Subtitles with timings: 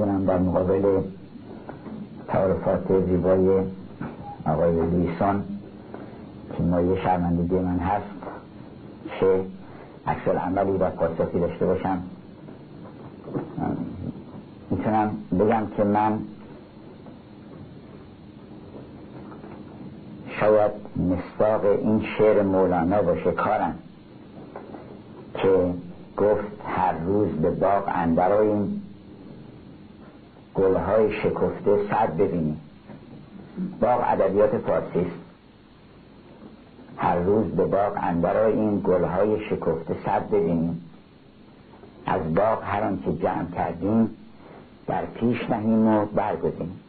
[0.00, 1.00] می‌دونم در مقابل
[2.28, 3.64] تعارفات زیبای
[4.46, 5.42] آقای لویسون
[6.56, 8.04] که مایه شرمندگی من هست
[9.20, 9.44] چه
[10.06, 12.02] اکثر عملی و پاسخی داشته باشم.
[14.70, 15.10] می‌تونم
[15.40, 16.18] بگم که من
[20.40, 23.74] شاید مستاق این شعر مولانا باشه کارم
[25.34, 25.74] که
[26.16, 28.79] گفت هر روز به باغ اندراییم
[30.54, 32.60] گلهای شکفته صد ببینیم
[33.80, 35.20] باغ ادبیات فارسی است.
[36.96, 40.82] هر روز به باغ اندراییم گلهای شکفته صد ببینیم
[42.06, 44.10] از باغ هر آنچه جمع کردیم
[44.86, 46.80] در پیش نهیم و برگزیم.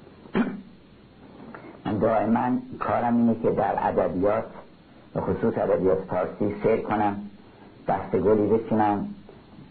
[1.85, 4.45] من دائما کارم اینه که در ادبیات
[5.15, 7.21] و خصوص ادبیات فارسی سیر کنم
[7.87, 9.07] دست گلی بچینم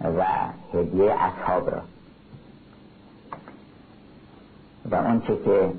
[0.01, 0.25] و
[0.75, 1.83] هدیه اصحاب را.
[4.91, 5.73] و اونچه که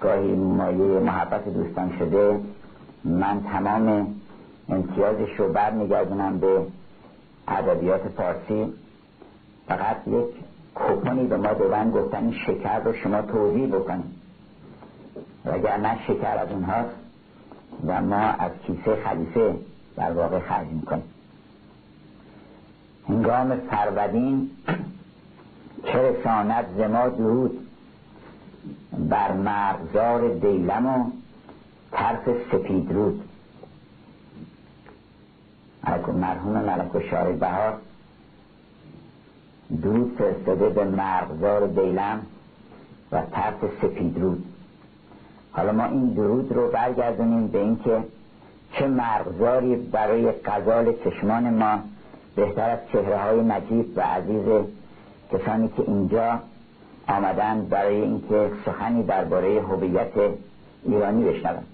[0.00, 2.40] گاهی مایه محبت دوستان شده
[3.04, 4.14] من تمام
[4.68, 6.66] امتیازش رو برمیگردونم به
[7.48, 8.72] ادبیات فارسی.
[9.68, 10.24] فقط یک
[10.74, 14.16] کوپونی به ما دادن گفتن این شکر رو شما توضیح بکنید
[15.82, 16.94] نه شکر از اونهاست
[17.86, 19.54] و ما از کیسه خلیفه
[19.96, 21.04] در واقع خرج می‌کنیم.
[23.08, 24.50] هنگام فرودین
[25.84, 27.65] چه رساند زما درود.
[28.98, 31.10] بر مرزار دیلم و
[31.92, 33.22] طرف سپید رود.
[36.14, 37.78] مرحوم ملک و شارع بهار.
[39.82, 42.20] درود فرستاده به مرغزار دیلم
[43.12, 44.44] و طرف سپید رود.
[45.52, 48.02] حالا ما این درود رو برگردونیم به اینکه
[48.72, 51.78] چه مرغزاری برای قضال چشمان ما
[52.36, 54.44] بهتر از چهره های نجیب و عزیز
[55.32, 56.40] کسانی که اینجا
[57.08, 60.12] آمدن برای اینکه سخنی درباره هویت
[60.84, 61.66] ایرانی بشنوند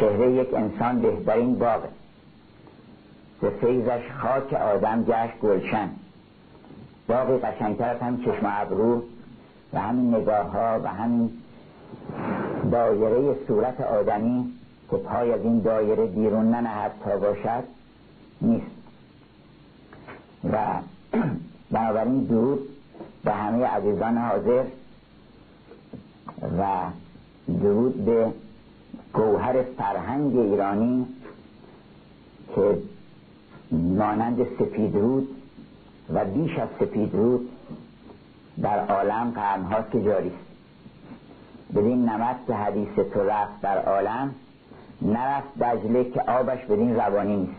[0.00, 1.88] چهره یک انسان بهترین باغه
[3.40, 5.90] به فیضش خاک آدم گشت گلشن.
[7.08, 9.02] باقی قشنگتر از هم چشم ابرو
[9.72, 11.30] و همین نگاه ها و همین
[12.72, 14.52] دایره صورت آدمی
[14.90, 17.64] که پای از این دایره بیرون ننهد تا باشد
[18.42, 18.66] نیست.
[20.52, 20.58] و
[21.72, 22.68] بنابراین درود
[23.24, 24.64] به همه عزیزان حاضر
[26.58, 26.66] و
[27.62, 28.32] درود به
[29.12, 31.06] گوهر فرهنگ ایرانی
[32.54, 32.78] که
[33.72, 35.28] مانند سپید رود
[36.14, 37.48] و بیش از سپید رود
[38.62, 40.48] در عالم قرنهاست که جاری است.
[41.76, 44.34] بدین نمک که حدیث تو رفت در عالم
[45.02, 47.52] نرفت دجله که آبش بدین روانی نیست.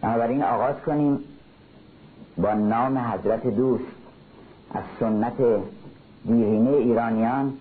[0.00, 1.18] بنابراین آغاز کنیم
[2.38, 3.84] با نام حضرت دوست.
[4.74, 5.34] از سنت
[6.24, 7.52] دیرینه ایرانیان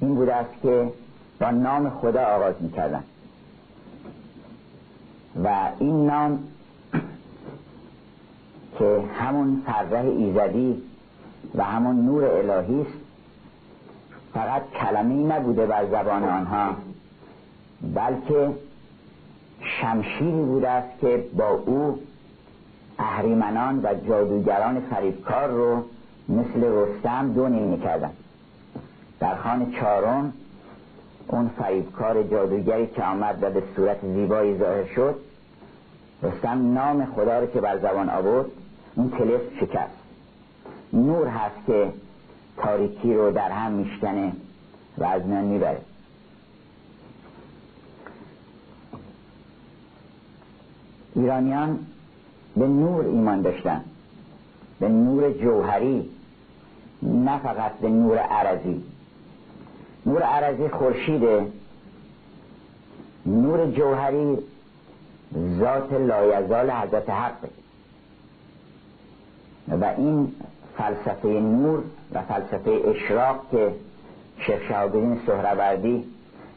[0.00, 0.92] این بوده است که
[1.40, 3.04] با نام خدا آغاز می‌کردن.
[5.44, 6.38] و این نام
[8.78, 10.82] که همون فرح ایزدی
[11.54, 12.98] و همون نور الهی است
[14.34, 16.76] فقط کلمه نبوده بر زبان آنها
[17.94, 18.50] بلکه
[19.60, 21.98] شمشیری بوده است که با او
[23.02, 25.84] اهریمنان و جادوگران فریبکار رو
[26.28, 28.10] مثل رستم دو نیم می‌کردن.
[29.20, 30.32] در خان چارم
[31.28, 35.14] اون فریبکار جادوگری که آمد و به صورت زیبایی ظاهر شد
[36.22, 38.46] رستم نام خدا رو که بر زبان آورد
[38.94, 39.98] اون تلس شکست.
[40.92, 41.92] نور هست که
[42.56, 44.32] تاریکی رو در هم میشکنه
[44.98, 45.80] و از میان می‌بره.
[51.14, 51.78] ایرانیان
[52.56, 53.84] به نور ایمان داشتن.
[54.80, 56.10] به نور جوهری.
[57.02, 58.82] نه فقط به نور عرضی.
[60.06, 61.46] نور عرضی خورشیده.
[63.26, 64.38] نور جوهری
[65.58, 67.36] ذات لایزال حضرت حق.
[69.68, 70.32] و این
[70.78, 71.82] فلسفه نور
[72.12, 73.74] و فلسفه اشراق که
[74.46, 76.04] شیخ شهابدین سهروردی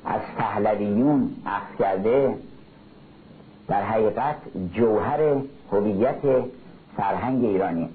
[0.05, 2.35] از پهلویون اخذ کرده
[3.67, 4.35] در حقیقت
[4.73, 5.41] جوهر
[5.71, 6.21] هویت
[6.97, 7.89] فرهنگ ایرانی.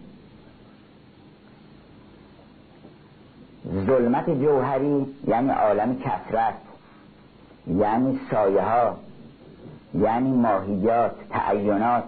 [3.87, 6.55] ظلمت جوهری یعنی عالم کسرت
[7.67, 8.97] یعنی سایه ها
[9.95, 12.05] یعنی ماهیات تعینات.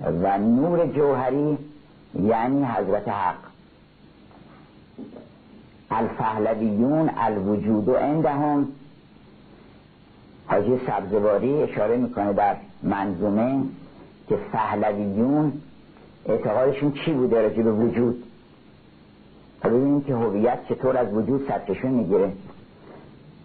[0.00, 1.58] و نور جوهری
[2.14, 3.36] یعنی حضرت حق.
[5.90, 8.68] الفهلویون الوجود و عندهم
[10.46, 13.62] حاجی سبزواری اشاره می‌کنه در منظومه
[14.28, 15.52] که فهلویون
[16.26, 18.24] اعتقادشون چی بوده راجع به وجود؟
[19.64, 22.32] ببینیم که هویت چطور از وجود سرچشمه می‌گیره.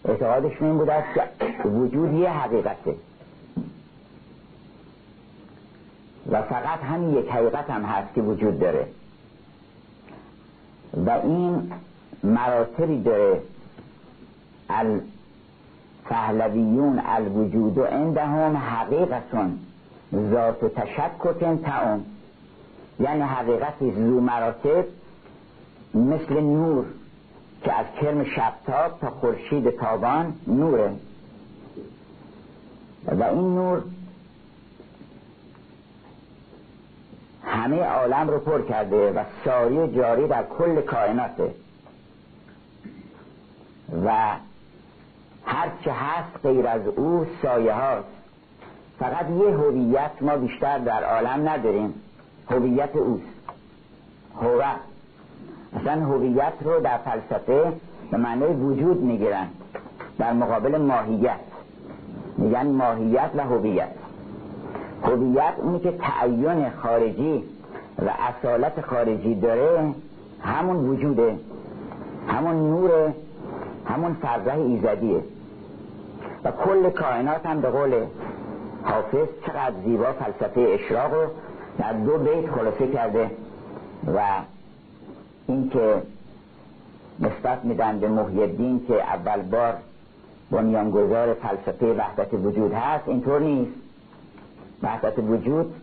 [0.05, 1.03] اعتقادشون این بوده
[1.63, 2.95] که وجود یه حقیقته.
[6.31, 8.87] و فقط همین یک حقیقت هم هست که وجود داره.
[11.05, 11.71] و این
[12.23, 13.41] مراتبی داره.
[16.11, 19.59] الفهلویون الوجود و عندهم حقیقتون.
[20.31, 22.05] ذات و تشککن تعم
[22.99, 24.85] یعنی حقیقتی زو مراتب
[25.93, 26.85] مثل نور
[27.63, 30.91] که از کرم شبتاب تا خورشید تابان نوره.
[33.05, 33.83] و این نور
[37.43, 41.53] همه عالم رو پر کرده و ساری جاری در کل کائناته.
[44.05, 44.35] و
[45.45, 48.07] هرچه هست غیر از او سایه هاست.
[48.99, 51.93] فقط یه هویت ما بیشتر در عالم نداریم.
[52.49, 53.23] هویت اوست.
[54.41, 54.75] هوه.
[55.79, 57.73] اصلا هویت رو در فلسفه
[58.11, 59.47] به معنی وجود می‌گیرن.
[60.17, 61.39] در مقابل ماهیت.
[62.37, 63.91] میگن ماهیت و هویت.
[65.03, 67.43] هویت اونی که تعین خارجی
[68.05, 69.93] و اصالت خارجی داره
[70.41, 71.35] همون وجوده.
[72.27, 73.13] همون نوره
[73.85, 75.21] همون فرزه ایزدیه.
[76.43, 78.05] و کل کائنات هم به قول
[78.83, 81.27] حافظ چقدر زیبا فلسفه اشراق رو
[81.77, 83.31] در دو بیت خلاصه کرده
[84.15, 84.19] و
[85.47, 86.01] اینکه
[87.19, 89.73] نسبت میدن به محی که اول بار
[90.51, 93.71] بنیانگذار فلسفه وحدت وجود هست اینطور نیست.
[94.83, 95.73] وحدت وجود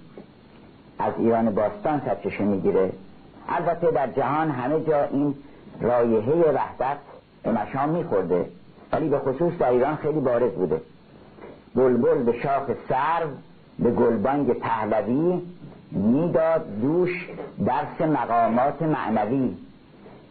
[0.98, 2.92] از ایران باستان سرچشمه می‌گیره.
[3.48, 5.34] البته در جهان همه جا این
[5.80, 6.98] رایحه وحدت
[7.42, 8.46] به مشام میخورده.
[8.92, 10.80] ولی به خصوص در ایران خیلی بارز بوده.
[11.74, 13.28] بلبل به شاخ سرو
[13.78, 15.42] به گلبانگ پهلوی
[15.90, 17.28] می‌داد دوش
[17.66, 19.56] درس مقامات معنوی.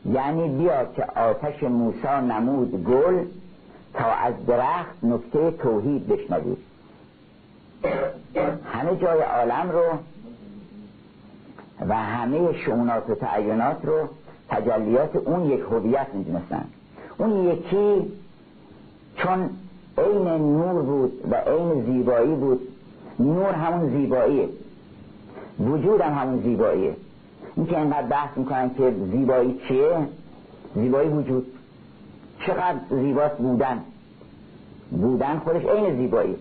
[0.06, 3.26] یعنی بیا که آتش موسا نمود گل
[3.94, 6.58] تا از درخت نکته توحید بشنوید
[8.74, 9.84] همه جای عالم رو
[11.88, 14.10] و همه شعونات و تعینات رو
[14.50, 16.66] تجلیات اون یک هویت می‌دونستن.
[17.18, 18.12] اون یکی
[19.16, 19.50] چون
[19.98, 22.68] عین نور بود و عین زیبایی بود.
[23.20, 24.50] نور همون زیباییه.
[25.60, 26.96] وجود هم همون زیباییه.
[27.56, 29.98] این که اینقدر بحث می‌کنن که زیبایی چیه؟
[30.76, 31.46] زیبایی وجود.
[32.46, 33.82] چقدر زیباست بودن.
[34.92, 36.36] بودن خودش عین زیبایی.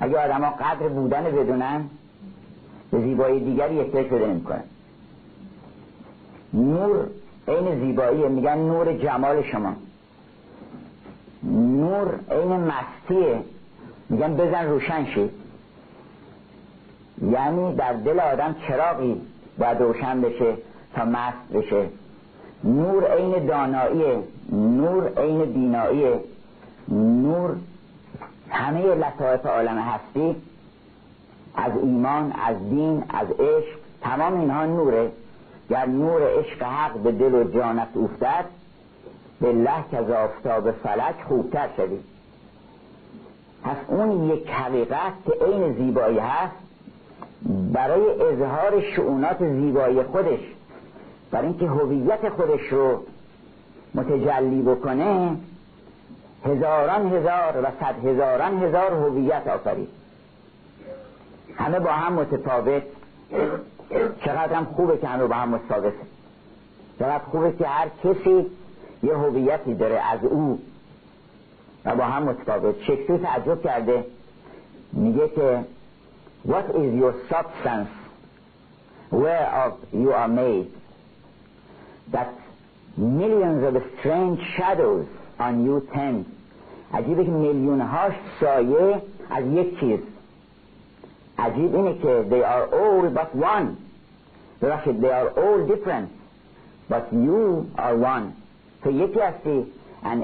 [0.00, 1.84] اگه آدم ها قدر بودن بدونن
[2.90, 4.62] به زیبایی دیگری احتیاج بده نمی‌کنن.
[6.54, 7.06] نور
[7.48, 9.72] عین زیباییه میگن نور جمال شما.
[11.42, 13.42] نور عین مستیه
[14.08, 15.30] میگن بزن روشن شید
[17.30, 19.20] یعنی در دل آدم چراغی
[19.58, 20.54] باید روشن بشه
[20.94, 21.88] تا مست بشه.
[22.64, 24.18] نور عین داناییه.
[24.52, 26.20] نور عین بیناییه.
[26.88, 27.56] نور
[28.50, 30.36] همه لطایف عالم هستی.
[31.54, 35.10] از ایمان از دین از عشق تمام اینها نوره.
[35.72, 38.44] گر نور عشق حق به دل و جانت افتد
[39.40, 41.98] بالله که از آفتاب فلک خوبتر شدی
[43.64, 46.54] پس اون یک حقیقت که عین زیبایی هست
[47.72, 50.40] برای اظهار شعونات زیبایی خودش
[51.30, 53.02] برای اینکه هویت خودش رو
[53.94, 55.36] متجلی بکنه
[56.46, 59.88] هزاران هزار و صد هزاران هزار هویت آفرید.
[61.56, 62.82] همه با هم متفاوت.
[64.24, 65.92] چقدر هم خوبه که همه با هم متفاوت
[66.98, 68.46] چقدر خوبه که هر کسی
[69.02, 70.58] یه هویتی داره از او
[71.84, 72.82] و با هم متفاوت.
[72.82, 74.04] شکسپیر تعجب کرده.
[74.92, 75.64] میگه که
[76.48, 77.92] What is your substance?
[79.12, 80.68] Whereof you are made?
[82.12, 82.30] That
[82.96, 85.06] millions of strange shadows
[85.38, 86.26] on you tend.
[86.94, 90.00] عجیبه که میلیون هاش سایه از یک چیز.
[91.38, 93.66] عجیب اینه که they are all but one.
[94.62, 96.08] ببخشید they are all different
[96.90, 98.26] but you are one.
[98.82, 99.66] تو یکی هستی
[100.04, 100.22] and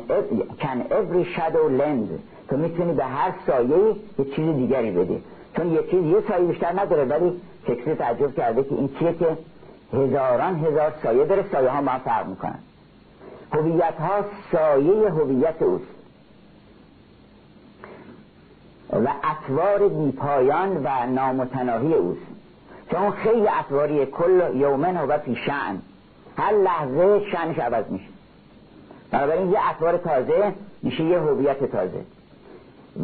[0.60, 2.08] can every shadow lend.
[2.48, 5.22] تو می‌تونی به هر سایه یه چیز دیگری بدی.
[5.56, 9.38] چون یه چیز یه سایه بیشتر نداره ولی شکلی تعجب کرده که این چیه که
[9.92, 11.44] هزاران هزار سایه داره.
[11.52, 12.58] سایه ها ما فرق می‌کنن.
[13.52, 15.97] هویت ها سایه هویت اوست.
[18.92, 22.20] و اطوار بیپایان و نامتناهی اوست.
[22.90, 25.82] چون خیلی اطواری کل یومن و فی شعن
[26.36, 28.08] هر لحظه شنش عوض میشه.
[29.10, 30.52] بنابراین یه اطوار تازه
[30.82, 32.00] میشه یه هویت تازه.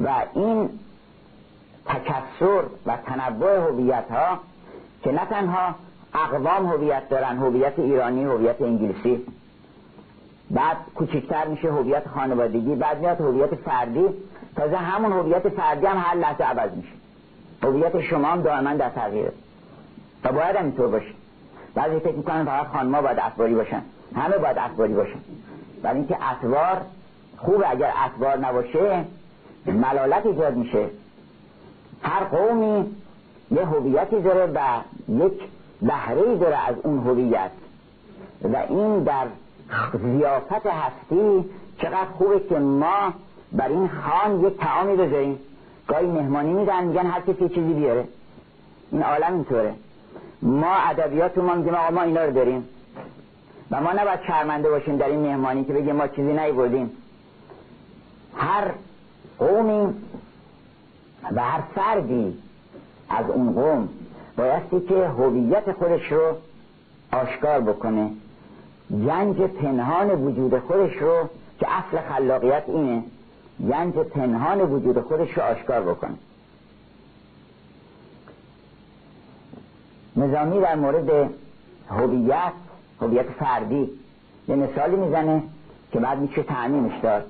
[0.05, 0.71] و این
[1.87, 4.39] تکسر و تنوع هویت ها
[5.03, 5.75] که نه تنها
[6.15, 9.27] اقوام هویت دارن هویت ایرانی هویت انگلیسی
[10.51, 14.09] بعد کوچکتر میشه هویت خانوادگی بعد میاد هویت فردی.
[14.57, 16.93] تازه همون هویت فردی هم هر لحظه عوض میشه.
[17.63, 19.33] هویت شما هم دائما در تغییره.
[20.25, 21.15] و باید هم اینطور باشه.
[21.75, 23.83] بعضی فکر می‌کنن فقط خانما باید اخباری باشن.
[24.17, 25.19] همه باید اخباری باشن.
[25.83, 26.81] ولی اینکه اطوار
[27.39, 29.05] خوب اگر اطوار نباشه
[29.67, 30.89] ملالت ایجاد میشه.
[32.03, 32.97] هر قومی
[33.51, 34.61] یه هویتی داره و
[35.09, 35.43] یک
[35.83, 37.51] بهره داره از اون هویت.
[38.43, 39.27] و این در
[39.95, 41.45] زیافت هستی
[41.79, 43.13] چقدر خوبه که ما
[43.55, 45.39] بر این خان یک تعامی بذاریم.
[45.89, 48.05] گاهی مهمانی میدن میگن هر کسی چیزی بیاره.
[48.93, 49.75] این عالم اینطوره.
[50.43, 52.69] ما ادبیات ما میگیم آقا ما اینا رو داریم.
[53.71, 56.91] و ما نباید شرمنده باشیم در این مهمانی که بگیم ما چیزی بردیم
[58.37, 58.71] هر
[59.39, 59.95] قومی
[61.33, 62.39] و هر فردی
[63.11, 63.89] از اون قوم
[64.37, 66.37] بایستی که هویت خودش رو
[67.13, 68.11] آشکار بکنه.
[68.91, 71.29] جنج پنهان وجود خودش رو
[71.61, 73.03] که اصل خلاقیت اینه.
[73.61, 76.15] جنج پنهان وجود خودش رو آشکار بکنه.
[80.17, 81.31] نظامی در مورد
[81.89, 82.53] هویت
[83.01, 83.91] هویت فردی
[84.49, 85.43] یه مثالی می‌زنه
[85.93, 87.25] که بعد میشه تعمیمش داد.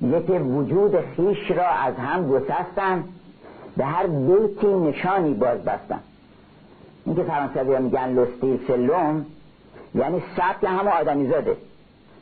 [0.00, 3.04] میگه که وجود خیش را از هم گسستن
[3.76, 6.00] به هر بیتی نشانی باز بستن
[7.04, 9.26] این که فرانسوی میگن لستیل سلوم
[9.94, 11.56] یعنی سبک همه آدمی زاده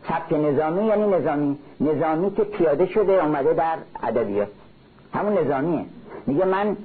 [0.09, 1.59] سبک نظامی یعنی نظامی.
[1.81, 4.49] نظامی که پیاده شده اومده در ادبیات.
[5.15, 5.85] همون نظامیه.
[6.27, 6.77] میگه من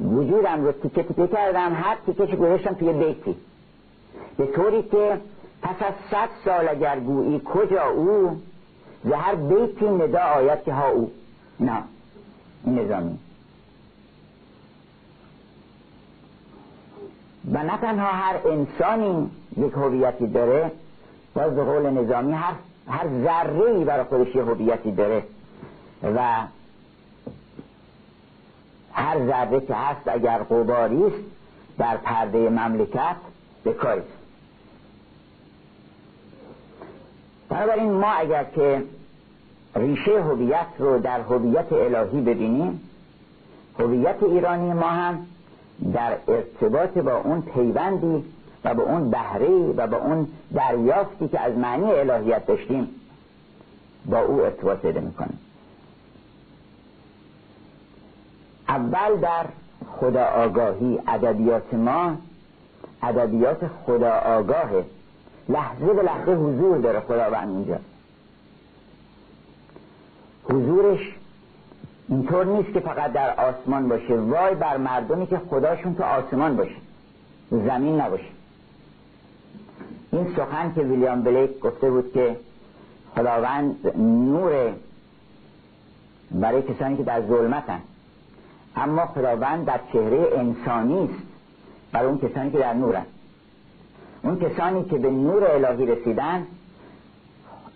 [0.00, 3.36] وجودم رو تیکه تیکه کردم هر تیکه گذاشتم توی بیتی.
[4.36, 5.18] به طوری که
[5.62, 8.42] پس از صد سال اگر گویی کجا او
[9.12, 11.10] هر بیتی ندا آید که ها او.
[11.60, 11.82] نه
[12.66, 13.18] نظامی.
[17.52, 20.70] و نه تنها هر انسانی یک هویتی داره
[21.34, 22.54] باز به قول نظامی هر
[22.88, 25.22] هر ذره ای برای خودش یه هویتی داره.
[26.02, 26.46] و
[28.92, 31.24] هر ذره که هست اگر قباری است
[31.78, 33.16] در پرده مملکت
[33.64, 34.02] به کاری
[37.48, 38.82] بنابراین ما اگر که
[39.76, 42.80] ریشه هویت رو در هویت الهی ببینیم
[43.78, 45.26] هویت ایرانی ما هم
[45.94, 48.24] در ارتباط با اون پیوندی
[48.64, 52.88] و با اون بهره و با اون دریافتی که از معنی الهیت داشتیم
[54.06, 55.38] با او ارتباط پیدا می‌کنیم.
[58.68, 59.46] اول در
[60.00, 62.16] خدا آگاهی ادبیات ما
[63.02, 64.84] ادبیات خدا آگاهه
[65.48, 67.78] لحظه به لحظه حضور داره خداوند اینجا.
[70.44, 71.14] حضورش
[72.08, 76.76] اینطور نیست که فقط در آسمان باشه وای بر مردمی که خداشون تو آسمان باشه.
[77.50, 78.41] زمین نباشه.
[80.12, 82.36] این سخن که ویلیام بلیک گفته بود که
[83.14, 84.72] خداوند نور
[86.30, 87.80] برای کسانی که در ظلمتن.
[88.76, 91.22] اما خداوند در چهره انسانی است
[91.92, 93.06] برای اون کسانی که در نورن.
[94.22, 96.46] اون کسانی که به نور الهی رسیدن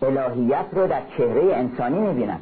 [0.03, 2.39] الهیت رو در چهره انسانی می‌بینن.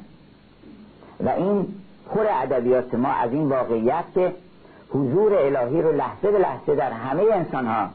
[1.24, 1.66] و این
[2.10, 4.32] پر ادبیات ما از این واقعیت که
[4.90, 7.88] حضور الهی رو لحظه به لحظه در همه انسان ها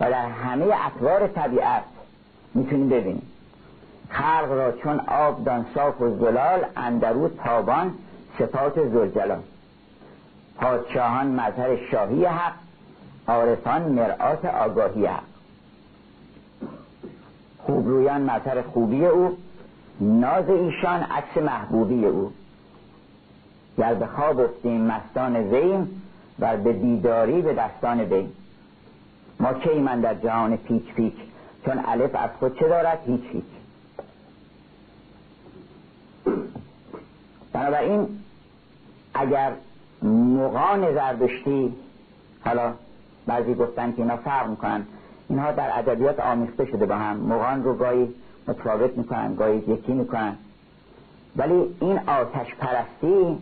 [0.00, 1.82] و در همه اطوار طبیعت
[2.54, 3.26] می‌تونیم ببینیم.
[4.08, 7.94] خلق را چون آب دان صاف و زلال اندرو تابان
[8.38, 9.42] صفات زلجلال.
[10.56, 12.52] پادشاهان مظهر شاهی حق
[13.28, 15.22] عارفان مرآت آگاهی حق.
[17.58, 19.36] خوبرویان مظهر خوبی او
[20.00, 22.32] ناز ایشان عکس محبوبی او.
[23.78, 26.02] گر به خواب افتیم مستان زیم
[26.38, 28.32] و به دیداری به دستان بیم
[29.40, 31.14] ما کی من در جهان پیچ پیچ؟
[31.64, 33.44] چون الف از خود چه دارد؟ هیچ هیچ.
[37.52, 38.08] بنابراین
[39.14, 39.52] اگر
[40.02, 41.74] مقان زردشتی
[42.44, 42.72] حالا
[43.26, 44.86] بعضی گفتن که اینا فرق می‌کنن
[45.28, 47.16] اینها در ادبیات آمیخته شده با هم.
[47.16, 48.14] مقان رو گاهی
[48.48, 50.36] متفاوت می‌کنن گاهی یکی می‌کنن.
[51.36, 53.38] ولی این آتش پرستی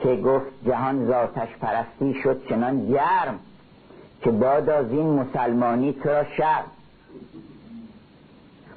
[0.00, 3.38] که گفت جهان زاتش پرستی شد چنان گرم.
[4.22, 6.62] که باد از این مسلمانی تو را شر؟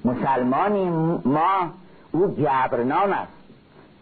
[0.06, 0.90] مسلمانی
[1.26, 1.72] ما
[2.12, 3.32] او جبرنام است.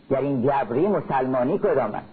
[0.09, 2.09] در این جبری مسلمانی کدام است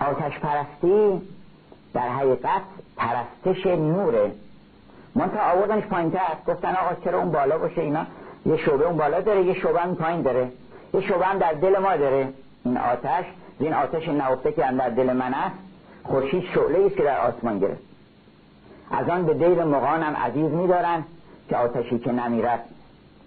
[0.00, 1.22] آتش پرستی
[1.94, 2.62] در حقیقت
[2.96, 4.32] پرستش نوره.
[5.14, 8.06] من تا آوردنش پایین تر گفتن آقا چرا اون بالا باشه؟ اینا
[8.46, 10.52] یه شعبه اون بالا داره یه شعبه اون پایین داره.
[10.94, 12.28] یه شعبه هم در دل ما داره.
[12.64, 13.24] این آتش
[13.58, 15.56] این آتش نهفته که در دل من است.
[16.04, 17.82] خورشید شعله است که در آسمان گرفت.
[18.90, 21.04] از آن به دیر مغانم عزیز میدارند
[21.48, 22.64] که آتشی که نمیرد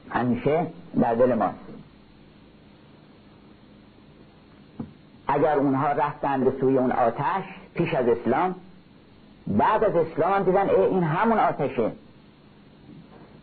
[0.09, 0.67] همیشه
[1.01, 1.55] در دل ماست.
[5.27, 7.43] اگر اونها رفتند به سوی اون آتش
[7.75, 8.55] پیش از اسلام
[9.47, 11.91] بعد از اسلام هم دیدن این همون آتشه.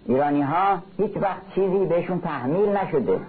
[0.07, 3.21] ایرانی ها هیچ وقت چیزی بهشون تحمیل نشده.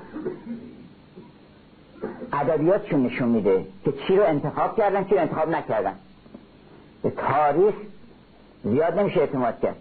[2.33, 5.95] ادبیاتشون نشون میده که چی رو انتخاب کردن چی رو انتخاب نکردن.
[7.03, 7.75] به تاریخ
[8.63, 9.75] زیاد نمیشه اعتماد کرد.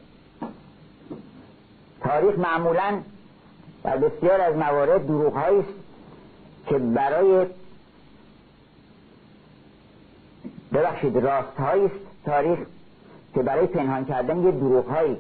[2.01, 3.01] تاریخ معمولا
[3.85, 5.75] در بسیار از موارد دروغ است
[6.67, 7.47] که برای
[10.73, 11.95] ببخشید راست است
[12.25, 12.59] تاریخ
[13.35, 15.17] که برای پنهان کردن یه دروغ هایی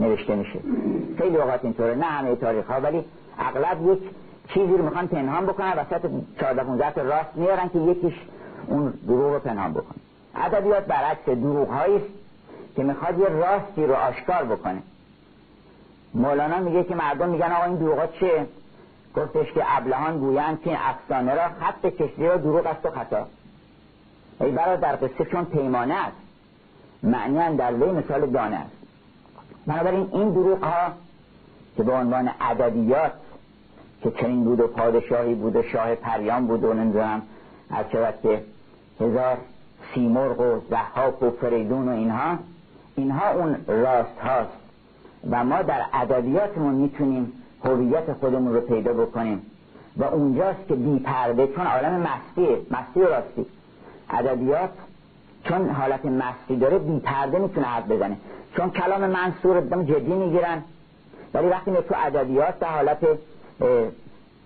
[0.00, 0.60] نوشته میشه.
[1.18, 3.04] خیلی اوقات اینطوره نه همه تاریخ ها ولی
[3.38, 4.00] اغلب یک
[4.54, 8.14] چیزی رو می‌خوان پنهان بکنن وسط 14 15 راست میارن که یکیش
[8.66, 9.98] اون دروغ رو پنهان بکنه.
[10.34, 12.14] ادبیات برعکس دروغ است
[12.76, 14.82] که می‌خواد یه راستی رو آشکار بکنه.
[16.14, 18.46] مولانا میگه که مردم میگن آقا این دروغا چه
[19.16, 23.26] گفتش که ابلهان گویند که این افسانه را خط کشتی را دروغ است و خطا.
[24.40, 26.16] ای در قصه چون پیمانه است.
[27.02, 28.70] معنی در وی مثال دانه است.
[29.66, 30.92] بنابراین این دروغ ها
[31.76, 33.12] که به عنوان ادبیات
[34.02, 37.22] که چنین بود و پادشاهی بود و شاه پریان بود و نمی‌دونم
[37.70, 37.84] از
[38.22, 38.42] که
[39.00, 39.38] هزار
[39.94, 42.38] سیمرغ و زحاک و فریدون و اینها
[42.96, 44.50] اینها اون راست هاست
[45.30, 47.32] و ما در ادبیاتمون می‌تونیم
[47.64, 49.42] هویت خودمون رو پیدا بکنیم
[49.96, 53.46] و اونجاست که بی پرده چون عالم مستیه مستی و راستی.
[54.10, 54.70] ادبیات
[55.44, 58.16] چون حالت مستی داره بی پرده می‌تونه حرف بزنه.
[58.56, 60.62] چون کلام منصور جدی می‌گیرن
[61.34, 62.98] ولی وقتی تو ادبیات در حالت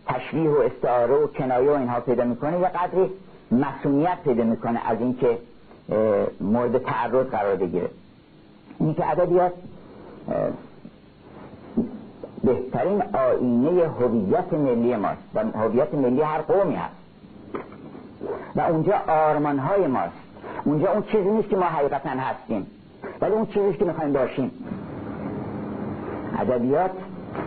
[0.06, 2.60] تشریح و استعاره و کنایه و اینها پیدا می‌کنه.
[2.60, 3.10] یه قدری
[3.50, 5.38] مسئولیت پیدا می‌کنه از اینکه
[6.40, 7.88] مورد تعرض قرار بگیره.
[8.80, 9.52] اینی که ادبیات
[12.44, 16.94] بهترین آینه هویت ملی ماست و هویت ملی هر قومی هست.
[18.56, 20.12] و اونجا آرمان های ماست.
[20.64, 22.66] اونجا اون چیزی نیست که ما حقیقتا هستیم
[23.20, 24.50] ولی اون چیزی که می‌خوایم باشیم.
[26.38, 26.90] ادبیات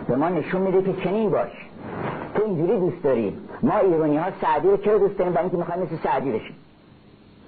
[0.08, 1.50] به ما نشون میده که چنین باش.
[2.34, 3.38] تو اینجوری دوست داری.
[3.62, 6.56] ما ایرانی ها سعدی رو چرا دوست داریم؟ برای اینکه می‌خوایم مثل سعدی بشیم.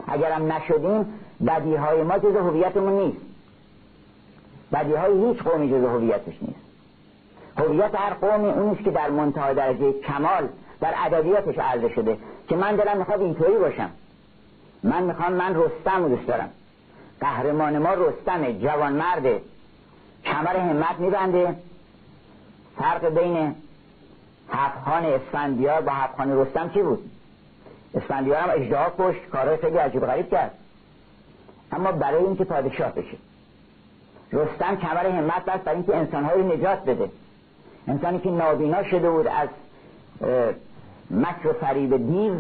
[0.09, 1.07] اگرم نشدیم
[1.47, 3.21] بدی های ما جز هویتمون نیست.
[4.73, 6.61] بدی های هیچ قومی جز هویتش نیست.
[7.57, 10.49] هویت هر قومی اونیست که در منتها درجه کمال
[10.81, 13.91] در ادبیاتش عرضه شده که من دلم می‌خواد اینطوری باشم.
[14.83, 16.51] من می‌خوام من رستم رو دوست دارم.
[17.21, 19.41] قهرمان ما رستمه جوان مرده
[20.25, 21.57] کمر همت میبنده.
[22.79, 23.55] فرق بین
[24.49, 27.11] حفخان اسفندیار با حفخان رستم چی بود؟
[27.95, 30.55] اسفندیار هم اجدها کشت کارهای خیلی عجیب غریب کرد.
[31.73, 33.17] اما برای اینکه پادشاه بشه.
[34.33, 37.11] رستم کمر همت بست برای اینکه انسانهای نجات بده.
[37.89, 39.49] انسانی که نابینا شده بود از
[41.11, 42.33] مکر و فریب دیو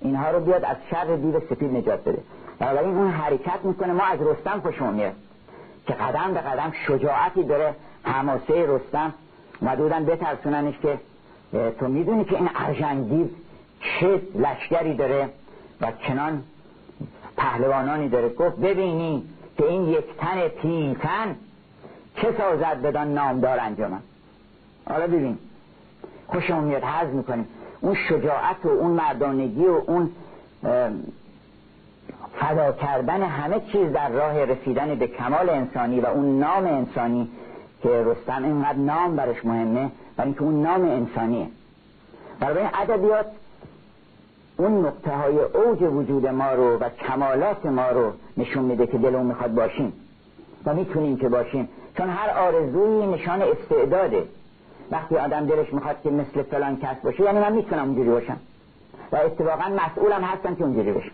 [0.00, 2.22] اینها رو بیاد از شر دیو سپید نجات بده.
[2.58, 5.14] بنابراین اون حرکت می‌کنه ما از رستم خوشمون میاد.
[5.86, 9.14] که قدم به قدم شجاعتی داره حماسه رستم
[9.62, 10.98] مدودن بترسوننش که
[11.80, 13.28] تو می‌دونی که این ارجنگیز
[13.80, 15.28] چه لشکری داره
[15.80, 16.42] و چنان
[17.36, 19.22] پهلوانانی داره؟ گفت ببینی
[19.58, 21.36] که این یک تن پیلتن
[22.16, 24.00] چه سازد بدان نامدار انجامن
[24.88, 25.38] حالا ببین
[26.26, 27.48] خوشمون میاد حض می‌کنیم.
[27.80, 30.10] اون شجاعت و اون مردانگی و اون
[32.40, 37.28] فدا کردن همه چیز در راه رسیدن به کمال انسانی و اون نام انسانی
[37.82, 41.46] که رستم اینقدر نام برش مهمه و اینکه اون نام انسانیه.
[42.40, 43.26] برای ادبیات
[44.56, 49.26] اون نقطه های اوج وجود ما رو و کمالات ما رو نشون میده که دلمون
[49.26, 49.92] می‌خواد باشیم
[50.66, 51.68] و می‌تونیم که باشیم.
[51.96, 54.28] چون هر آرزویی نشان استعداده.
[54.90, 58.36] وقتی آدم دلش می‌خواد که مثل فلان کس باشه یعنی من می‌تونم اونجوری باشم.
[59.12, 61.10] و اتفاقا مسئولم هستم که اونجوری باشم.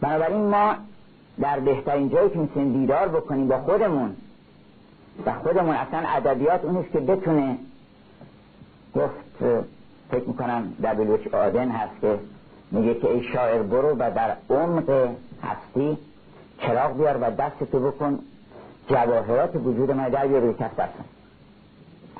[0.00, 0.74] بنابراین ما
[1.40, 4.16] در بهترین جایی که می‌تونیم دیدار بکنیم با خودمون.
[5.26, 7.58] و خودمون اصلا ادبیات اونیست که بتونه
[8.94, 9.62] گفت
[10.10, 12.18] فکر می‌کنم دبلوچ آدن هست که
[12.70, 14.90] میگه که ای شاعر برو و در عمق
[15.42, 15.98] هستی
[16.58, 18.18] چراغ بیار و دست تو بکن
[18.88, 21.04] جواهرات وجود ما در روی کف دستم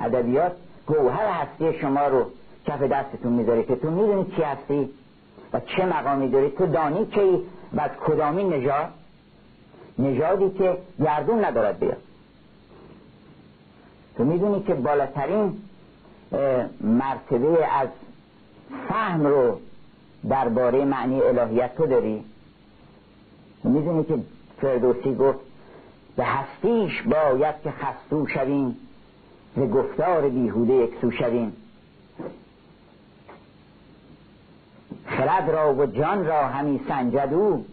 [0.01, 0.51] ادبیات
[0.87, 2.25] گوهر هستی شما رو
[2.65, 4.89] کف دستتون می‌ذاره که تو می‌دونی چی هستی
[5.53, 7.21] و چه مقامی داری تو دانی که
[7.73, 8.89] و از کدامی نژاد؟
[9.99, 12.01] نژادی که گردون ندارد بیاد.
[14.17, 15.57] تو می‌دونی که بالاترین
[16.81, 17.87] مرتبه از
[18.89, 19.59] فهم رو
[20.29, 22.23] درباره معنی الهیت تو داری؟
[23.63, 24.19] می‌دونی که
[24.61, 25.39] فردوسی گفت
[26.15, 28.77] به هستیش باید که خستو شویم
[29.55, 31.53] ز گفتار بیهوده یکسو شویم.
[35.05, 37.63] خرد را و جان را همی سنجدو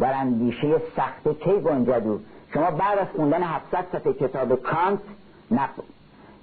[0.00, 2.20] در اندیشه سخته کی گنجدو
[2.54, 5.00] شما بعد از خوندن 700 صفحه کتاب کانت
[5.50, 5.82] نقد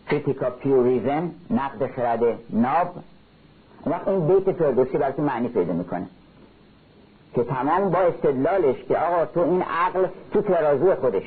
[0.09, 2.95] کریتیکا پیوریزم نقد خرد ناب
[3.85, 6.07] وقت این بیت فردوسی براتون معنی پیدا می‌کنه.
[7.35, 11.23] که تمام با استدلالش که آقا تو این عقل تو ترازو خودش.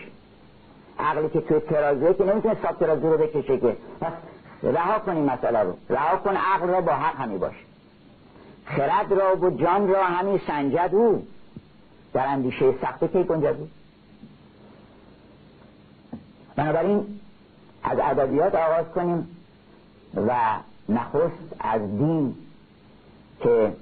[0.99, 3.77] عقلی که تو ترازوه که نمی‌تونه ساب ترازو رو بکشه که.
[4.63, 5.77] رها کنی مسئله رو.
[5.91, 7.55] رها کن عقل را با حق همی باش.
[8.65, 11.23] خرد را و جان را همی سنجد او.
[12.15, 13.57] در اندیشه سخته کی گنجد؟
[16.57, 17.21] بنابراین
[17.83, 19.29] از ادبیات آغاز کنیم
[20.17, 20.37] و
[20.89, 22.35] نخست از دین
[23.41, 23.73] که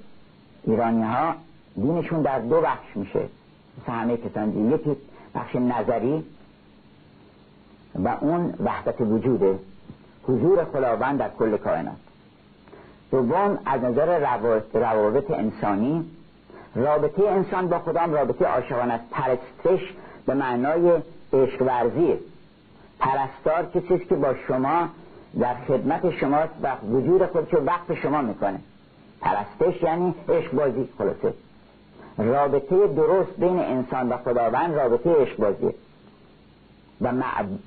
[0.63, 1.35] ایرانی ها
[1.75, 3.29] دینشون در دو بخش میشه.
[3.81, 4.97] مثل همه کسان یکی
[5.35, 6.23] بخش نظری
[7.95, 9.59] و اون وحدت وجوده.
[10.23, 11.95] حضور خداوند در کل کائنات.
[13.11, 14.19] دوم از نظر
[14.73, 16.05] روابط انسانی
[16.75, 19.03] رابطه انسان با خدام رابطه عاشقانه است.
[19.11, 19.93] پرستش
[20.25, 21.01] به معنای
[21.33, 22.13] عشق ورزی
[22.99, 24.89] پرستار کسی که با شما
[25.39, 28.59] در خدمت شما و وجود خودشو وقت شما می‌کنه.
[29.21, 31.33] پرستش یعنی عشق بازی خلاصه.
[32.17, 35.75] رابطه درست بین انسان و خداوند رابطه عشق بازی
[37.01, 37.13] و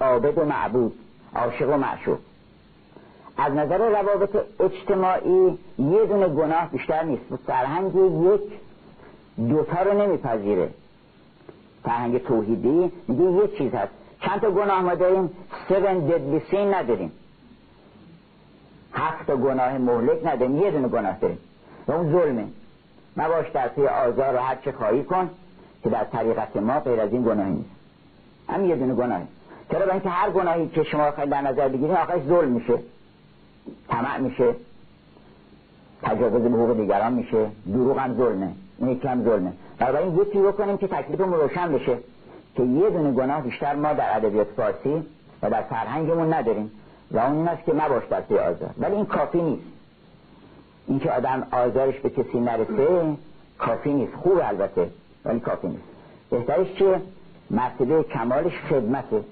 [0.00, 0.92] عابد و معبود
[1.34, 2.18] عاشق و معشوق.
[3.38, 7.24] از نظر روابط اجتماعی یه دونه گناه بیشتر نیست.
[7.46, 8.65] فرهنگ یک
[9.38, 10.70] دوتا رو نمیپذیره.
[11.84, 13.92] فرهنگ توحیدی میگه یه چیز هست.
[14.20, 15.30] چند تا گناه ما داریم؟
[15.68, 17.12] seven deadly sin نداریم.
[18.92, 20.56] هفت گناه مهلک نداریم.
[20.56, 21.38] یه دونه گناه داریم.
[21.88, 22.46] و اون ظلمه.
[23.16, 25.30] مباش در پی آزار و هر چه خواهی کن
[25.82, 27.70] که در طریقت ما غیر از این گناهی نیست.
[28.48, 29.24] هم یه دونه گناهی
[29.70, 32.78] چرا؟ اینکه هر گناهی که شما خواهید در نظر بگیرید آخرش ظلم میشه.
[33.88, 34.54] طمع میشه.
[36.02, 37.46] تجاوز به حقوق دیگران میشه.
[37.66, 38.52] دروغ هم ظلمه.
[38.78, 41.98] این یکی هم ظلمه این یکی بکنیم که تکلیفمون روشن بشه.
[42.56, 45.02] که یه دونه گناه بیشتر ما در ادبیات فارسی
[45.42, 46.70] و در فرهنگمون نداریم.
[47.10, 48.70] و اون این است که مباش پی آزار.
[48.78, 49.62] ولی این کافی نیست.
[50.86, 53.16] اینکه آدم آزارش به کسی نرسه
[53.58, 54.14] کافی نیست.
[54.14, 54.90] خوب البته
[55.24, 55.82] ولی کافی نیست.
[56.30, 57.00] بهترش که
[57.50, 59.24] مرتبه کمالش خدمته.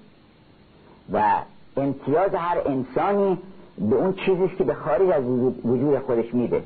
[1.12, 1.22] و
[1.76, 3.38] امتیاز هر انسانی
[3.78, 5.24] به اون چیزیست که به خارج از
[5.64, 6.62] وجود خودش میده.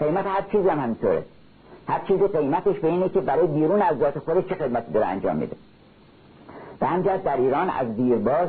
[0.00, 1.24] قیمت هر چیز هم همینطوره.
[1.90, 5.36] هر چیز قیمتش به اینه که برای بیرون از ذات خودش چه خدمتی داره انجام
[5.36, 5.56] میده.
[6.80, 8.48] به همجهت در ایران از دیرباز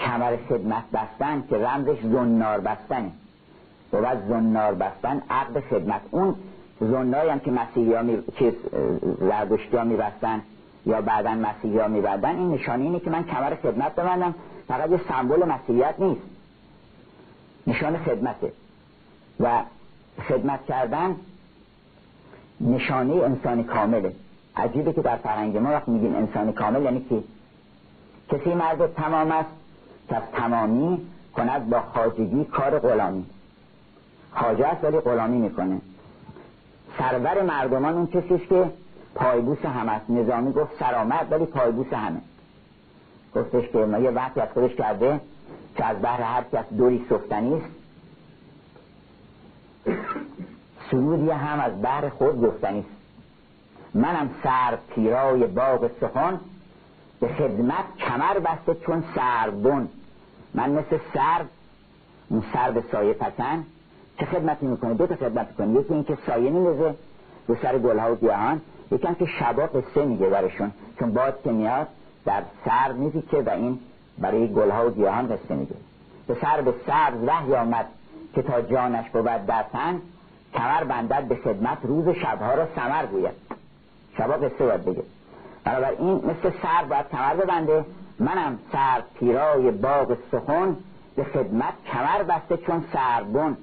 [0.00, 3.10] کمر خدمت بستن که رمزش زنار بستنه.
[3.90, 6.00] بود زنار بستن عقد خدمت.
[6.10, 6.34] اون
[6.80, 8.22] زناری هم که مسیحی ها می...
[8.38, 8.54] چیز
[9.20, 10.42] زردشتی ها میبستن
[10.86, 14.34] یا بعدا مسیحی ها میبردن این نشانه اینه که من کمر خدمت ببندم.
[14.68, 16.22] فقط یه سمبل مسیحیت نیست.
[17.66, 18.52] نشان خدمته.
[19.40, 19.62] و
[20.28, 21.16] خدمت کردن
[22.60, 24.12] نشانه انسان کامله.
[24.56, 27.24] عجیبه که در فرهنگ ما وقت میگیم انسان کامل یعنی کی
[28.28, 29.48] کسی مرد تمام است
[30.08, 30.98] که از تمامی
[31.36, 33.24] کند با خاجگی کار غلامی.
[34.32, 35.80] خاجه است ولی غلامی می‌کنه.
[36.98, 38.70] سرور مردمان اون کسی است که
[39.14, 40.10] پایبوس همه است.
[40.10, 42.20] نظامی گفت سرامت ولی پایبوس همه.
[43.36, 45.20] گفتش که ما یه وقتی از خودش کرده
[45.76, 47.62] که از بحر هر کس دوری سفتنی
[50.94, 52.88] سرودی هم از بحر خود گفتنی است
[53.94, 56.40] منم سر پیرای باغ سخن
[57.20, 59.88] به خدمت کمر بسته چون سربون
[60.54, 61.44] من مثل سر
[62.28, 63.64] اون سر به سایه پسن
[64.18, 66.94] چه خدمتی می‌کنه دو تا خدمت می‌کنه یکی اینکه سایه میندازه
[67.48, 68.60] رو سر گلها و گیاهان
[68.92, 70.72] یکی هم که شبا قصه میگه برشون.
[70.98, 71.86] چون باد که میاد
[72.24, 73.78] در سر میزیکه و این
[74.18, 75.74] برای گلها و گیاهان قصه میگه.
[76.26, 77.86] به سر به سبز وحی آمد
[78.34, 80.00] که تا جانش بود در تن
[80.54, 83.34] کمر بندد به خدمت روز شبها را سمر گوید.
[84.18, 85.02] شبا قصه باید بگه.
[85.98, 87.84] این مثل سر باید کمر ببنده.
[88.18, 90.76] منم سر پیرای باغ سخن
[91.16, 93.56] به خدمت کمر بسته چون سربون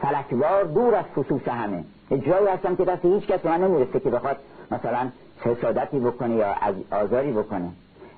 [0.00, 1.84] فلکوار دور از خصوص همه.
[2.10, 4.36] جایی هستم که دست هیچ کس من نمی‌رسه که بخواد
[4.70, 6.54] مثلا حسادتی بکنه یا
[6.90, 7.68] آزاری بکنه.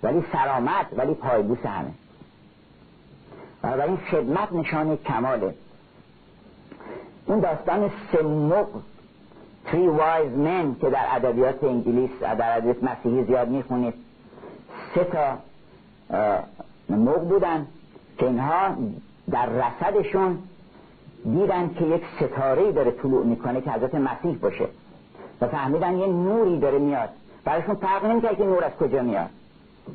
[0.02, 1.90] ولی سرامت ولی پایبوس همه.
[3.85, 5.54] این خدمت نشانه کماله.
[7.28, 8.66] این داستان سمق
[9.66, 13.94] Three Wise Men که در ادبیات انگلیس در ادبیات مسیحی زیاد می‌خونید
[14.94, 15.38] سه تا
[16.88, 17.66] موق بودن
[18.18, 18.76] که اینها
[19.30, 20.38] در رسدشون
[21.24, 24.68] دیدن که یک ستاره داره طلوع می‌کنه که حضرت مسیح باشه
[25.40, 27.08] و فهمیدن یه نوری داره میاد.
[27.44, 29.30] برایشون فرق نمی‌کرد که نور از کجا میاد.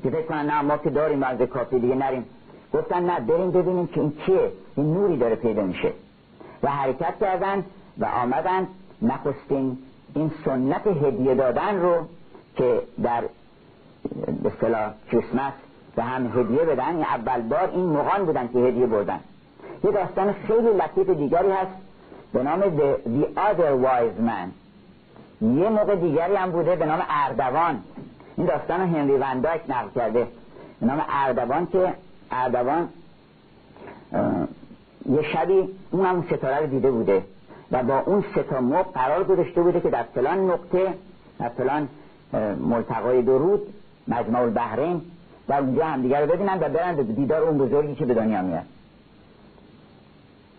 [0.03, 2.25] که فکر کنن نه ما که داریم از کافی دیگه نریم.
[2.73, 4.51] گفتن نه بریم ببینیم که این کیه.
[4.75, 5.91] این نوری داره پیدا میشه.
[6.63, 7.63] و حرکت کردن
[7.97, 8.67] و آمدن
[9.01, 9.77] نخستین
[10.15, 11.95] این سنت هدیه دادن رو
[12.55, 13.21] که در
[14.43, 15.53] به اصطلاح کریسمس
[15.95, 19.19] به هم هدیه بدن این اول بار این مغان بودن که هدیه بردن.
[19.83, 21.71] یه داستان خیلی لطیف دیگری هست
[22.33, 24.49] به نام The, The Other Wise Man.
[25.41, 27.79] یه موقع دیگری هم بوده به نام اردوان.
[28.37, 30.27] این داستان هنری ونداک نقل کرده.
[30.79, 31.93] به نام اردوان که
[32.31, 32.89] اردوان
[35.09, 37.23] یه شبی اون هم ستاره رو دیده بوده
[37.71, 40.93] و با اون ستا موب قرار گذاشته بوده که در فلان نقطه
[41.39, 41.89] در فلان
[42.69, 43.61] ملتقای درود
[44.07, 45.01] مجمع البحرین
[45.49, 48.63] و اونجا هم دیگر رو ببینن و برن دیدار اون بزرگی که به دنیا میاد.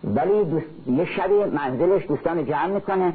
[0.03, 0.65] ولی دوست...
[0.87, 3.13] یه شبی منزلش دوستان جمع می‌کنه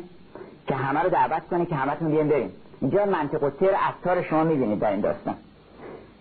[0.66, 4.44] که همه رو دعوت کنه که همتون بیان بریم اینجا منطق و تیر افتار شما
[4.44, 5.34] می‌بینید در این داستان.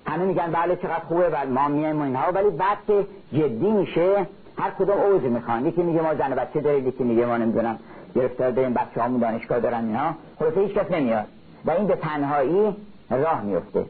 [0.05, 4.27] همه میگن بله چقدر خوبه و ما میایم و اینها ولی بعد که جدی میشه
[4.59, 5.65] هر کدوم اوج می‌خوان.
[5.65, 7.79] یکی میگه ما زن بچه داریم یکی میگه ما نمی‌دونم
[8.15, 10.15] گرفتار داریم بچه همون دانشگاه دارن اینا.
[10.39, 11.25] خلاصه هیچ کس نمیاد.
[11.65, 12.75] و این به تنهایی
[13.09, 13.85] راه میفته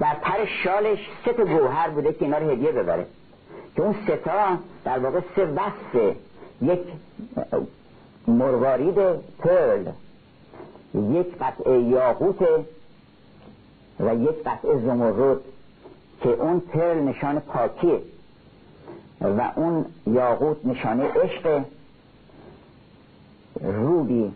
[0.00, 3.06] در پر شالش سه تا گوهر بوده که اینا رو هدیه ببره.
[3.76, 6.14] که اون سه تا در واقع سه وسط
[6.62, 6.80] یک
[8.28, 8.94] مروارید
[9.38, 9.86] پرل
[10.94, 12.42] یک قطعه یاقوت
[14.00, 15.40] و یک قطعه زمرد
[16.20, 18.00] که اون پرل نشان پاکیه.
[19.20, 21.62] و اون یاقوت نشانه عشق
[23.62, 24.32] روبی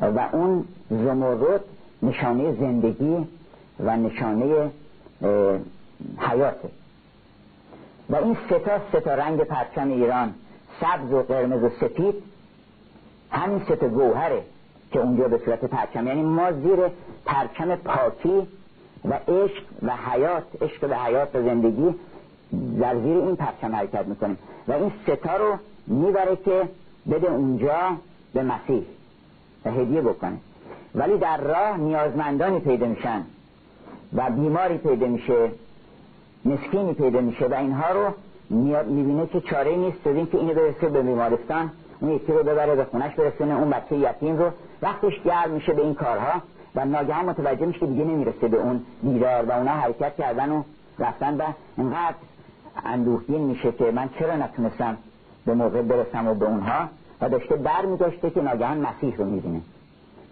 [0.00, 1.60] و اون زمرد
[2.02, 3.26] نشانه زندگی
[3.80, 4.70] و نشانه
[6.18, 6.68] حیاته.
[8.10, 10.34] و این ستا ستا رنگ پرچم ایران
[10.80, 12.14] سبز و قرمز و سپید
[13.30, 14.42] همین ستا گوهره
[14.92, 16.78] که اونجا به صورت پرچم یعنی ما زیر
[17.24, 18.46] پرچم پاکی
[19.04, 21.94] و عشق و حیات عشق و حیات و زندگی
[22.80, 24.38] در زیر این پرچم حرکت می‌کنیم.
[24.68, 26.68] و این ستا رو می‌بره که
[27.10, 27.78] بده اونجا
[28.34, 28.82] به مسیح.
[29.64, 30.36] و هدیه بکنه.
[30.94, 33.22] ولی در راه نیازمندانی پیدا میشن.
[34.16, 35.50] و بیماری پیدا میشه.
[36.44, 37.46] مسکینی پیدا میشه.
[37.46, 38.14] و اینها رو
[38.84, 39.98] می‌بینه که چاره نیست.
[40.08, 41.70] جز که اینو برسه به بیمارستان.
[42.00, 43.58] اون یکی رو ببره به خونش برسونه.
[43.58, 44.50] اون بچه یتیم رو.
[44.82, 46.42] وقتش گرم میشه به این کارها.
[46.74, 50.62] و ناگهان متوجه میشه که دیگه نمی‌رسه به اون دیدار و اونا حرکت کردن و
[50.98, 51.36] رفتن.
[51.36, 51.42] و
[51.76, 52.14] اینقدر
[52.84, 54.96] اندوهگین میشه که من چرا نتونستم
[55.46, 56.88] به موقع برسم و به اونها؟
[57.20, 59.60] و داشته بر میداشته که ناگهان مسیح رو می‌بینه.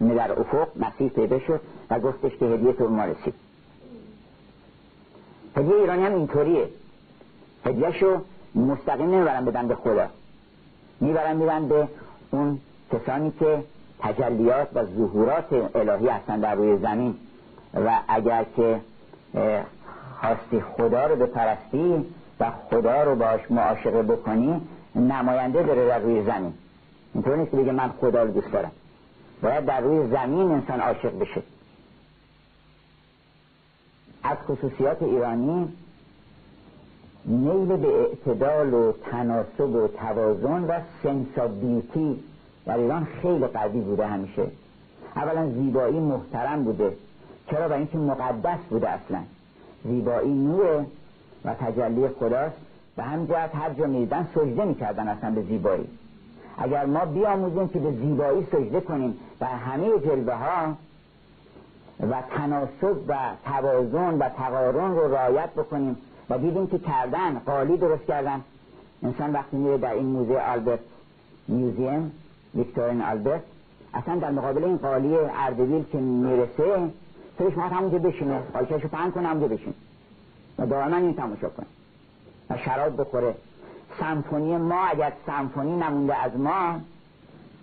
[0.01, 3.35] اینه در افق مسیح پیدا شد و گفتش که هدیه تو ما رسید.
[5.57, 6.69] هدیه ایرانی هم اینطوریه.
[7.65, 8.21] هدیهشو
[8.55, 10.07] مستقیم نمی‌برن بدن به خدا.
[11.01, 11.89] می‌برن میرن به
[12.31, 12.59] اون
[12.93, 13.65] کسانی که
[14.01, 17.15] تجلیات و ظهورات الهی هستن در روی زمین.
[17.75, 18.81] و اگر که
[20.21, 22.05] خواستی خدا رو بپرستی
[22.41, 24.61] و خدا رو باش معاشقه بکنی
[24.95, 26.53] نماینده داره در روی زمین.
[27.15, 28.73] اینطور نیست بگه من خدا رو دوست دارم.
[29.43, 31.43] باید در روی زمین انسان عاشق بشه.
[34.23, 35.69] از خصوصیات ایرانی
[37.25, 42.23] میل به اعتدال و تناسب و توازن و سنسابیلیتی
[42.67, 44.47] در ایران خیلی قوی بوده همیشه.
[45.17, 46.97] اولا زیبایی محترم بوده.
[47.51, 49.19] چرا؟ و اینکه مقدس بوده اصلا.
[49.85, 50.87] زیبایی نوره.
[51.47, 52.57] و تجلی خداست.
[52.99, 55.89] و هم جهت هر جا میدن سجده می‌کردن اصلا به زیبایی.
[56.59, 60.75] اگر ما بیاموزیم که به زیبایی سجده کنیم و همه جلوه ها
[62.01, 65.97] و تناسب و توازن و تقارن رو رعایت بکنیم
[66.31, 68.41] و دیدیم که کردن قالی درست کردن.
[69.03, 70.81] انسان وقتی میره در این موزه آلبرت
[71.49, 72.13] میوزیم
[72.55, 73.43] ویکتورین آلبرت
[73.95, 76.91] اصلا در مقابل این قالی اردویل که می‌رسه
[77.39, 78.39] سرش ما همونجا بشینه.
[78.53, 79.75] قالیشاشو پهن کنه همونجا بشین
[80.59, 81.67] و دائما این تماشا کنه
[82.51, 83.35] و شراب بخوره.
[84.01, 86.81] سمفونی ما اگر سمفونی نمونده از ما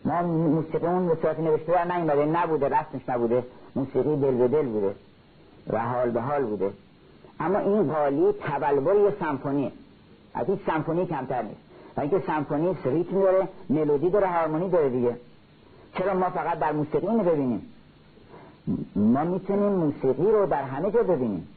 [0.06, 2.25] ما موسیقی اون به صورت نوشته در نیومده.
[2.25, 3.43] نبوده رسمش نبوده.
[3.75, 4.95] موسیقی دل به دل بوده
[5.69, 6.71] و حال به حال بوده.
[7.39, 9.71] اما این قالی تبلور یه سمفونیه.
[10.34, 11.60] از هیچ سمفونی کمتر نیست.
[11.97, 15.17] و اینکه سمفونی ریتم داره ملودی داره هارمونی داره دیگه.
[15.97, 17.62] چرا ما فقط در موسیقی اینو ببینیم؟
[18.95, 21.47] ما می‌تونیم موسیقی رو در همه جا ببینیم.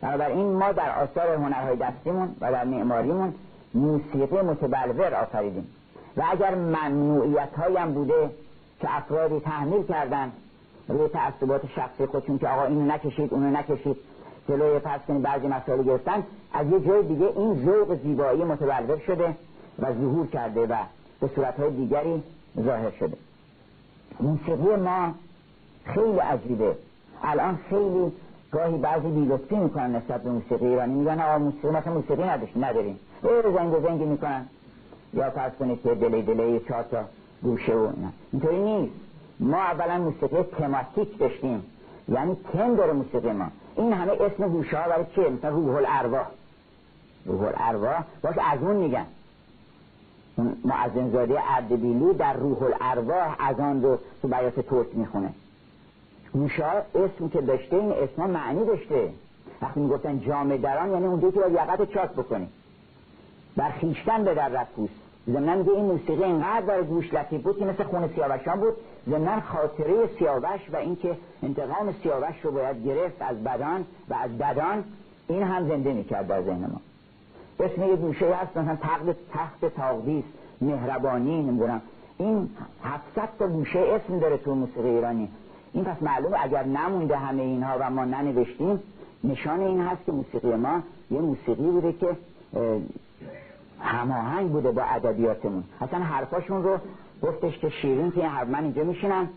[0.00, 3.34] بنابراین ما در آثار هنرهای دستیمون و در معماریمون
[3.74, 5.68] موسیقی متبلور آفریدیم.
[6.16, 8.30] و اگر ممنوعیت هم بوده
[8.80, 10.32] که افرادی تحمیل کردن
[10.88, 13.96] روی تعصبات شخصی خودشون که آقا اینو نکشید اونو نکشید
[14.48, 19.34] جلوی پس کنید بعضی مسائل گرفتن از یه جای دیگه این ذوق زیبایی متبلور شده
[19.78, 20.76] و ظهور کرده و
[21.20, 22.22] به صورتهای دیگری
[22.60, 23.16] ظاهر شده.
[24.20, 25.14] موسیقی ما
[25.84, 26.76] خیلی عجیبه.
[27.22, 28.12] الان خیلی
[28.52, 30.94] گاهی بعضی بیلطفی می‌کنن نسبت به موسیقی ایرانی.
[30.94, 32.98] میگن آقا موسیقی مثلا موسیقی نداشت نداریم.
[33.22, 34.46] او زنگ زنگی می‌کنن.
[35.14, 37.04] یا فرض کنید که دلی دلی چهار تا
[37.42, 38.08] گوشه و اینا.
[38.32, 38.92] اینطوری نیست.
[39.40, 41.62] ما اولا موسیقی تماتیک داشتیم.
[42.08, 43.46] یعنی تم داره موسیقی ما.
[43.76, 46.26] این همه اسم گوشه ها برای چیه؟ مثلا روح الارواح
[47.26, 49.06] روح الارواح باش از اون میگن
[50.64, 55.30] معظم زاده اردبیلی در روح الارواح از آن رو تو بیات ترک می‌خونه.
[56.32, 59.10] گوشه ها اسم که داشته این اسم معنی داشته.
[59.62, 62.48] وقتی می‌گفتن جامع دران یعنی اون که باید یقت چاک بکنی.
[63.56, 64.70] بر خیشتن به در رفت
[65.26, 68.74] زمنان میگه این موسیقی اینقدر برای گوش لطیف بود که مثل خون سیاوشان بود.
[69.06, 74.84] زمنان خاطره سیاوش و اینکه انتقام سیاوش رو باید گرفت از بدان و از بدان
[75.28, 76.80] این هم زنده می‌کرد در ذهن ما.
[77.66, 80.24] اسم یه گوشه هست مثلا تخت تخت تاقدیس
[80.60, 81.82] مهربانی نمی‌دونم.
[82.18, 82.50] این
[82.84, 85.28] 700 تا گوشه اسم داره تو موسیقی ایرانی.
[85.72, 88.82] این پس معلومه اگر نمونده همه اینها و ما ننوشتیم
[89.24, 92.16] نشان این هست که موسیقی ما یه موسیقی بوده که
[93.80, 95.64] هماهنگ بوده با ادبیاتمون.
[95.80, 96.78] اصلا حرفاشون رو
[97.22, 99.28] گفتش که شیرین که حرف من اینجا میشینم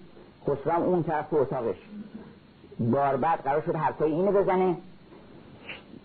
[0.47, 1.77] خسرو اون طرف تو اتاقش.
[2.79, 4.77] بار بعد قرار شد حرفای اینو بزنه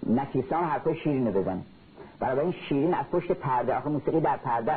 [0.06, 1.62] نفیسان حرفای شیرین رو بزنه.
[2.20, 4.76] برای این شیرین از پشت پرده آخه موسیقی در پرده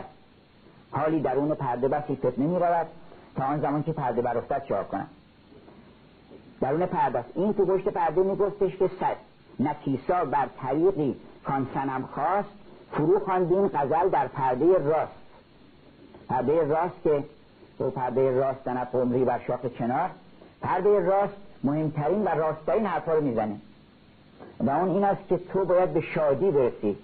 [0.91, 2.88] حالی درون پرده بسی فتنه می رود
[3.35, 5.07] تا آن زمان که پرده برافتد چهار کنم.
[6.62, 9.15] درون پرده است این تو پشت پرده می گفتش که سد
[9.60, 11.15] نکیسا بر طریقی.
[11.45, 12.50] کان سنم خواست
[12.91, 15.12] فرو خواندیم غزل در پرده راست.
[16.30, 17.24] پرده راست که
[17.78, 20.10] تو پرده راست تنب قمری بر شاخ چنار
[20.62, 23.56] پرده راست مهمترین و راستترین حرفا رو می‌زنه.
[24.60, 26.98] و اون این است که تو باید به شادی برسی.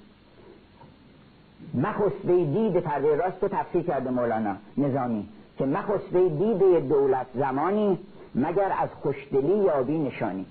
[1.74, 8.00] مخصبه دید پرده راست رو تفسیر کرده مولانا نظامی که مخصبه دید دولت زمانی
[8.36, 10.45] مگر از خوشدلی یابی نشانی.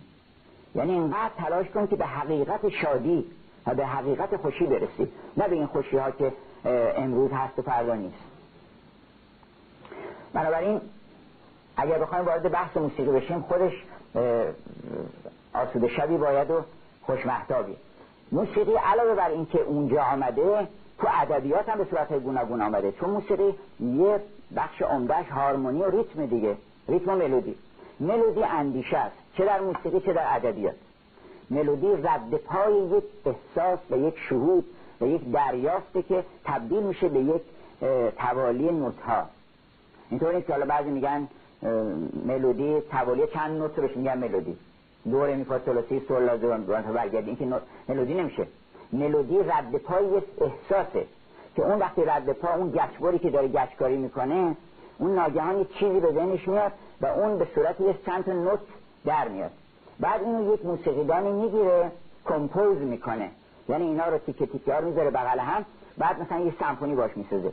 [0.74, 3.24] یعنی اینقدر تلاش کن که به حقیقت شادی
[3.66, 5.08] و به حقیقت خوشی برسی.
[5.36, 6.32] نه به این خوشی ها که
[6.96, 8.24] امروز هست و فردا نیست.
[10.32, 10.80] بنابراین
[11.76, 13.72] اگر بخوایم وارد بحث موسیقی بشیم خودش
[15.54, 16.62] آسوده شبی باید و
[17.02, 17.76] خوشمحتابی
[18.32, 20.68] موسیقی علاوه بر اینکه اونجا آمده
[20.98, 22.92] تو ادبیات هم به صورت گوناگون آمده.
[22.92, 24.20] چون موسیقی یه
[24.56, 26.56] بخش عمدهش هارمونی و ریتم دیگه
[26.88, 27.54] ریتم و ملودی.
[28.00, 29.16] ملودی اندیشه است.
[29.36, 30.74] چه در موسیقی چه در ادبیات.
[31.50, 34.64] ملودی رد پای یک احساس و یک شهود
[35.00, 37.42] و یک دریافته که تبدیل میشه به یک
[38.18, 39.22] توالی نوت ها
[40.10, 41.28] اینطور نیست که حالا بعضی میگن
[42.26, 44.56] ملودی توالی چند نوت روش میگن ملودی.
[45.04, 47.26] دور می سلاسی سول لازم تا برگردی.
[47.30, 48.46] این که ملودی نمیشه.
[48.92, 51.06] ملودی رد پای یک احساسه
[51.56, 54.56] که اون وقتی رد پا اون گچباری که داره گچکاری می‌کنه
[54.98, 58.60] اون ناگهان یک چیزی به ذهنش میاد و اون به صورت یک چند نوت
[59.04, 59.50] در میاد.
[60.00, 61.92] بعد اینو یک موسیقیدانی می‌گیره
[62.24, 63.30] کمپوز می‌کنه.
[63.68, 65.64] یعنی اینا رو تیکه تیکه می‌ذاره بغل هم
[65.98, 67.52] بعد مثلا یه سمفونی باش می‌سازه.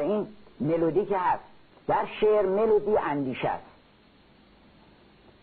[0.00, 0.26] این
[0.60, 1.42] ملودی که هست
[1.86, 3.64] در شعر ملودی اندیشه است.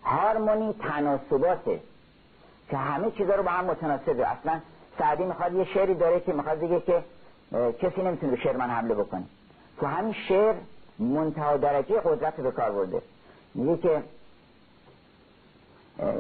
[0.04, 1.80] هارمونی تناسباته
[2.70, 4.28] که همه چیزا رو با هم متناسبه.
[4.28, 4.60] اصلا
[4.98, 7.04] سعدی می‌خواد یه شعری داره که می‌خواد بگه که
[7.82, 9.24] کسی نمی‌تونه به شعر من حمله بکنه.
[9.80, 10.56] تو همین شعر
[11.00, 13.02] منتها درجه قدرت به کار برده.
[13.56, 14.04] میگه که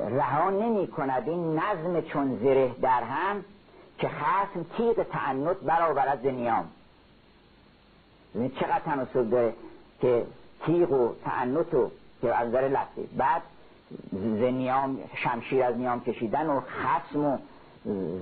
[0.09, 3.43] رها نمی کند این نظم چون زره در هم
[3.97, 6.69] که خسم تیغ تعنت برآورد نیام.
[8.59, 9.53] چقدر تناسب داره
[10.01, 10.25] که
[10.65, 11.91] تیغ و تعنت و
[12.21, 13.07] که از داره لفظی.
[13.17, 13.41] بعد
[14.11, 17.37] زنیام شمشیر از نیام کشیدن و خسم و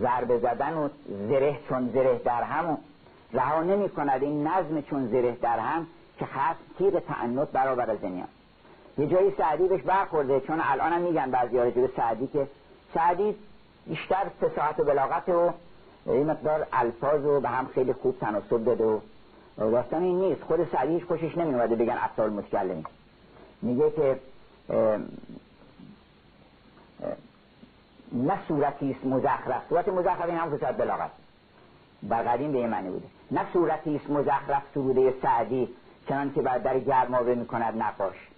[0.01, 2.77] ضربه زدن و زره چون زره در هم و
[3.33, 5.87] رها نمی کند این نظم چون زره در هم
[6.19, 8.27] که خسم تیغ تعنت برابر از نیام.
[8.97, 12.47] یه جایی سعدی بهش برخورده چون الان هم میگن بعضی به سعدی که
[12.93, 13.35] سعدی
[13.87, 15.53] بیشتر فساحت و بلاغت و
[16.05, 18.99] این مقدار الفاظ و به هم خیلی خوب تناسب داده و
[19.57, 20.43] داستان این نیست.
[20.43, 22.83] خود سعدیش خوشش نمیومده بگن افضال متکلمی
[23.61, 24.19] میگه که
[28.11, 29.61] نه صورتی است مزخرف.
[29.69, 31.11] صورت مزخرف این هم فساد بلاغت.
[32.11, 33.07] قدیم به این معنی بوده.
[33.31, 35.69] نه صورتی است مزخرف سروده سعدی
[36.09, 38.30] چنان که بعد در گرمابه می‌کند نقاش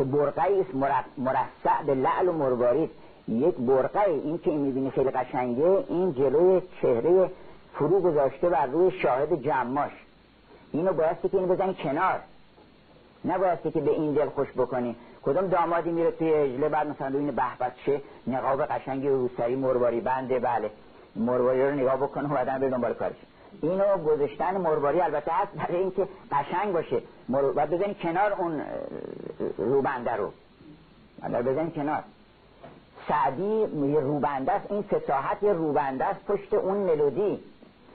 [0.00, 0.74] که برقعی است
[1.18, 2.90] مرصع به لعل و مروارید
[3.28, 7.30] یک برقه این که این می‌بینی خیلی قشنگه این جلوی چهره
[7.74, 9.90] فرو گذاشته بر روی شاهد جماش.
[10.72, 12.20] اینو بایستی که اینو بزنی کنار.
[13.24, 14.96] نبایستی که به این دل خوش بکنی.
[15.22, 20.38] کدوم دامادی میره توی اجله بعد مثلا این بحبت چه نقاب قشنگی روسری مرواری بنده
[20.38, 20.70] بله.
[21.16, 23.16] مرواری رو نگاه بکنه و بعدن به دنبال کارش.
[23.62, 27.02] اینو گذاشتن مرباری البته هست برای اینکه قشنگ باشه.
[27.28, 28.62] و بزنی کنار اون
[29.58, 30.32] روبنده رو.
[31.42, 32.02] بزنی کنار.
[33.08, 37.40] سعدی یه روبنده است این فساحت یه روبنده است پشت اون ملودی.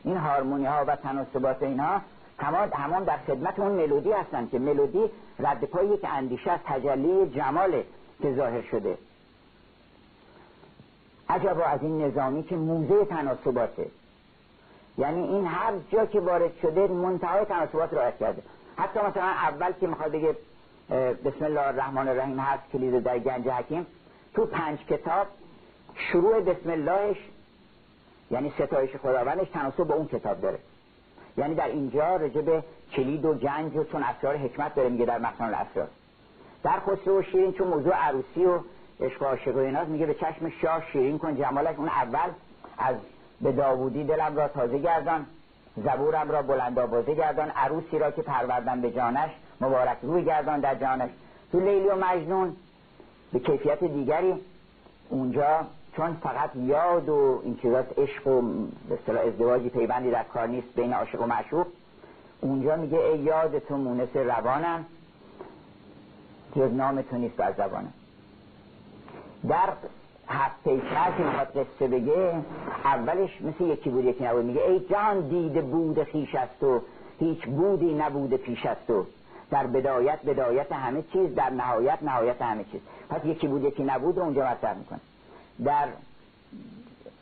[0.04, 2.02] این هارمونی ها و تناسبات اینا
[2.40, 7.84] همان همان در خدمت اون ملودی هستن که ملودی رد پای اندیشه از تجلی جمال
[8.22, 8.98] که ظاهر شده.
[11.30, 13.88] عجبا از این نظامی که موزه تناسباته.
[14.98, 18.42] یعنی این هر جا که وارد شده منتهای تناسبات رعایت کرده.
[18.78, 20.36] حتی مثلا اول که می‌خواد بگه
[21.26, 23.88] بسم الله الرحمن الرحیم هست کلید در گنج حکیم
[24.34, 25.28] تو پنج کتاب
[25.96, 27.18] شروع بسم اللهش
[28.32, 30.60] یعنی ستایش خداوندش تناسب با اون کتاب داره.
[31.38, 35.46] یعنی در اینجا رجب کلید و گنج و چون اسرار حکمت داره میگه در مخزن
[35.46, 35.88] الاسرار.
[36.64, 38.60] در خسرو و شیرین چون موضوع عروسی و
[39.00, 41.76] عشق و عاشق و میگه به چشم شاه شیرین کن جمالش.
[41.78, 42.30] اون اول
[42.78, 42.96] از
[43.42, 45.26] به داوودی دلم را تازه گردان
[45.84, 49.30] زبورم را بلند آوازه گردان عروسی را که پروردن به جانش
[49.62, 51.10] مبارک روی گردان در جانش.
[51.52, 52.56] تو لیلی و مجنون
[53.34, 54.34] به کیفیت دیگری.
[55.10, 58.42] اونجا چون فقط یاد و این چیزاست عشق و
[59.06, 61.68] به ازدواجی پیوندی در کار نیست بین عاشق و معشوق
[62.42, 64.86] اونجا میگه ای یاد تو مونس روانم
[66.56, 67.94] جز نام تو نیست بر زبانم.
[69.48, 69.70] در
[70.28, 72.34] هفت پیکر که می‌خواد قصه بگه
[72.84, 74.46] اولش مثل یکی بود یکی نبود.
[74.46, 76.82] میگه ای جان دیده بود خیش است و
[77.20, 79.06] هیچ بودی نبوده پیش است و
[79.52, 82.82] در بدایت بدایت همه چیز در نهایت نهایت همه چیز.
[83.10, 85.00] پس یکی بود یکی نبود اونجا مطرح می‌کنه.
[85.66, 85.88] در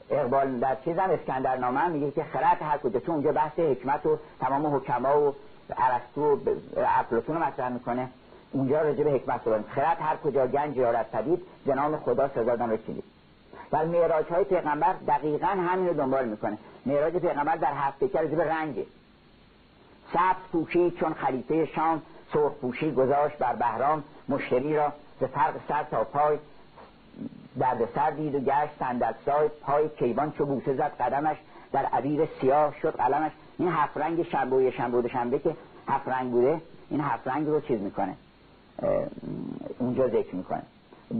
[0.10, 4.06] اقبال در چیز هم اسکندر نامه میگه که خرد هر کجا چون اونجا بحث حکمت
[4.06, 5.36] و تمام حکما و
[5.78, 6.56] ارسطو و
[7.00, 8.10] افلاطون رو مطرح می‌کنه.
[8.54, 13.04] اونجا راجع به حکمت رو خرد هر کجا گنج یارد پدید جنام خدا سزادان رسیدید
[13.72, 16.58] و معراج های پیغمبر دقیقا همین رو دنبال می‌کنه.
[16.86, 18.86] معراج پیغمبر در هفته که به رنگه.
[20.14, 22.02] سبز پوشی چون خلیفه شام
[22.34, 26.38] سرخ پوشی گذاشت بر بهرام مشتری را به فرق سر تا پای
[27.60, 31.38] درد سر دید و گشت صندل سای پای کیوان چو بوسه زد قدمش
[31.72, 33.32] در عبیر سیاه شد قلمش.
[33.58, 35.56] این هفت رنگ شنبه و شنبه و شنبه که
[35.88, 38.16] هفت رنگ بوده این هفت رنگ رو چیز می‌کنه.
[39.80, 40.62] اونجا ذکر می‌کنه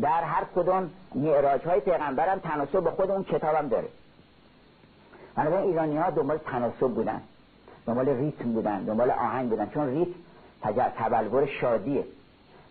[0.02, 3.88] در هر کدوم معراج های پیغمبر هم تناسب به خود اون کتاب هم داره.
[5.36, 7.22] بنابراین ایرانی ها دنبال تناسب بودن
[7.86, 12.04] دنبال ریتم بودن دنبال آهنگ بودن چون ریتم تبلور شادیه.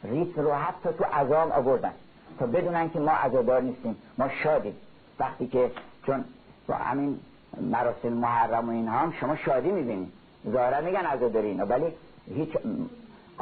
[0.05, 1.93] ریتم رو حتی تو عذام آوردن.
[2.39, 4.77] تا بدونن که ما عزادار نیستیم ما شادیم.
[5.19, 5.71] وقتی که
[6.07, 6.25] چون
[6.67, 7.21] با همین
[7.61, 10.13] مراسم محرم و اینها هم شما شادی می‌بینید
[10.51, 11.87] ظاهرا میگن عزاداری اینا ولی
[12.35, 12.49] هیچ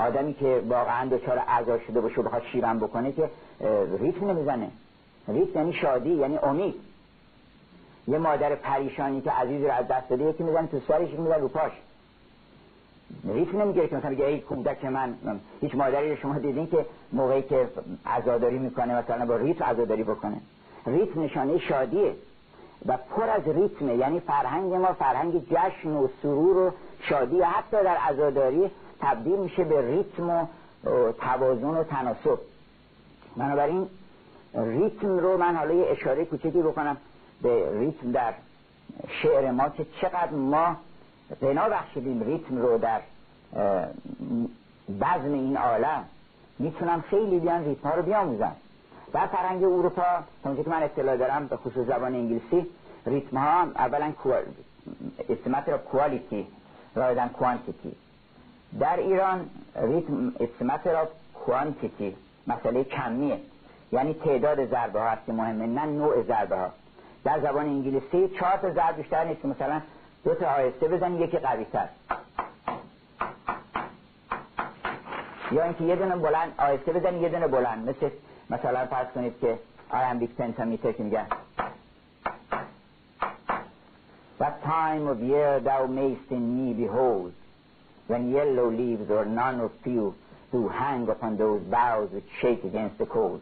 [0.01, 3.31] آدمی که واقعا دچار عزا شده باشه بخواد شیرم بکنه که
[4.01, 4.71] ریتم نمی‌زنه
[5.29, 6.75] ریتم یعنی شادی یعنی امید.
[8.09, 11.49] یه مادر پریشانی که عزیز رو از دست داده یکی می‌زنه تو سرش می‌زنه رو
[11.49, 11.73] پاش.
[13.35, 15.15] ریتم نمی‌گیره که مثلا بگه ای کودک من
[15.61, 17.69] هیچ مادری رو شما دیدین که موقعی که
[18.07, 20.41] عزاداری می‌کنه مثلا با ریتم عزاداری بکنه.
[20.87, 22.15] ریتم نشانه شادیه
[22.87, 23.97] و پر از ریتمه.
[23.97, 26.71] یعنی فرهنگ ما فرهنگ جشن و سرور و
[27.01, 28.71] شادی حتی در عزاداری
[29.01, 30.47] تبدیل میشه به ریتم و
[31.13, 32.39] توازن و تناسب.
[33.37, 33.89] بنابراین
[34.55, 36.97] ریتم رو من حالا یه اشاره کوچکی بکنم
[37.43, 38.35] به ریتم در
[39.23, 40.77] شعر ما که چقدر ما
[41.41, 43.01] بنا بخشیدیم ریتم رو در
[45.01, 46.05] بزن این عالم
[46.59, 48.57] می‌تونم خیلی بیان ریتم ها رو بیاموزم.
[49.13, 50.03] در فرهنگ اروپا
[50.45, 52.67] تا که من اطلاع دارم به خصوص زبان انگلیسی
[53.07, 54.13] ریتم ها اولا
[55.29, 56.47] استمت را کوالیتی
[56.95, 57.93] رایدن کوانتیتی
[58.79, 62.17] در ایران ریتم استمت را کوانتیتی
[62.47, 63.41] مسئله کمیه.
[63.93, 66.73] یعنی تعداد ضربه ها هست مهمه نه نوع ضربه ها
[67.25, 69.81] در زبان انگلیسی چهار تا ضرب بیشتر نیست مثلا
[70.25, 71.89] دو تا آهسته بزنی یکی قوی تر
[75.53, 77.89] یا اینکه یه دونه بلند آهسته بزنی یه دونه بلند.
[77.89, 78.11] مثل
[78.51, 79.59] مثلا فرض کنید که
[79.91, 81.27] آیمبیک پنتامیتر که میگن.
[84.41, 87.40] What time of year thou mayst in me behold.
[88.11, 90.15] When yellow leaves or none or few
[90.53, 93.41] do hang upon those boughs which shake against the cold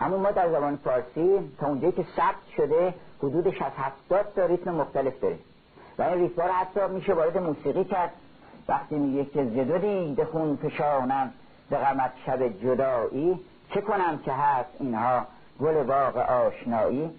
[0.00, 4.74] اما ما در زبان فارسی تا اونجایی که ثبت شده حدود 60 70 تا ریتم
[4.74, 5.38] مختلف داره
[5.98, 8.12] و این ریتم رو حتی میشه وارد موسیقی کرد
[8.68, 11.32] وقتی میگه که زدو دیده خون فشانم
[11.70, 13.40] به غمت شب جدایی
[13.74, 15.26] چه کنم که هست اینها
[15.60, 17.10] گل باغ آشنایی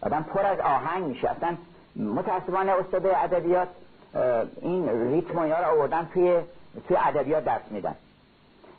[0.00, 1.56] آدم پر از آهنگ میشه اصلا
[1.96, 3.68] متاسفانه استاد ادبیات
[4.62, 6.38] این ریتم رو آوردن توی
[6.88, 7.94] توی ادبیات درس میدن.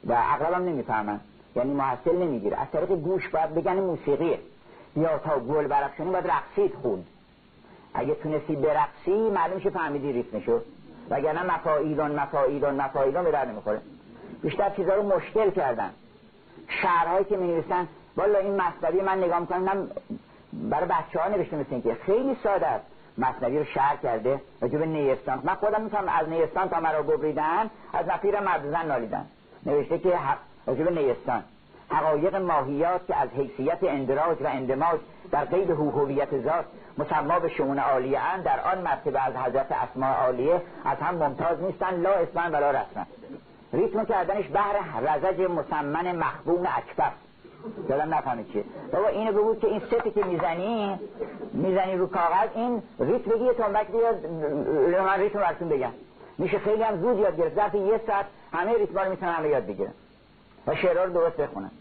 [0.07, 1.19] و اغلب نمی‌فهمن.
[1.55, 2.61] یعنی محصل نمی‌گیره.
[2.61, 4.39] از طریق گوش باید بگن موسیقیه.
[4.95, 7.05] یا تا گل برخشانی باید رقصید خود
[7.93, 10.65] اگه تونستی برقصی معلوم شه فهمیدی ریتم شد
[11.09, 13.81] وگرنه مفایلون مفایلون مفایلون به در نمی‌خوره
[14.41, 15.89] بیشتر چیزها رو مشکل کردن.
[16.67, 19.89] شعرهایی که می نویسن والا این مصنوی من نگاه می‌کنم
[20.53, 22.85] برای بچه ها نوشته مثل که خیلی ساده است.
[23.17, 25.41] مصنوی رو شهر کرده راجب نیستان.
[25.43, 29.25] من خودم می‌تونم از نیستان تا مرا ببریدن از نفیر مردزن نالیدن.
[29.65, 30.19] نوشته که
[30.67, 31.43] راجب نیستان.
[31.89, 34.99] حقایق ماهیات که از حیثیت اندراج و اندماج
[35.31, 36.65] در قید هویت ذات
[36.97, 41.61] مسما به شمون عالیه ان در آن مرتبه از حضرت اسماء عالیه از هم ممتاز
[41.61, 43.05] نیستن لا اسمن ولا رسمن
[43.73, 47.11] ریتم کردنش بهر رزج مسمن مخبون اکبر.
[47.89, 48.63] یادم نفهمید چیه.
[48.93, 50.99] بابا اینو بگو که این ستی که می‌زنی
[51.53, 54.25] می‌زنی رو کاغذ این ریتم بگی تنبک بیاد
[55.01, 55.91] من ریتم براتون بگم.
[56.37, 57.55] میشه خیلی هم زود یاد گرفت.
[57.55, 59.93] ظرف یه ساعت همه ریتم رو می‌تونن همه یاد بگیرن.
[60.67, 61.71] و شعرها رو درست بخونن.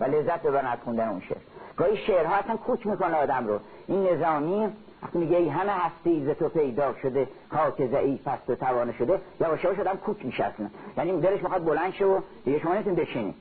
[0.00, 1.38] و لذت ببرن از خوندن اون شعر.
[1.76, 3.58] گاهی شعرها اصلا کوچ می‌کنه آدم رو.
[3.86, 4.68] این نظامی
[5.02, 9.64] وقتی میگه همه هستی ز تو پیدا شده خاک ضعیف پست و توانه شده یواش
[9.64, 10.66] یواش آدم کوک میشه اصلا.
[10.96, 13.34] یعنی دلش می‌خواد بلند شه و دیگه شما نمی‌تونید بشینید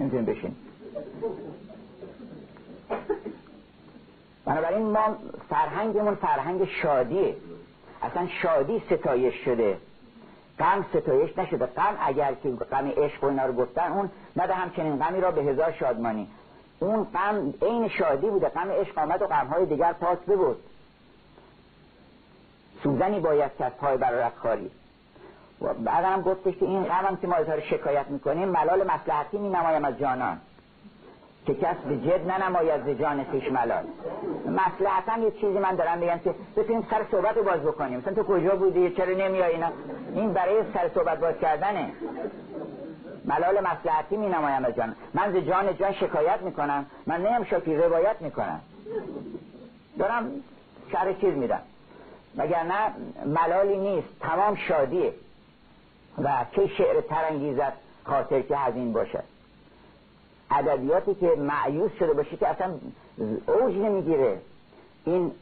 [0.00, 0.56] نمی‌تونید بشینید
[4.44, 5.16] بنابراین ما
[5.50, 7.36] فرهنگمون فرهنگ شادیه.
[8.02, 9.78] اصلا شادی ستایش شده.
[10.58, 11.66] غم ستایش نشده.
[11.66, 15.42] غم اگر که غم عشق و اینا رو گفتن اون نه همچنین غمی را به
[15.42, 16.28] هزار شادمانی.
[16.78, 18.48] اون غم عین شادی بوده.
[18.48, 20.56] غم عشق آمد و غمهای دیگر پاک بود
[22.82, 24.70] سوزنی باید که از پای برارت خاری
[25.60, 29.38] و بعد هم گفتش که این غم هم که ما رو شکایت می‌کنیم ملال مسلحتی
[29.38, 30.40] می نمایم از جانان.
[31.46, 33.84] که کس به جد ننماید ز جان خیش ملال.
[34.46, 37.98] مسلحتا یه چیزی من دارم بگم که بتونیم سر صحبت رو باز بکنیم.
[37.98, 39.72] مثلا تو کجا بودی؟ چرا نمیای اینا؟
[40.14, 41.90] این برای سر صحبت باز کردنه.
[43.24, 44.96] ملال مسلحتی می نمایم از جان.
[45.14, 46.86] من ز جان جان شکایت می‌کنم.
[47.06, 48.60] من نیم شاکی روایت می‌کنم.
[49.98, 50.30] دارم
[50.92, 51.60] شهر چیز میدم.
[52.36, 52.92] نه
[53.26, 54.08] ملالی نیست.
[54.20, 55.12] تمام شادیه.
[56.18, 57.72] و چه شعر ترانگیزت
[58.04, 59.24] خاطر که هزین باشد.
[60.50, 62.70] ادبیاتی که معیوز شده باشه که اصلا
[63.46, 64.38] اوج نمی‌گیره.
[65.04, 65.32] این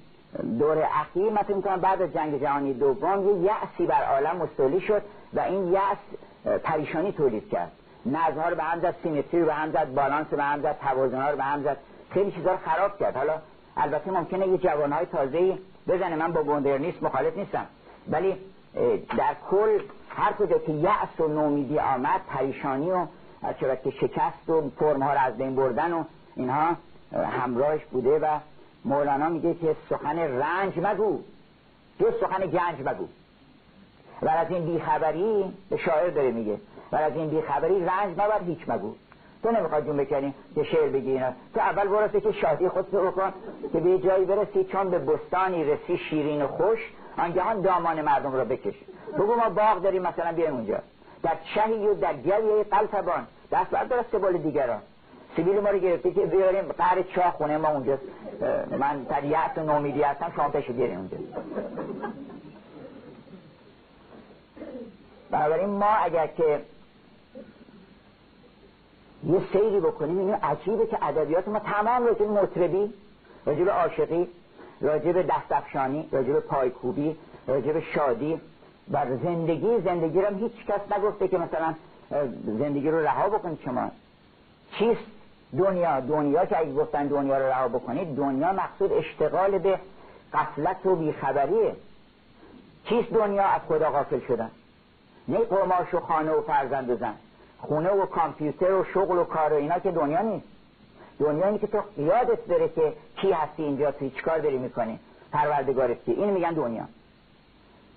[0.58, 5.02] دور اخیر مثل می‌کنم بعد از جنگ جهانی دوم یه یأسی بر عالم مستولی شد
[5.34, 5.98] و این یأس
[6.62, 7.72] پریشانی تولید کرد.
[8.06, 11.28] نظمها رو به هم زد سیمتری رو به هم زد بالانس به هم زد توازن
[11.28, 11.76] رو به هم زد.
[12.10, 13.16] خیلی چیزا رو خراب کرد.
[13.16, 13.32] حالا
[13.76, 17.66] البته ممکنه یه جوانهای تازه بزنه من با نیست مخالف نیستم.
[18.10, 18.36] ولی
[19.18, 19.78] در کل
[20.08, 23.06] هر کجا که یأس و نومیدی آمد پریشانی و
[23.52, 26.04] چرا که شکست و فرمها رو از بین بردن و
[26.36, 26.76] اینها
[27.12, 28.38] همراهش بوده و
[28.84, 31.20] مولانا میگه که سخن رنج مگو.
[32.00, 33.08] جز سخن گنج مگو.
[34.22, 36.56] و از این بیخبری به شاعر داره میگه.
[36.92, 38.94] و از این بیخبری رنج مبر هیچ مگو.
[39.42, 41.32] تو نمی‌خواد جون بکنی که شعر بگی اینا.
[41.54, 43.32] تو اول برسه که شادی خود رو بکن
[43.72, 46.78] که به جایی برسی چون به بستانی رسی شیرین و خوش
[47.18, 48.74] آنگهان دامان مردم رو بکش.
[49.14, 50.78] بگو ما باغ داریم مثلا بیایم اونجا.
[51.22, 53.26] در چهی و در گلی قلتبان.
[53.52, 54.80] دست بردار از سبال دیگران.
[55.36, 57.98] سیبیل ما رو گرفته که بیاریم قهر چاه خونه ما اونجا.
[58.78, 61.16] من تریعت و نومیدی هستم شما تشو بیاریم اونجا.
[65.30, 66.60] بنابراین ما اگر که
[69.26, 72.92] یه سیری بکنیم اینو عجیبه که ادبیات ما تمام راجب مطربی
[73.46, 74.28] راجب عاشقی
[74.80, 77.16] راجب دستفشانی راجب پایکوبی
[77.46, 78.40] راجب شادی
[78.92, 81.74] و زندگی زندگی رو هیچ کس نگفته که مثلا
[82.46, 83.90] زندگی رو رها بکنید شما.
[84.78, 85.00] چیست؟
[85.58, 86.00] دنیا.
[86.00, 89.78] دنیا که اگه گفتن دنیا رو رها بکنید دنیا مقصود اشتغال به
[90.32, 91.76] قفلت و بیخبریه.
[92.84, 94.50] چیست دنیا؟ از خدا غافل شدن.
[95.28, 97.14] نه قماش و خانه و فرزند و زن.
[97.58, 100.46] خونه و کامپیوتر و شغل و کار و اینا که دنیا نیست.
[101.18, 104.98] دنیا اینه که تو یادت بره که کی هستی اینجا توی چیکار داری می‌کنی.
[105.32, 106.84] پروردگارت این میگن دنیا.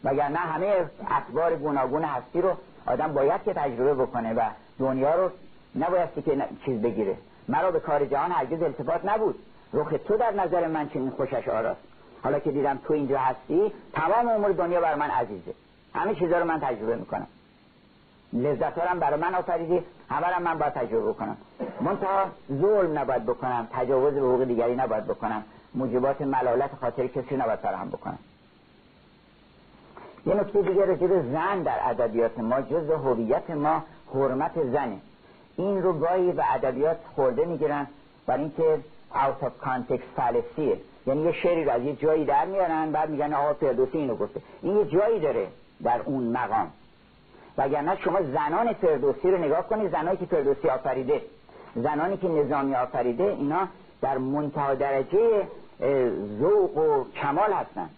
[0.03, 2.57] مگر نه همه اخبار گوناگون هستی رو
[2.87, 4.41] آدم باید که تجربه بکنه و
[4.79, 5.31] دنیا رو
[5.75, 7.17] نبایستی که چیز بگیره.
[7.47, 9.39] مرا به کار جهان هرگز التفات نبود.
[9.73, 11.81] رخ تو در نظر من چنین خوشش آراست.
[12.23, 15.53] حالا که دیدم تو اینجا هستی تمام امور دنیا بر من عزیزه.
[15.95, 17.27] همه چیزا رو من تجربه می‌کنم.
[18.33, 21.37] لذت هم برای من آفریدی همه من باید تجربه بکنم
[21.81, 22.25] منتها
[22.61, 25.43] ظلم نباید بکنم تجاوز به حقوق دیگری نباید بکنم.
[25.75, 28.19] موجبات ملالت خاطر کسی نباید فراهم بکنم.
[30.25, 34.97] یه نکته دیگه راجع زن در ادبیات ما جز هویت ما حرمت زنه.
[35.57, 37.87] این رو گاهی به ادبیات خورده می‌گیرن
[38.27, 38.79] برای اینکه
[39.13, 43.33] out of context فلسیه یعنی یه شعری رو از یه جایی در میارن بعد میگن
[43.33, 44.41] آقا فردوسی اینو گفته.
[44.61, 45.47] این یه جایی داره
[45.83, 46.71] در اون مقام.
[47.57, 51.21] وگرنه شما زنان فردوسی رو نگاه کنید زنانی که فردوسی آفریده
[51.75, 53.67] زنانی که نظامی آفریده اینا
[54.01, 55.47] در منتها درجه
[56.39, 57.89] ذوق و کمال هستن.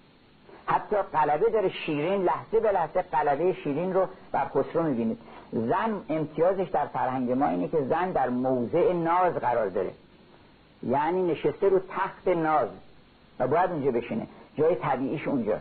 [0.70, 5.18] حتی قلبه داره شیرین لحظه به لحظه قلبه شیرین رو بر خسرو می‌بینید
[5.52, 9.92] زن امتیازش در فرهنگ ما اینه که زن در موضع ناز قرار داره.
[10.84, 12.68] یعنی نشسته رو تخت ناز
[13.40, 14.28] و باید اونجا بشینه.
[14.58, 15.58] جای طبیعیش اونجا.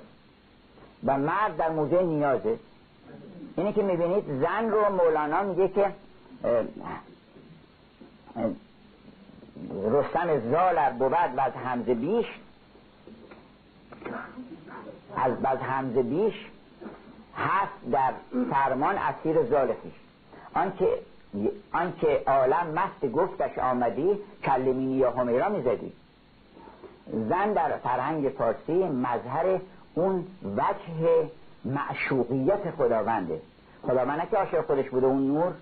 [1.04, 2.58] و مرد در موضع نیازه.
[3.56, 5.92] اینه که می‌بینید زن رو مولانا میگه که
[9.90, 12.26] رستم زال بود و از همزه بیش
[15.16, 16.34] از بز همزه بیش
[17.36, 18.12] هست در
[18.50, 19.92] فرمان اسیر زال خیش
[20.54, 20.88] آنکه
[21.72, 25.92] آنکه عالم مست گفتش آمدی کلمینی یا همیرا می‌زدی.
[27.12, 29.60] زن در فرهنگ فارسی مظهر
[29.94, 31.30] اون وجه
[31.64, 33.40] معشوقیت خداونده.
[33.82, 35.52] خداوند که عاشق خودش بوده اون نور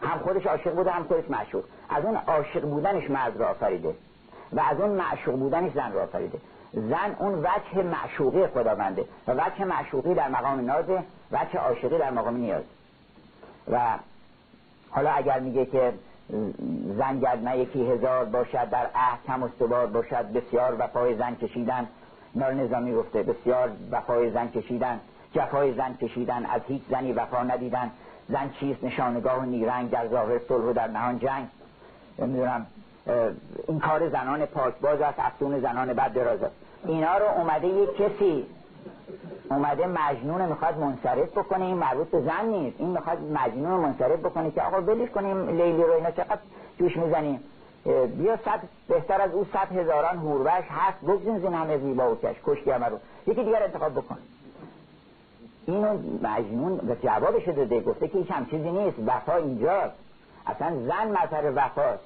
[0.00, 1.64] هم خودش عاشق بوده هم خودش معشوق.
[1.88, 3.94] از اون عاشق بودنش مرد را آفریده
[4.52, 6.38] و از اون معشوق بودنش زن را آفریده.
[6.72, 11.02] زن اون وجه معشوقی خداونده و وجه معشوقی در مقام نازه
[11.32, 12.64] وجه عاشقی در مقام نیاز.
[13.70, 13.78] و
[14.90, 15.92] حالا اگر میگه که
[16.98, 21.86] زن گرد نه یکی هزار باشد در عهد کم استوار باشد بسیار وفای زن کشیدن.
[22.34, 25.00] نار نظامی گفته بسیار وفای زن کشیدن
[25.32, 27.90] جفای زن کشیدن از هیچ زنی وفا ندیدن.
[28.28, 31.46] زن چیست؟ نشانگاه نیرنگ در ظاهر صلح و در نهان جنگ.
[32.18, 32.66] نمی‌دونم.
[33.68, 36.54] این کار زنان پاکباز است افسون زنان بد دراز است.
[36.84, 38.46] اینا رو اومده یک کسی
[39.50, 42.76] اومده مجنون می‌خواد منصرف بکنه این مربوط به زن نیست.
[42.80, 46.38] این می‌خواد مجنون منصرف بکنه که آقا بلیش کنیم لیلی رو اینا چقدر
[46.78, 47.40] جوش می‌زنیم
[48.18, 52.36] بیا صد بهتر از او صد هزاران هوروش هست بگزین زین همه زیبا و کش
[52.46, 52.98] کشتی همه رو.
[53.26, 54.18] یکی دیگر انتخاب بکن.
[55.66, 59.94] اینو مجنون به جوابش داده گفته که هیچ هم چیزی نیست وفا اینجاست.
[60.46, 62.04] اصلا زن مظهر وفاست.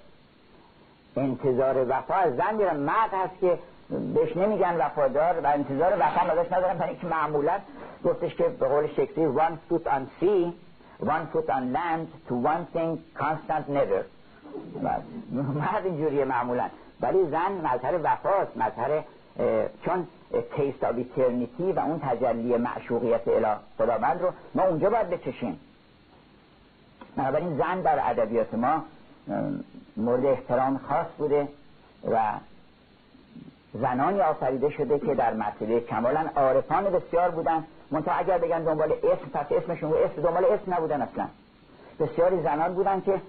[1.16, 2.76] انتظار وفا از زن میرن.
[2.76, 3.58] مرد هست که
[4.14, 7.58] بهش نمیگن وفادار و انتظار وفا ازش ندارن برای که معمولا
[8.04, 10.52] گفتش که به قول شکسپیر one foot on sea
[11.02, 14.04] one foot on land to one thing constant never.
[15.54, 16.66] مرد اینجوریه معمولا.
[17.00, 19.02] ولی زن مظهر وفاست مظهر
[19.84, 20.06] چون
[20.56, 25.61] تیست ایترنیتی و اون تجلی معشوقیت اله خداوند رو ما اونجا باید بچشیم.
[27.16, 28.84] بنابراین زن در ادبیات ما
[30.01, 31.48] مورد احترام خاص بوده
[32.11, 32.18] و
[33.74, 37.64] زنانی آفریده شده که در مرتبه کمالا عارفان بسیار بودن.
[37.90, 41.26] منتها اگر بگن دنبال اسم پس اسمشون اسم دنبال اسم نبودن اصلا.
[42.01, 43.20] بسیاری زنان بودن که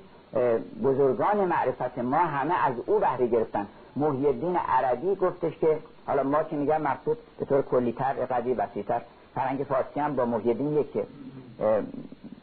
[0.84, 3.68] بزرگان معرفت ما همه از او بهره گرفتن.
[3.96, 9.02] محی الدین عربی گفتش که حالا ما که میگم مقصود به طور کلیتر قدی بسیتر
[9.36, 10.86] فرنگ فارسی هم با محی الدین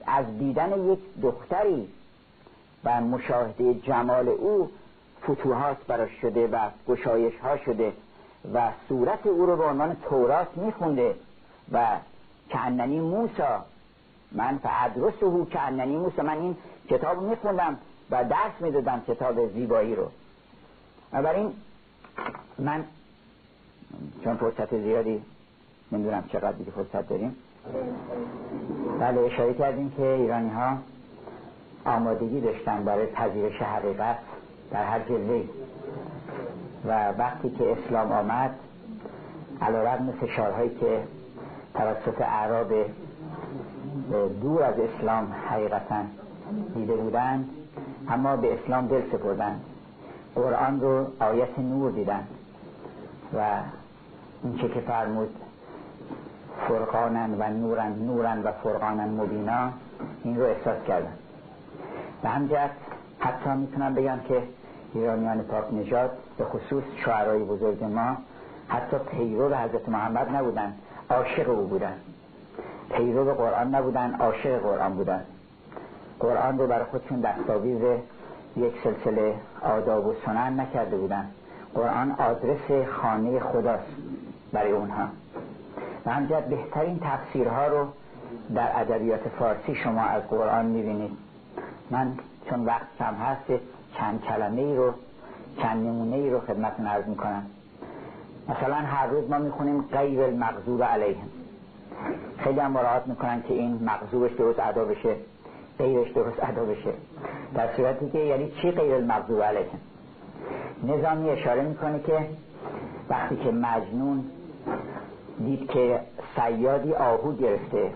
[0.06, 1.88] از دیدن یک دختری
[2.84, 4.70] و مشاهده جمال او
[5.22, 6.58] فتوحات براش شده و
[6.88, 7.92] گشایش ها شده
[8.54, 11.14] و صورت او رو به عنوان تورات میخونده
[11.72, 11.86] و
[12.50, 13.64] کننی موسا
[14.32, 16.56] من فعدرسه کننی موسا من این
[16.90, 17.78] کتاب میخوندم
[18.10, 20.08] و درس می‌دادم کتاب زیبایی رو.
[21.12, 21.52] این
[22.58, 22.84] من
[24.24, 25.22] چون فرصت زیادی
[25.92, 27.36] نمی‌دونم چقدر دیگه فرصت داریم.
[29.00, 30.78] بله اشاره کردیم که ایرانی ها
[31.88, 34.16] آمادگی داشتن برای پذیرش حقیقت
[34.70, 35.44] در هر جلوه
[36.84, 38.50] و وقتی که اسلام آمد
[39.62, 41.02] علا رقم فشارهایی که
[41.74, 42.72] توسط اعراب
[44.42, 46.02] دور از اسلام حقیقتا
[46.74, 47.50] دیده بودند
[48.08, 49.60] اما به اسلام دل سپردند.
[50.34, 52.26] قرآن رو آیت نور دیدن
[53.34, 53.44] و
[54.44, 55.28] این چه که فرمود
[56.68, 59.70] فرقانن و نورن نورن و فرقانن مبینا
[60.24, 61.12] این رو احساس کردن
[62.22, 62.70] به همجرد
[63.18, 64.42] حتی می‌تونم بگم که
[64.94, 68.16] ایرانیان پاک نجات به خصوص شعرهای بزرگ ما
[68.68, 70.74] حتی پیرو حضرت محمد نبودن
[71.10, 71.94] عاشق او بودن.
[72.90, 75.24] پیرو قرآن نبودن عاشق قرآن بودن.
[76.20, 77.82] قرآن رو برای خودشون دستاویز
[78.56, 81.28] یک سلسله آداب و سنن نکرده بودن.
[81.74, 83.86] قرآن آدرس خانه خداست
[84.52, 85.08] برای اونها.
[86.06, 87.86] و همجد بهترین تفسیرها رو
[88.54, 91.27] در ادبیات فارسی شما از قرآن می‌بینید.
[91.90, 92.12] من
[92.50, 93.62] چون وقت کم هست
[93.98, 94.92] چند کلمه ای رو
[95.62, 97.46] چند نمونه ای رو خدمت عرض می‌کنم.
[98.48, 101.28] مثلا هر روز ما می‌خونیم غیر المغضوب علیهم.
[102.38, 105.16] خیلی هم مراعات می‌کنن که این مغضوبش درست ادا بشه
[105.78, 106.92] غیرش درست ادا بشه.
[107.54, 109.78] در صورتی که یعنی چی غیر المغضوب علیهم؟
[110.84, 112.26] نظامی اشاره می‌کنه که
[113.08, 114.24] وقتی که مجنون
[115.38, 116.00] دید که
[116.36, 117.90] سیادی آهو گرفته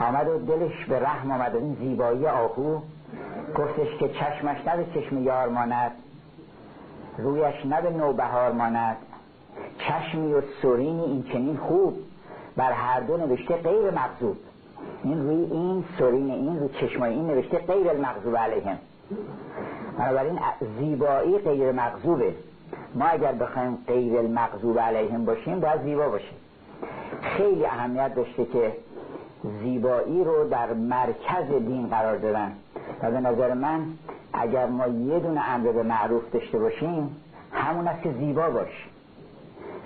[0.00, 2.78] آمد و دلش به رحم آمد این زیبایی آهو
[3.56, 5.92] گفتش که چشمش نه به چشم یار ماند
[7.18, 8.96] رویش نه به نوبهار ماند.
[9.78, 11.98] چشمی و سرینی این چنین خوب
[12.56, 14.36] بر هر دو نوشته غیر مغضوب.
[15.04, 18.78] این روی این سرین این روی چشمای این نوشته غیر المغضوب علیهم.
[19.98, 20.38] بنابراین
[20.78, 22.34] زیبایی غیر مغضوبه.
[22.94, 26.38] ما اگر بخوایم غیر المغضوب علیهم باشیم باید زیبا باشیم.
[27.22, 28.72] خیلی اهمیت داشته که
[29.42, 32.52] زیبایی رو در مرکز دین قرار دادن.
[33.02, 33.80] و به نظر من
[34.32, 37.16] اگر ما یه دونه امر به معروف داشته باشیم
[37.52, 38.88] همون است که زیبا باش.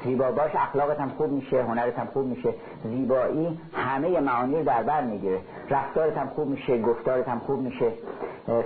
[0.04, 2.54] زیبا باش اخلاقت هم خوب میشه هنرت هم خوب میشه.
[2.84, 5.38] زیبایی همه معانی رو در بر می‌گیره.
[5.70, 7.92] رفتارت هم خوب میشه گفتارت هم خوب میشه.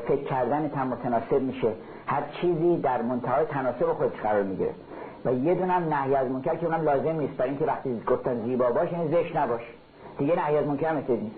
[0.08, 1.72] فکر کردنت هم متناسب میشه.
[2.06, 4.70] هر چیزی در منتهای تناسب خودش قرار می‌گیره.
[5.24, 7.36] و یه دونم نهی از منکر که اونم لازم نیست.
[7.36, 9.62] برای اینکه وقتی گفتن زیبا باش یعنی زشت نباش.
[10.18, 11.36] دیگه نهی از منکر نیست.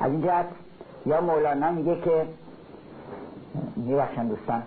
[0.00, 0.46] از این جهت
[1.06, 2.26] یا مولانا میگه که
[3.76, 4.62] میبخشن دوستان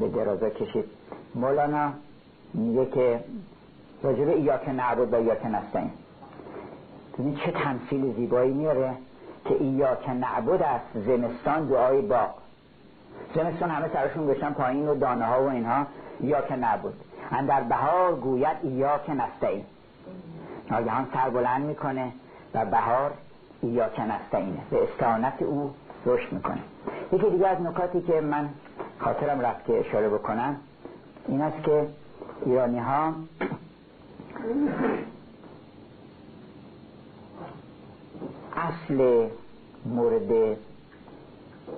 [0.00, 0.84] به درازا کشید.
[1.34, 1.92] مولانا
[2.54, 3.20] میگه که
[4.02, 5.90] راجب ایاک نعبد و ایاک نستعین.
[7.18, 8.94] ببین چه تمثیل زیبایی میاره
[9.44, 12.30] که ایاک نعبد است زمستان دعای باغ.
[13.34, 15.86] زمستان همه سرشون گشتن پایین و دانه ها و اینها
[16.20, 16.92] ایاک نعبد.
[17.48, 19.64] در بهار گوید ایاک نستعین.
[20.70, 22.12] ناگهان سر بلند می‌کنه
[22.54, 23.10] و بهار
[23.62, 25.74] ایاک نستعینه به استعانت او
[26.06, 26.58] رشد می‌کنه.
[27.12, 28.48] یکی دیگه از نکاتی که من
[28.98, 30.56] خاطرم رفت که اشاره بکنم
[31.28, 31.86] این است که
[32.46, 33.14] ایرانی ها
[38.56, 39.28] اصل
[39.86, 40.56] مورد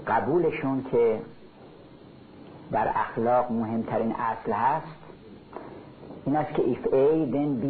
[0.07, 1.21] قبولشون که
[2.73, 4.87] در اخلاق مهمترین اصل هست
[6.27, 7.67] این است که if A then B.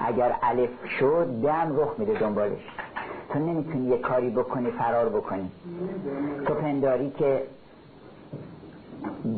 [0.00, 2.58] اگر الف شد دم رخ میده دنبالش.
[3.32, 5.50] تو نمی‌تونی یه کاری بکنی فرار بکنی.
[6.46, 7.42] تو پنداری که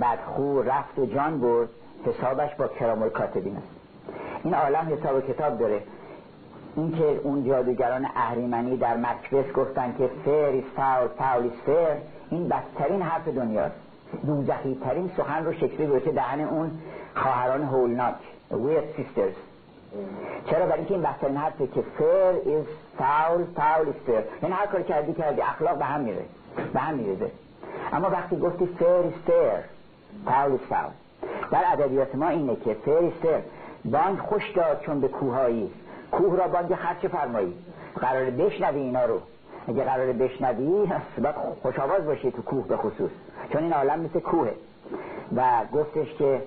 [0.00, 1.68] بدخو رفت و جان برد
[2.06, 3.66] حسابش با کرام کاتبین است.
[4.44, 5.82] این عالم حساب کتاب داره.
[6.76, 11.96] اینکه اون جادوگران اهریمنی در مکبس گفتن که فیر is فاول فاول fair
[12.30, 13.76] این بدترین حرف دنیاست.
[14.26, 16.70] دوزخی ترین سخن رو شکلی گوشه دهن اون
[17.14, 18.14] خواهران هولناک
[18.50, 19.51] weird sisters.
[20.50, 24.66] چرا برای اینکه این بدترین حرفه که fair is foul foul is fair یعنی هر
[24.66, 26.24] کاری کردی کردی اخلاق به هم میره
[26.72, 27.30] به هم میره
[27.92, 29.62] اما وقتی گفتی fair is fair
[30.26, 30.92] foul is foul.
[31.50, 33.44] در ادبیات ما اینه که فریسته
[33.84, 35.70] بانگ خوش داد چون به کوهایی.
[36.12, 37.54] کوه را بانگ خرچ فرمایی.
[38.00, 39.20] قرار بشنوی اینا رو.
[39.68, 40.90] اگه قرار بشنوی
[41.22, 43.10] باید خوش آواز باشی تو کوه به خصوص.
[43.52, 44.54] چون این عالم مثل کوهه.
[45.36, 46.42] و گفتش که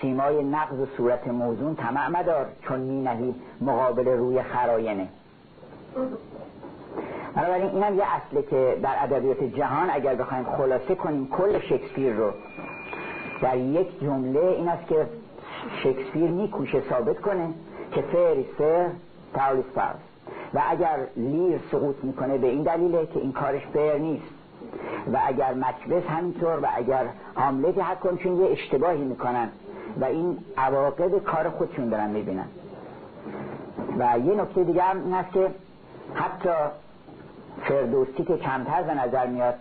[0.00, 5.08] سیمای نغز و صورت موزون طمع مدار چون می نهی مقابل روی خر آینه
[7.34, 12.30] بنابراین اینم یه اصله که در ادبیات جهان اگر بخوایم خلاصه کنیم کل شکسپیر رو.
[13.42, 15.06] در یک جمله این است که
[15.82, 17.48] شکسپیر میکوشه ثابت کنه
[17.92, 18.86] که fair is fair
[19.34, 19.64] foul is foul
[20.54, 24.34] و اگر لیر سقوط می‌کنه به این دلیله که این کارش fair نیست.
[25.12, 29.48] و اگر مکبس همینطور و اگر حامله هر کنشون یه اشتباهی می‌کنن.
[30.00, 32.46] و این عواقب کار خودشون دارن می‌بینن.
[33.98, 35.50] و یه نکته دیگه هم این است که
[36.14, 36.50] حتی
[37.62, 39.54] فردوسی که کمتر به نظر میاد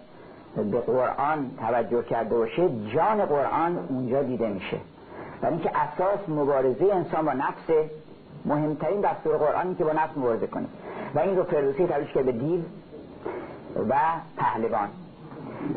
[0.71, 4.77] به قرآن توجه کرده باشه جان قرآن اونجا دیده میشه.
[5.41, 7.89] برای اینکه اساس مبارزه انسان با نفس
[8.45, 10.65] مهمترین دستور قرآنی که با نفس مبارزه کنه.
[11.15, 12.61] و این رو فردوسی تبدیل که به دیو
[13.89, 13.95] و
[14.37, 14.89] پهلوان.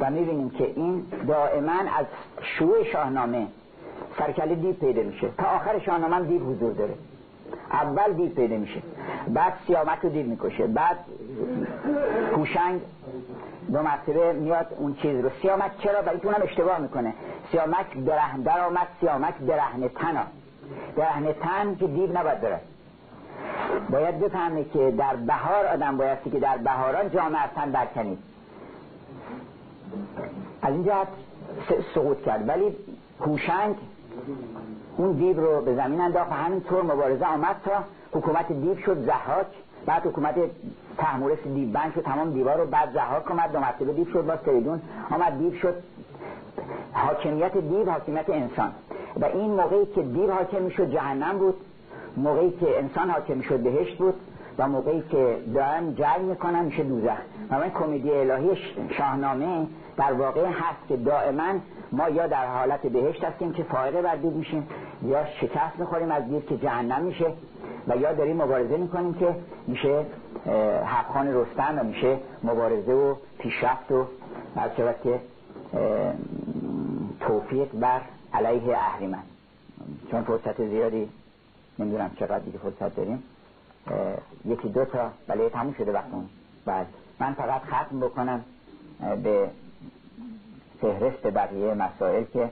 [0.01, 2.07] و می‌بینیم که این دائما از
[2.43, 3.47] شوع شاهنامه
[4.21, 5.29] سرکله دیو پیدا میشه.
[5.39, 6.95] تا آخر شاهنامه دیو حضور داره.
[7.73, 8.83] اول دیو پیدا میشه.
[9.29, 10.67] بعد سیامک رو دیو می‌کشه.
[10.67, 10.97] بعد
[12.35, 12.81] کوشنگ
[13.73, 15.31] دو مرتبه میاد اون چیز رو.
[15.43, 17.15] سیامک چرا؟ برای اونم اشتباه می‌کنه.
[17.53, 20.23] سیامک درهن در آمد سیامک درهن تنا
[20.97, 22.61] درهن تن که دیو نباید داره.
[23.91, 28.19] باید بفهمه که در بهار آدم بایستی که در بهاران جامعه تن برکنید
[30.63, 31.09] از این جهت
[31.95, 32.49] سقوط کرد.
[32.49, 32.77] ولی
[33.21, 33.77] کوشنگ
[34.97, 37.73] اون دیو رو به زمین انداخت و همینطور مبارزه آمد تا
[38.13, 39.47] حکومت دیو شد زحاک.
[39.87, 40.35] بعد حکومت
[40.99, 44.39] تحمورس دیو بند شد تمام دیوار رو بعد زحاک آمد دو مرتبه دیو شد باز
[44.39, 45.75] تریدون آمد دیو شد.
[46.93, 48.73] حاکمیت دیو حاکمیت انسان.
[49.21, 51.55] و این موقعی که دیو حاکم شد جهنم بود.
[52.17, 54.15] موقعی که انسان حاکم شد بهشت بود.
[54.61, 57.19] و موقعی که دارن جنگ می‌کنن میشه دوزخ.
[57.51, 58.57] و من کمدی الهی
[58.99, 61.53] شاهنامه در واقع هست که دائما
[61.93, 64.69] ما یا در حالت بهشت هستیم که فائقه بر دید میشیم
[65.03, 67.33] یا شکست می‌خوریم از دید که جهنم میشه
[67.89, 69.35] و یا داریم مبارزه می‌کنیم که
[69.67, 70.05] میشه
[70.85, 74.07] حقخان رستم و میشه مبارزه و پیشرفت و
[74.57, 74.69] هر
[75.05, 75.21] که
[77.21, 78.01] توفیق بر
[78.35, 79.23] علیه اهریمن.
[80.11, 81.09] چون فرصت زیادی
[81.79, 83.23] نمی‌دونم چقدر دیگه فرصت داریم.
[84.45, 86.29] یکی دو تا بله تموم شده وقتون
[86.65, 86.87] بعد
[87.21, 88.45] من فقط ختم بکنم
[89.23, 89.51] به
[90.81, 92.51] فهرست بقیه مسائل که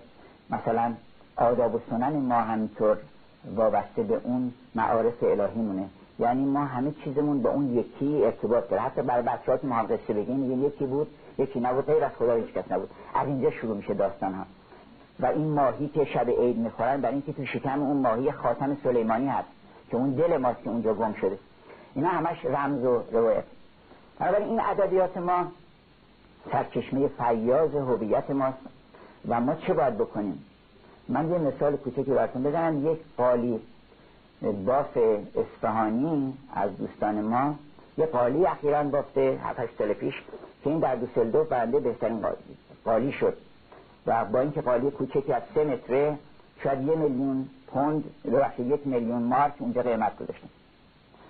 [0.51, 0.95] مثلا
[1.37, 2.97] آداب و سنن ما همینطور
[3.57, 8.83] وابسته به اون معارف الهی مونه یعنی ما همه چیزمون به اون یکی ارتباط داره.
[8.83, 11.09] حتی برای بچه‌ها که ما بگیم یکی بود
[11.39, 12.91] یکی نبود غیر از خدا هیچ کس نبود.
[13.15, 14.45] از اینجا شروع میشه داستان ها
[15.21, 19.29] و این ماهی که شب عید می‌خورن برای اینکه تو شکم اون ماهی خاتم سلیمانی
[19.29, 19.49] هست.
[19.91, 21.39] که اون دل ماست که اونجا گم شده.
[21.95, 23.45] اینا همش رمز و روایت.
[24.19, 25.47] بنابراین این ادبیات ما
[26.53, 28.59] سرچشمه فیاض هویت ماست
[29.29, 30.45] و ما چه باید بکنیم؟
[31.09, 32.93] من یه مثال کوچکی براتون بزنم.
[32.93, 33.61] یک قالی
[34.67, 34.99] باف
[35.37, 37.55] اصفهانی از دوستان ما.
[37.99, 40.15] یه قالی اخیرا بافته 7 سال پیش
[40.65, 42.25] که این در دوسلدورف برنده بهترین
[42.85, 43.37] قالی شد.
[44.07, 46.19] و با اینکه قالی کوچکی از سه متره
[46.63, 50.49] شاید یه میلیون پوند ببخشید یک میلیون مارک اونجا قیمت گذاشتن.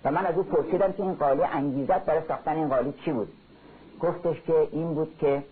[0.05, 3.33] و من از او پرسیدم که این قالی انگیزت برای ساختن این قالی چی بود.
[4.01, 5.43] گفتش که این بود که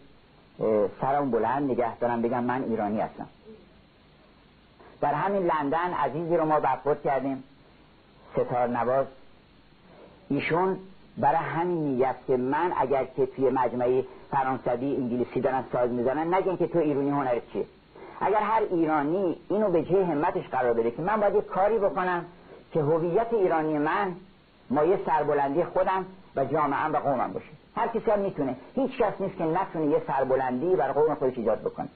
[1.01, 3.27] سرم بلند نگه دارم بگم من ایرانی هستم.
[5.01, 7.45] در همین لندن عزیزی رو ما برخورد کردیم.
[8.33, 9.07] ستار نواز.
[10.29, 10.79] ایشون
[11.19, 16.57] برای همین نیت که من اگر که توی مجمعی فرانسوی انگلیسی دارن ساز می‌زنن نگن
[16.57, 17.67] که تو ایرانی هنر چیه.
[18.21, 22.25] اگر هر ایرانی اینو به جه همتش قرار بده که من باید یه کاری بکنم
[22.73, 24.17] که هویت ایرانی من
[24.71, 26.07] مایه سربلندی خودم
[26.37, 27.47] و جامعه و قومم باشه.
[27.77, 28.57] هر کسی هم می‌تونه.
[28.75, 31.89] هیچ کس نیست که نتونه یه سربلندی بر قوم خودش ایجاد بکنه.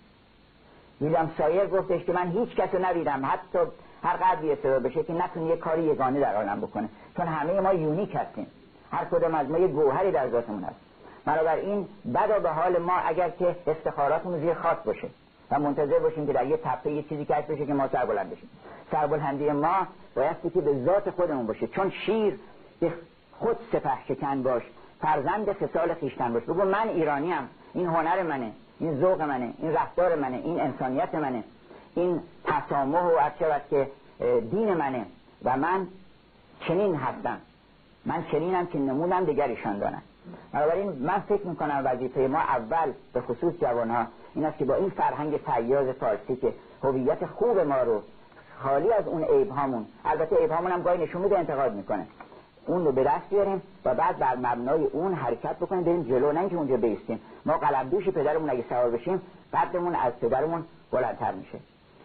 [1.01, 2.69] ویلیام سایر گفتش که من هیچ کس
[3.05, 3.59] حتی
[4.03, 6.89] هر قدری استعداد بشه که نتونه یه کاری یگانه در عالم بکنه.
[7.17, 8.47] چون همه ما یونیک هستیم.
[8.93, 10.77] هر کدوم از ما یه گوهری در ذاتمون هست.
[11.63, 15.09] این بدا به حال ما اگر که استخاراتمون زیر خاص باشه.
[15.51, 18.51] و منتظر باشیم که در یه تپه یه چیزی کشف بشه که ما سربلند بشیم.
[18.93, 21.67] سربلندی ما بایستی که به ذات خودمون باشه.
[21.67, 22.39] چون شیر
[22.81, 22.93] به
[23.39, 24.63] خود سپه شکن باش
[25.01, 26.43] فرزند خصال خیشتن باش.
[26.43, 31.45] بگو من ایرانیم این هنر منه این ذوق منه این رفتار منه این انسانیت منه
[31.95, 33.33] این تسامح و از
[33.71, 33.91] که
[34.51, 35.07] دین منه
[35.45, 35.87] و من
[36.61, 37.39] چنین هستم.
[38.07, 40.03] من چنینم که نمودم دیگریشان دانم.
[40.53, 44.75] بنابراین من فکر می‌کنم وظیفه ما اول به خصوص جوان ها این است که با
[44.75, 48.03] این فرهنگ فیاض فارسی که هویت خوب ما رو
[48.59, 52.07] خالی از اون عیب هامون البته عیب هامون هم گاهی نشون میده انتقاد می‌کنه.
[52.67, 56.41] اون رو به دست بیاریم و بعد بر مبنای اون حرکت بکنیم بریم جلو نه
[56.41, 57.21] اینکه اونجا بیستیم.
[57.47, 59.23] ما قلب دوش پدرمون اگه سوار بشیم
[59.55, 61.59] قدمون از پدرمون بلندتر میشه.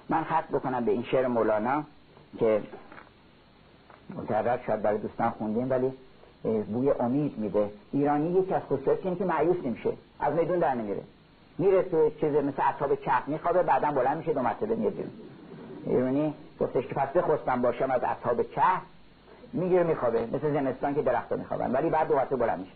[0.09, 1.84] من خط بکنم به این شعر مولانا
[2.39, 2.61] که
[4.15, 5.93] متعرض شاید برای دوستان خوندیم ولی
[6.43, 7.69] بوی امید میده.
[7.91, 9.93] ایرانی یکی از خصوصیت اینه که معیوس نمیشه.
[10.19, 11.01] از میدون در نمیره.
[11.58, 14.93] میره تو چیز مثل اصحاب چرخ میخوابه بعدا بلند میشه دو مرتبه میاد
[15.86, 18.82] ایرانی گفتش که پس بخواستم باشم از اصحاب چرخ
[19.53, 22.72] می‌گیره میخوابه مثل زمستان که درخت میخوابن ولی بعد دو مرتبه بلند میشه.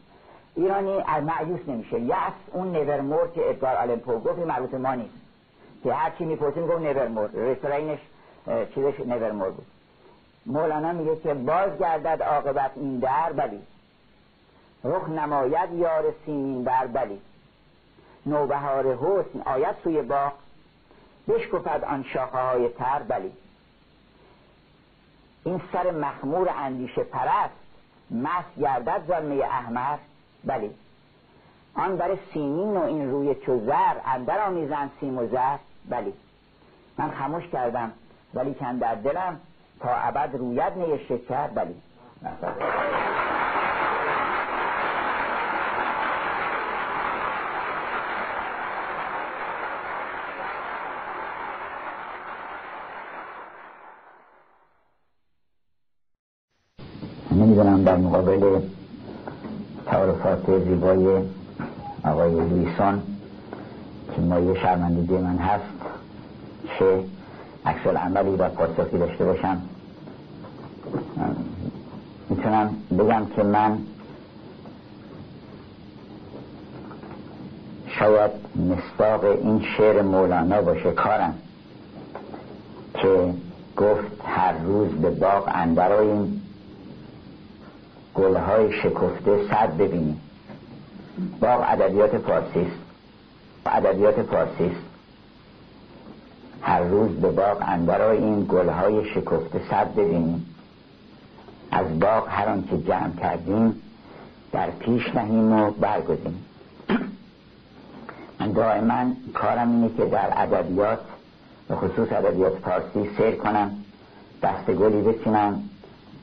[0.55, 1.99] ایرانی از معیوس نمیشه.
[1.99, 2.13] یس
[2.53, 5.13] اون نورمور که ادگار آلن پو گفت مربوط ما نیست.
[5.83, 7.99] که هر چی می‌پرسیم گفت نورمور رستورینش
[8.75, 9.65] چیزش نورمور بود.
[10.45, 13.59] مولانا میگه که باز گردد عاقبت این در بلی.
[14.83, 17.19] رخ نماید یار سیمین بر بلی.
[18.25, 20.31] نوبهار حسن آید سوی باغ.
[21.27, 23.31] بشکفد آن شاخه های تر بلی.
[25.43, 27.53] این سر مخمور اندیشه پرست
[28.11, 29.97] مست گردد زلمه احمر
[30.43, 30.71] بلی.
[31.75, 35.57] آن بر سیمین و این روی چو زر اندر آمیزن سیم و زر
[35.89, 36.13] بلی.
[36.97, 37.91] من خموش کردم
[38.33, 39.39] ولی کن در دلم
[39.79, 41.75] تا ابد روید نی شکر بلی.
[57.63, 58.59] نمی‌دونم در مقابل
[59.85, 61.23] تعارفات زیبای
[62.05, 63.01] آقای لویسون
[64.15, 65.63] که مایه شرمندگی من هست
[66.79, 67.03] چه
[67.65, 69.61] عکس عملی و پاسخی داشته باشم.
[72.29, 73.77] می‌تونم بگم که من
[77.99, 81.33] شاید مستاق این شعر مولانا باشه کارم
[82.93, 83.33] که
[83.77, 86.38] گفت هر روز به باغ اندراییم
[88.19, 90.21] گلهای شکفته صد ببینیم.
[91.39, 92.79] باغ ادبیات فارسی است.
[93.65, 94.71] ادبیات فارسی
[96.61, 100.55] هر روز به باغ اندرای این گلهای شکفته صد ببینیم.
[101.71, 103.81] از باغ هر آنچه جمع کردیم
[104.51, 106.45] در پیش نهیم و برگزیم.
[108.39, 110.99] من دائما کارم اینه که در ادبیات
[111.67, 113.71] به خصوص ادبیات فارسی سیر کنم
[114.43, 115.63] دست گلی بچینم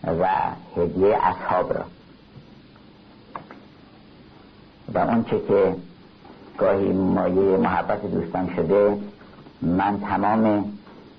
[0.06, 0.26] و
[0.76, 1.84] هدیه اصحاب را.
[4.94, 5.76] و اونچه که
[6.58, 8.98] گاهی مایه محبت دوستان شده
[9.62, 10.72] من تمام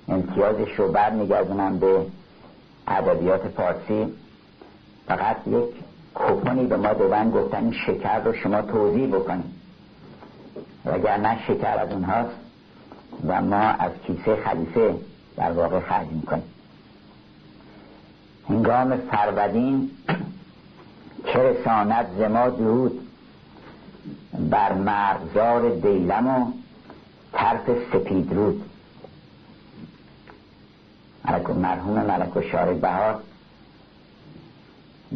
[0.08, 2.06] امتیازش رو برمیگردونم به
[2.88, 4.12] ادبیات فارسی.
[5.06, 5.64] فقط یک
[6.14, 9.58] کپونی به ما دادن گفتن شکر رو شما توضیح بکنید.
[11.22, 12.36] نه شکر از اونهاست
[13.26, 14.94] و ما از کیسه خلیفه
[15.36, 16.57] در واقع خرج می‌کنیم.
[18.68, 19.90] هنگام فرودین
[21.24, 23.00] که رساند زما درود.
[24.50, 26.52] بر مرزار دیلم و
[27.32, 28.64] طرف سپید رود.
[31.56, 33.20] مرحوم ملک و شارع بهار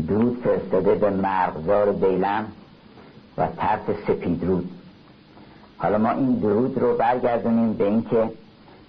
[0.09, 2.47] درود فرستاده به مرغزار دیلم
[3.39, 4.71] و طرف سپید رود.
[5.79, 8.31] حالا ما این درود رو برگردونیم به اینکه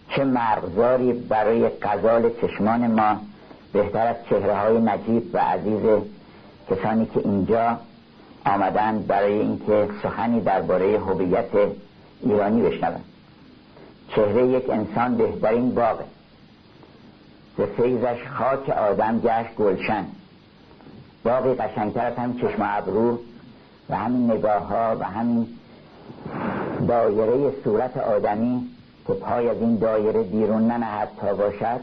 [0.09, 3.19] چه مرغزاری برای قضال چشمان ما
[3.73, 5.81] بهتر از چهره های نجیب و عزیز
[6.69, 7.77] کسانی که اینجا
[8.45, 11.45] آمدن برای اینکه سخنی درباره هویت
[12.21, 13.03] ایرانی بشنوند.
[14.15, 16.03] چهره یک انسان بهترین باغه.
[17.57, 20.05] به فیضش خاک آدم گشت گلشن.
[21.23, 23.19] باقی قشنگتر از همین چشم ابرو
[23.89, 25.47] و همین نگاه ها و همین
[26.87, 28.67] دایره صورت آدمی
[29.07, 31.79] که پای از این دایره بیرون ننهد تا باشد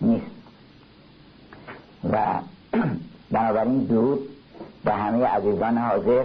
[0.00, 0.35] نیست.
[2.12, 2.40] و
[3.30, 4.28] بنابراین درود
[4.84, 6.24] به همه عزیزان حاضر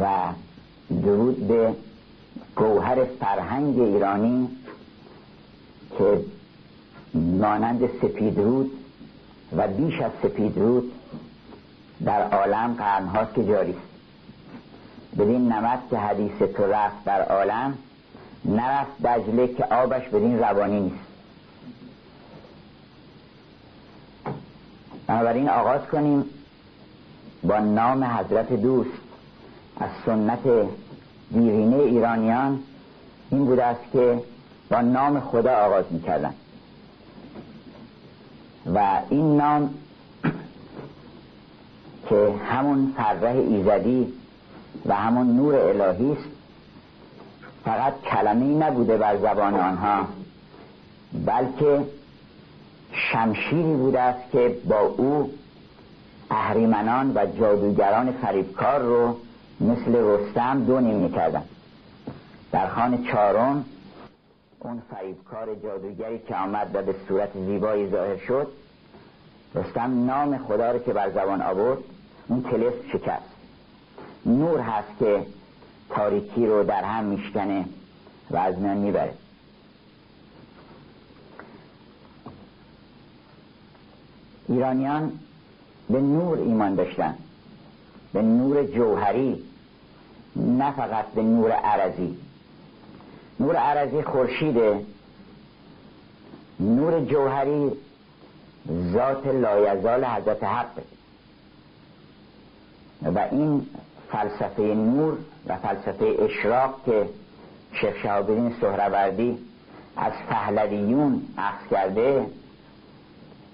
[0.00, 0.06] و
[1.02, 1.74] درود به
[2.56, 4.48] گوهر فرهنگ ایرانی
[5.98, 6.20] که
[7.14, 8.70] مانند سپید رود
[9.56, 10.92] و بیش از سپید رود
[12.04, 13.88] در عالم قرنهاست که جاری است.
[15.18, 17.78] بدین نمد که حدیث تو رفت در عالم
[18.44, 21.07] نرفت دجله که آبش بدین روانی نیست.
[25.08, 26.24] بنابراین آغاز کنیم
[27.42, 28.90] با نام حضرت دوست
[29.80, 30.38] از سنت
[31.32, 32.58] دیرینه ایرانیان
[33.30, 34.22] این بوده است که
[34.70, 36.34] با نام خدا آغاز می‌کردن.
[38.74, 39.74] و این نام
[42.08, 44.12] که همون فرح ایزدی
[44.86, 46.28] و همون نور الهی است
[47.64, 50.06] فقط کلمه نبوده بر زبان آنها
[51.26, 51.84] بلکه
[52.98, 55.32] شمشیری بوده است که با او
[56.30, 59.16] اهریمنان و جادوگران فریبکار رو
[59.60, 61.42] مثل رستم دو نیم می‌کردن.
[62.52, 63.64] در خان چهارم
[64.60, 68.46] اون فریبکار جادوگری که آمد و به صورت زیبایی ظاهر شد
[69.54, 71.78] رستم نام خدا رو که بر زبان آورد
[72.28, 73.22] اون تلس شکست.
[74.26, 75.26] نور هست که
[75.90, 77.64] تاریکی رو در هم میشکنه
[78.30, 79.12] و از میان می‌بره.
[84.48, 85.12] ایرانیان
[85.90, 87.14] به نور ایمان داشتن.
[88.12, 89.42] به نور جوهری
[90.36, 92.18] نه فقط به نور عرضی.
[93.40, 94.80] نور عرضی خورشیده.
[96.60, 97.70] نور جوهری
[98.92, 100.78] ذات لایزال حضرت حق.
[103.02, 103.66] و این
[104.12, 107.08] فلسفه نور و فلسفه اشراق که
[107.72, 109.38] شیخ شهابدین سهروردی
[109.96, 112.26] از پهلویون اخذ کرده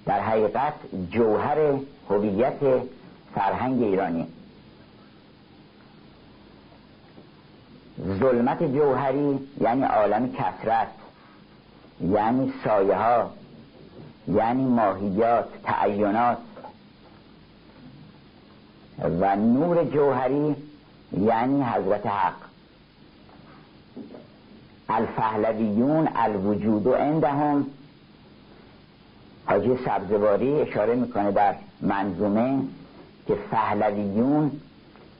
[0.06, 0.74] در حقیقت
[1.10, 1.58] جوهر
[2.10, 2.58] هویت
[3.34, 4.26] فرهنگ ایرانی.
[8.02, 10.88] ظلمت جوهری یعنی عالم کسرت
[12.00, 13.30] یعنی سایه ها
[14.28, 16.38] یعنی ماهیات تعینات.
[19.20, 20.56] و نور جوهری
[21.12, 22.34] یعنی حضرت حق.
[24.88, 27.66] الفهلویون الوجود و عندهم
[29.46, 32.62] حاجی سبزواری اشاره می‌کنه در منظومه
[33.26, 34.50] که فهلویون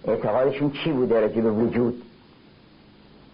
[0.05, 2.03] اعتقادشون چی بوده راجع به وجود؟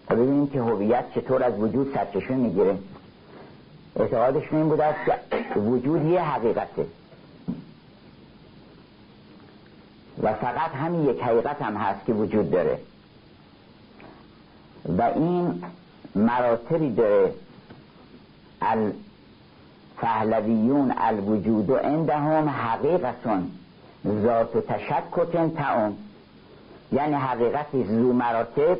[0.07, 2.77] تا ببینیم که هویت چطور از وجود سرچشمه می‌گیره.
[3.95, 5.11] اعتقادشون این بوده است
[5.53, 6.85] که وجود یه حقیقته.
[10.23, 12.79] و فقط همین یک حقیقت هم هست که وجود داره.
[14.97, 15.63] و این
[16.15, 17.33] مراتبی داره.
[20.01, 23.51] الفهلویون الوجود و عندهم حقیقتون
[24.23, 25.93] ذات و تشککن تعم.
[26.91, 28.77] یعنی حقیقتی زو مراتب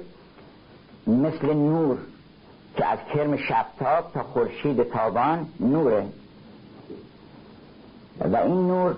[1.07, 1.97] مثل نور
[2.77, 6.05] که از کرم شبتاب تا خورشید تابان نوره.
[8.19, 8.95] و این نور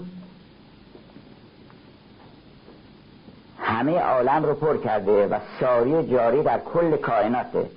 [3.60, 7.70] همه عالم رو پر کرده و ساری جاری در کل کائناته.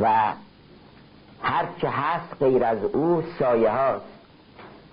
[0.00, 0.32] و
[1.44, 4.04] هر چه هست غیر از او سایه هاست.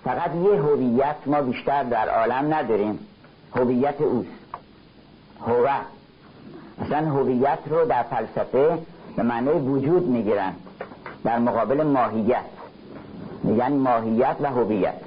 [0.04, 2.98] فقط یه هویت ما بیشتر در عالم نداریم.
[3.56, 4.28] هویت اوست.
[5.46, 5.66] هو
[6.80, 8.78] اصلا هویت رو در فلسفه
[9.16, 10.52] به معنی وجود می‌گیرن.
[11.24, 12.44] در مقابل ماهیت.
[13.42, 15.00] میگن ماهیت و هویت.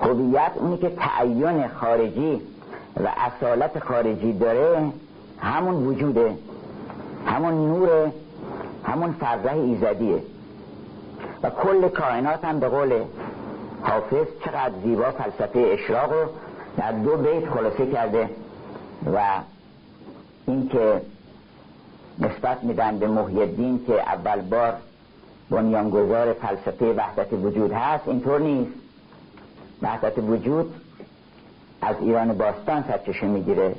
[0.00, 2.40] هویت اونی که تعین خارجی
[3.04, 4.92] و اصالت خارجی داره
[5.38, 6.34] همون وجوده.
[7.26, 8.10] همون نور
[8.84, 10.22] همون فرزه ایزدیه.
[11.44, 13.02] و کل کائنات هم به قول
[13.82, 16.28] حافظ چقدر زیبا فلسفه اشراق رو
[16.76, 18.30] در دو بیت خلاصه کرده
[19.14, 19.20] و
[20.46, 21.00] اینکه
[22.18, 24.74] نسبت میدن به محی که اول بار
[25.50, 28.72] بنیانگذار فلسفه وحدت وجود هست اینطور نیست.
[29.82, 30.74] وحدت وجود
[31.82, 33.74] از ایران باستان سرچشمه می‌گیره.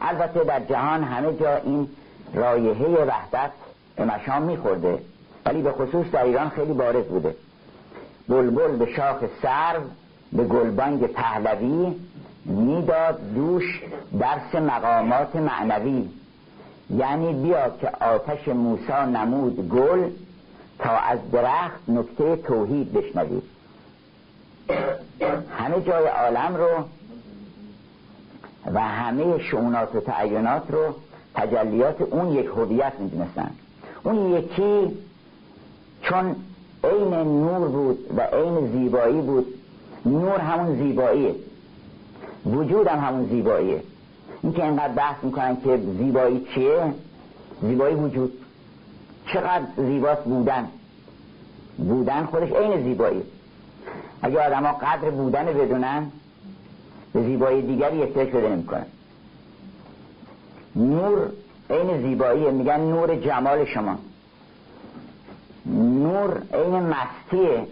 [0.00, 1.88] البته در جهان همه جا این
[2.34, 3.50] رایحه وحدت
[3.96, 4.98] به مشام میخورده.
[5.46, 7.36] ولی به خصوص در ایران خیلی بارز بوده.
[8.28, 9.80] بلبل به شاخ سرو
[10.32, 11.94] به گلبانگ پهلوی
[12.44, 13.82] می‌داد دوش
[14.20, 16.08] درس مقامات معنوی.
[16.90, 20.10] یعنی بیا که آتش موسا نمود گل
[20.78, 23.42] تا از درخت نکته توحید بشنوید
[25.58, 26.84] همه جای عالم رو
[28.74, 30.94] و همه شعونات و تعینات رو
[31.34, 33.50] تجلیات اون یک هویت می‌دونستن.
[34.02, 34.96] اون یکی
[36.04, 36.36] چون
[36.84, 39.46] عین نور بود و عین زیبایی بود
[40.06, 41.34] نور همون زیباییه.
[42.46, 43.82] وجود هم همون زیباییه.
[44.42, 46.94] این که اینقدر بحث می‌کنن که زیبایی چیه؟
[47.62, 48.32] زیبایی وجود.
[49.26, 50.68] چقدر زیباست بودن؟
[51.78, 53.22] بودن خودش عین زیبایی.
[54.22, 56.06] اگه آدم ها قدر بودن بدونن
[57.12, 58.86] به زیبایی دیگری احتیاج پیدا نمی‌کنن.
[60.76, 61.28] نور
[61.70, 62.50] عین زیباییه.
[62.50, 63.98] میگن نور جمال شما.
[65.66, 67.66] نور عین مستیه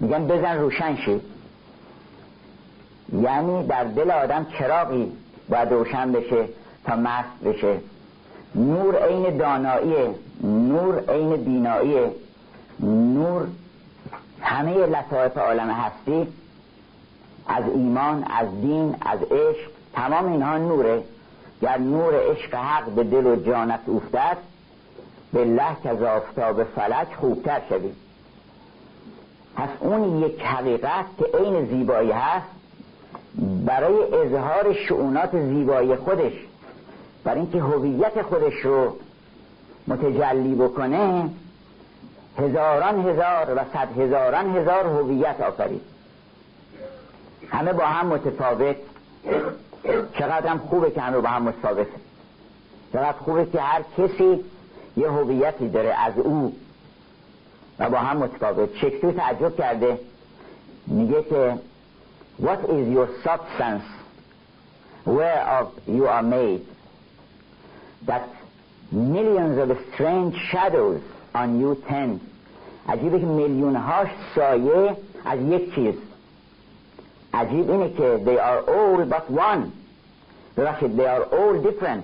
[0.00, 1.22] میگن بزن روشن شید
[3.12, 5.12] یعنی در دل آدم چراغی
[5.48, 6.48] باید روشن بشه
[6.84, 7.80] تا مست بشه.
[8.54, 10.14] نور عین داناییه.
[10.42, 12.10] نور عین بیناییه.
[12.80, 13.46] نور
[14.40, 16.26] همه لطایف عالم هستی.
[17.46, 21.02] از ایمان از دین از عشق تمام اینها نوره.
[21.62, 24.36] گر نور عشق حق به دل و جانت افتد
[25.32, 27.96] به که از آفتاب فلک خوبتر شدید
[29.56, 32.46] پس اون یک حقیقت که عین زیبایی هست
[33.66, 36.32] برای اظهار شعونات زیبایی خودش
[37.24, 38.96] برای اینکه هویت خودش رو
[39.88, 41.30] متجلی بکنه
[42.38, 45.82] هزاران هزار و صد هزاران هزار هویت آفرید.
[47.50, 48.76] همه با هم متفاوت.
[50.18, 51.86] چقدر هم خوبه که همه با هم متفاوت
[52.92, 54.44] چقدر خوبه که هر کسی
[54.96, 56.56] یه هویتی داره از او
[57.78, 59.98] و با هم متفاوت شکسپیر تعجب کرده
[60.86, 61.54] میگه که
[62.42, 63.86] what is your substance
[65.06, 66.62] whereof you are made
[68.06, 68.24] that
[68.92, 71.00] millions of strange shadows
[71.34, 72.20] on you tend
[72.88, 75.94] عجیبه که میلیون هاش سایه از یک چیز
[77.34, 79.66] عجیب اینه که they are all but one
[80.56, 82.02] ببخشید they are all different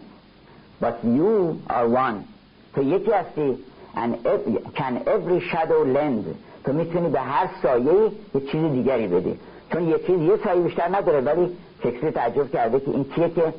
[0.82, 2.37] but you are one
[2.74, 3.58] تو یکی هستی
[3.96, 6.24] and every, shadow lend
[6.64, 9.38] تو می‌تونی به هر سایه یه چیز دیگری بدی.
[9.72, 13.54] چون یه چیز یه سایه بیشتر نداره ولی شکسپیر تعجب کرده که این چیه که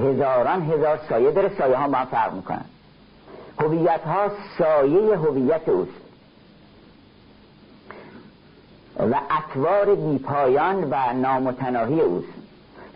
[0.00, 1.50] هزاران هزار سایه داره.
[1.58, 2.64] سایه ها با هم فرق می‌کنن.
[3.60, 5.90] هویت ها سایه هویت اوست.
[8.98, 12.28] و اطوار بیپایان و نامتناهی اوست.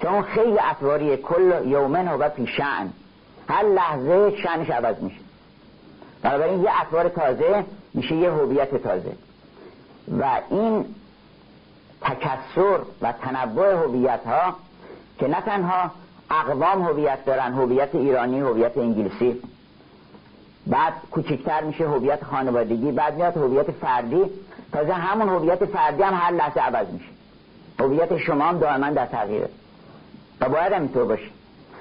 [0.03, 2.91] چون خیلی اطواری کل یومن و پیشن
[3.49, 5.22] هر لحظه شنش عوض میشه.
[6.23, 9.13] بنابراین یه اطوار تازه میشه یه هویت تازه.
[10.21, 10.85] و این
[12.01, 14.57] تکسر و تنوع هویت ها
[15.19, 15.91] که نه تنها
[16.31, 19.43] اقوام هویت دارن هویت ایرانی هویت انگلیسی
[20.67, 24.25] بعد کوچکتر میشه هویت خانوادگی بعد میاد هویت فردی.
[24.73, 27.09] تازه همون هویت فردی هم هر لحظه عوض میشه.
[27.81, 29.49] هویت شما هم دائما در تغییره.
[30.41, 31.31] و باید هم اینطور باشه.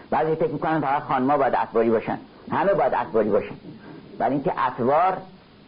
[0.10, 2.18] بعضی فکر می‌کنن فقط خانما باید اطواری باشن.
[2.52, 3.56] همه باید اطواری باشن.
[4.22, 5.18] برای اینکه اطوار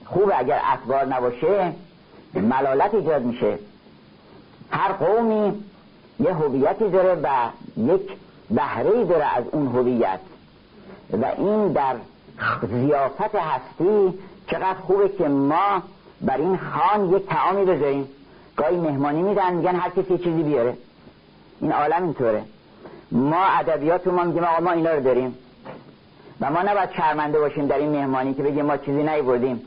[0.06, 1.74] خوب اگر اطوار نباشه
[2.34, 3.60] ملالت ایجاد میشه.
[4.72, 5.64] هر قومی
[6.20, 7.28] یه هویتی داره و
[7.78, 8.18] یک
[8.50, 10.20] بهره داره از اون هویت.
[11.22, 11.96] و این در
[12.68, 15.82] زیافت هستی چقدر خوبه که ما
[16.22, 18.08] بر این خان یک تعامی بذاریم.
[18.58, 20.78] گاهی مهمانی میدن میگن هر کسی چیزی بیاره.
[21.62, 22.44] این عالم اینطوره.
[23.12, 25.38] ما ادبیات ما میگیم آقا ما اینا رو داریم.
[26.42, 29.62] و ما نباید شرمنده باشیم در این مهمانی که بگیم ما چیزی نیوردیم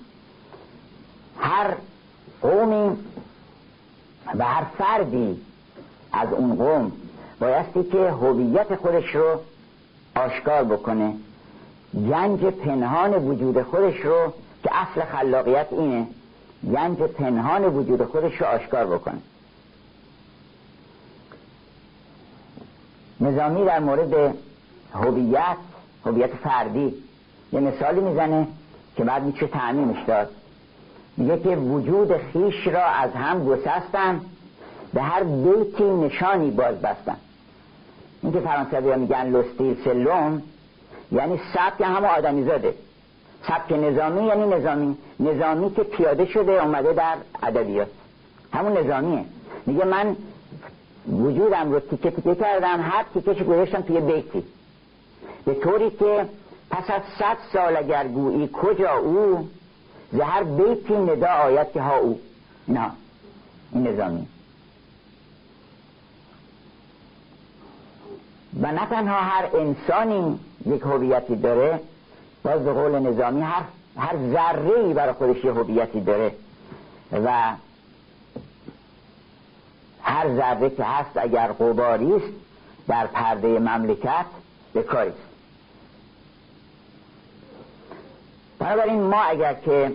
[1.38, 1.74] هر
[2.42, 2.96] قومی
[4.38, 5.40] و هر فردی
[6.12, 6.92] از اون قوم
[7.40, 9.40] بایستی که هویت خودش رو
[10.14, 11.14] آشکار بکنه.
[11.94, 14.32] گنج پنهان وجود خودش رو
[14.62, 16.06] که اصل خلاقیت اینه
[16.72, 19.18] گنج پنهان وجود خودش رو آشکار بکنه.
[23.20, 24.34] نظامی در مورد
[24.94, 25.56] هویت
[26.06, 26.94] هویت فردی.
[27.52, 28.46] یه مثالی می‌زنه
[28.96, 30.30] که بعد میشه تعمیمش داد.
[31.16, 34.20] میگه که وجود خیش را از هم گسستن
[34.94, 37.16] به هر بیتی نشانی باز بستن
[38.22, 40.42] این که فرانسوی میگن لستیل سلوم
[41.12, 42.74] یعنی سبک همه آدمی زاده.
[43.48, 44.96] سبک نظامی یعنی نظامی.
[45.20, 47.88] نظامی که پیاده شده اومده در ادبیات.
[48.52, 49.24] همون نظامیه.
[49.66, 50.16] میگه من
[51.08, 54.44] وجودم رو تیکه تیکه کردم هر تیکهش گذاشتم توی بیتی.
[55.46, 56.28] به طوری که
[56.70, 59.48] پس از صد سال اگر گویی کجا او
[60.12, 62.20] زهر بیتی ندا آید که ها او.
[62.68, 62.90] نه
[63.72, 64.26] این نظامی
[68.60, 71.80] و نه تنها هر انسانی یک هویتی داره
[72.44, 73.62] باز به قول نظامی هر
[73.96, 76.32] هر ذره ای برای خودش یه هویتی داره.
[77.12, 77.54] و
[80.02, 82.32] هر ذره که هست اگر قباری است
[82.88, 84.26] در پرده مملکت
[84.72, 85.12] به کاری
[88.58, 89.92] بنابراین ما اگر که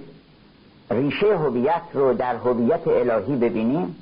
[0.91, 3.95] ریشه هویت رو در هویت الهی ببینیم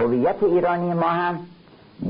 [0.00, 1.46] هویت ایرانی ما هم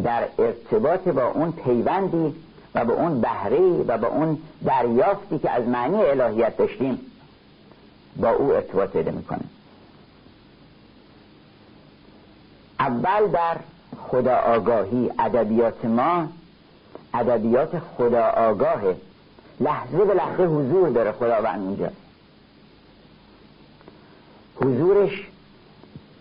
[0.05, 2.35] در ارتباط با اون پیوندی
[2.75, 6.99] و با اون بهره و با اون دریافتی که از معنی الهیت داشتیم
[8.17, 9.45] با او ارتباط پیدا می‌کنه.
[12.81, 13.57] اول در
[14.09, 16.29] خدا آگاهی ادبیات ما
[17.15, 18.97] ادبیات خدا آگاهه
[19.61, 21.91] لحظه به لحظه حضور داره خداوند اونجا
[24.57, 25.27] حضورش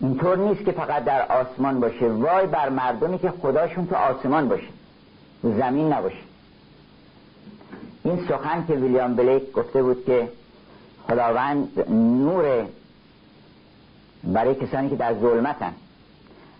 [0.00, 2.08] اینطور نیست که فقط در آسمان باشه.
[2.08, 4.68] وای بر مردمی که خداشون تو آسمان باشه.
[5.42, 6.16] زمین نباشه.
[8.04, 10.28] این سخن که ویلیام بلیک گفته بود که
[11.08, 12.66] خداوند نور
[14.24, 15.72] برای کسانی که در ظلمتن.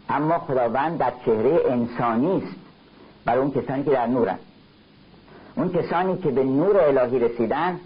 [0.09, 2.57] اما خداوند در چهره انسانی است.
[3.25, 4.39] برای اون کسانی که در نورن.
[5.57, 7.81] اون کسانی که به نور الهی رسیدن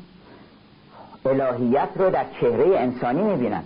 [1.24, 3.62] الهیت رو در چهره انسانی می‌بینن.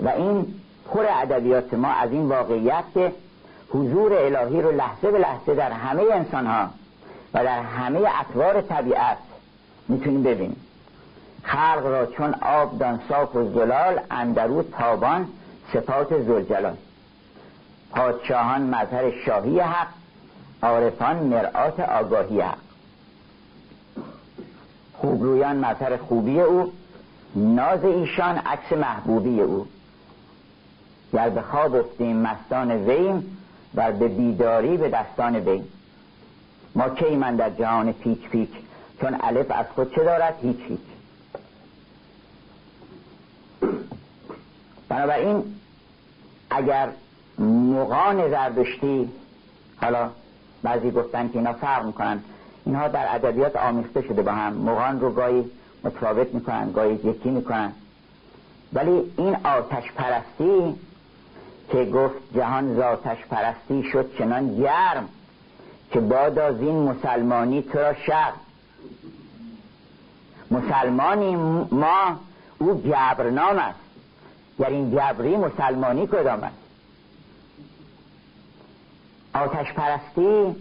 [0.00, 0.46] و این
[0.90, 3.12] پر ادبیات ما از این واقعیت که
[3.70, 6.70] حضور الهی رو لحظه به لحظه در همه انسان ها
[7.34, 9.18] و در همه اطوار طبیعت
[9.88, 10.60] می‌تونیم ببینیم.
[11.42, 15.28] خلق را چون آب دان صاف و زلال اندرو تابان
[15.72, 16.76] صفات زلجلال.
[17.90, 19.88] پادشاهان مظهر شاهی حق
[20.62, 22.63] عارفان مرآت آگاهی حق.
[24.94, 26.72] خوبرویان مظهر خوبی او
[27.36, 29.66] ناز ایشان عکس محبوبی او.
[31.12, 33.36] گر به خواب افتیم مستان ویم
[33.74, 35.68] و به بیداری به دستان ویم.
[36.74, 38.50] ما کی من در جهان پیک پیک
[39.00, 40.80] چون الف از خود چه دارد؟ هیچ هیچ.
[44.88, 45.44] بنابراین
[46.50, 46.88] اگر
[47.38, 49.10] مغان زردشتی
[49.76, 50.10] حالا
[50.62, 52.20] بعضی گفتن که اینا فرق می‌کنن
[52.66, 54.52] اینها در ادبیات آمیخته شده با هم.
[54.52, 55.50] مغان رو گاهی
[55.84, 57.72] متفاوت می‌کنن گاهی یکی می‌کنن.
[58.72, 60.74] ولی این آتش پرستی
[61.72, 65.08] که گفت جهان زاتش پرستی شد چنان گرم
[65.90, 68.32] که بادا این مسلمانی تو را شر
[70.50, 71.36] مسلمانی
[71.70, 72.20] ما
[72.58, 73.78] او جبرنام است.
[74.58, 76.56] یعنی این جبری مسلمانی کدام است؟
[79.34, 80.56] آتش پرستی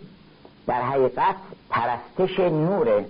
[0.68, 1.36] در حقیقت
[1.74, 3.06] پرستش نوره.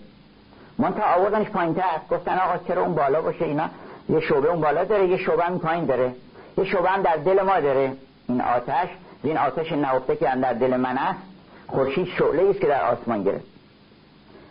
[0.77, 1.81] من تا آوردنش پایین تر
[2.11, 3.69] گفتن آقا چرا اون بالا باشه اینا؟
[4.09, 6.15] یه شعبه اون بالا داره یه شعبه هم پایین داره.
[6.57, 7.93] یه شعبه هم در دل ما داره.
[8.27, 8.89] این آتش
[9.23, 11.19] این آتش نهفته که در دل من است
[11.67, 13.45] خورشید شعله است که در آسمان گرفت.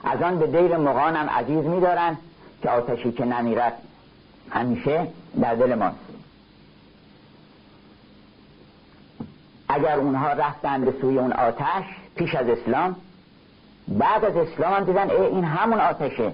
[0.04, 2.16] از آن به دیر مغان هم عزیز میدارن
[2.62, 3.72] که آتشی که نمیرد
[4.50, 5.06] همیشه
[5.40, 5.96] در دل ماست.
[9.68, 11.84] اگر اونها رفتن به سوی اون آتش
[12.16, 12.96] پیش از اسلام
[13.88, 16.32] بعد از اسلام هم دیدن این همون آتشه.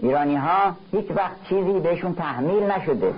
[0.00, 3.14] ایرانی ها هیچ وقت چیزی بهشون تحمیل نشده.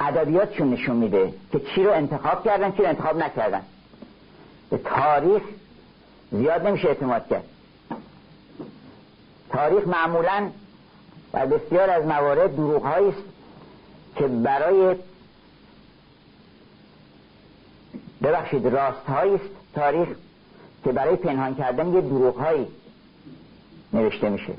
[0.00, 3.62] ادبیاتشون نشون میده که چی رو انتخاب کردن چی رو انتخاب نکردن.
[4.70, 5.42] به تاریخ
[6.32, 7.44] زیاد نمیشه اعتماد کرد.
[9.50, 10.50] تاریخ معمولا
[11.32, 13.22] و بسیار از موارد دروغ است
[14.16, 14.96] که برای
[18.22, 19.50] ببخشید راست است.
[19.74, 20.08] تاریخ
[20.86, 22.66] که برای پنهان کردن یه دروغهایی
[23.92, 24.52] نوشته میشه.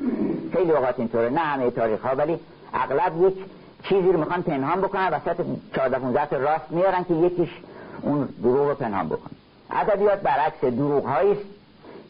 [0.53, 1.29] خیلی اوقات اینطوره.
[1.29, 2.39] نه همه تاریخ ها ولی
[2.73, 3.35] اغلب یک
[3.83, 5.45] چیزی رو می‌خوان پنهان بکنن وسط
[5.75, 7.49] 14 15 راست میارن که یکیش
[8.01, 9.31] اون دروغ رو پنهان بکنه
[9.71, 11.45] ادبیات برعکس دروغ است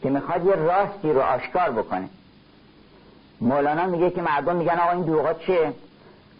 [0.02, 2.08] که می‌خواد یه راستی رو آشکار بکنه.
[3.40, 5.72] مولانا میگه که مردم میگن آقا این دروغات چیه؟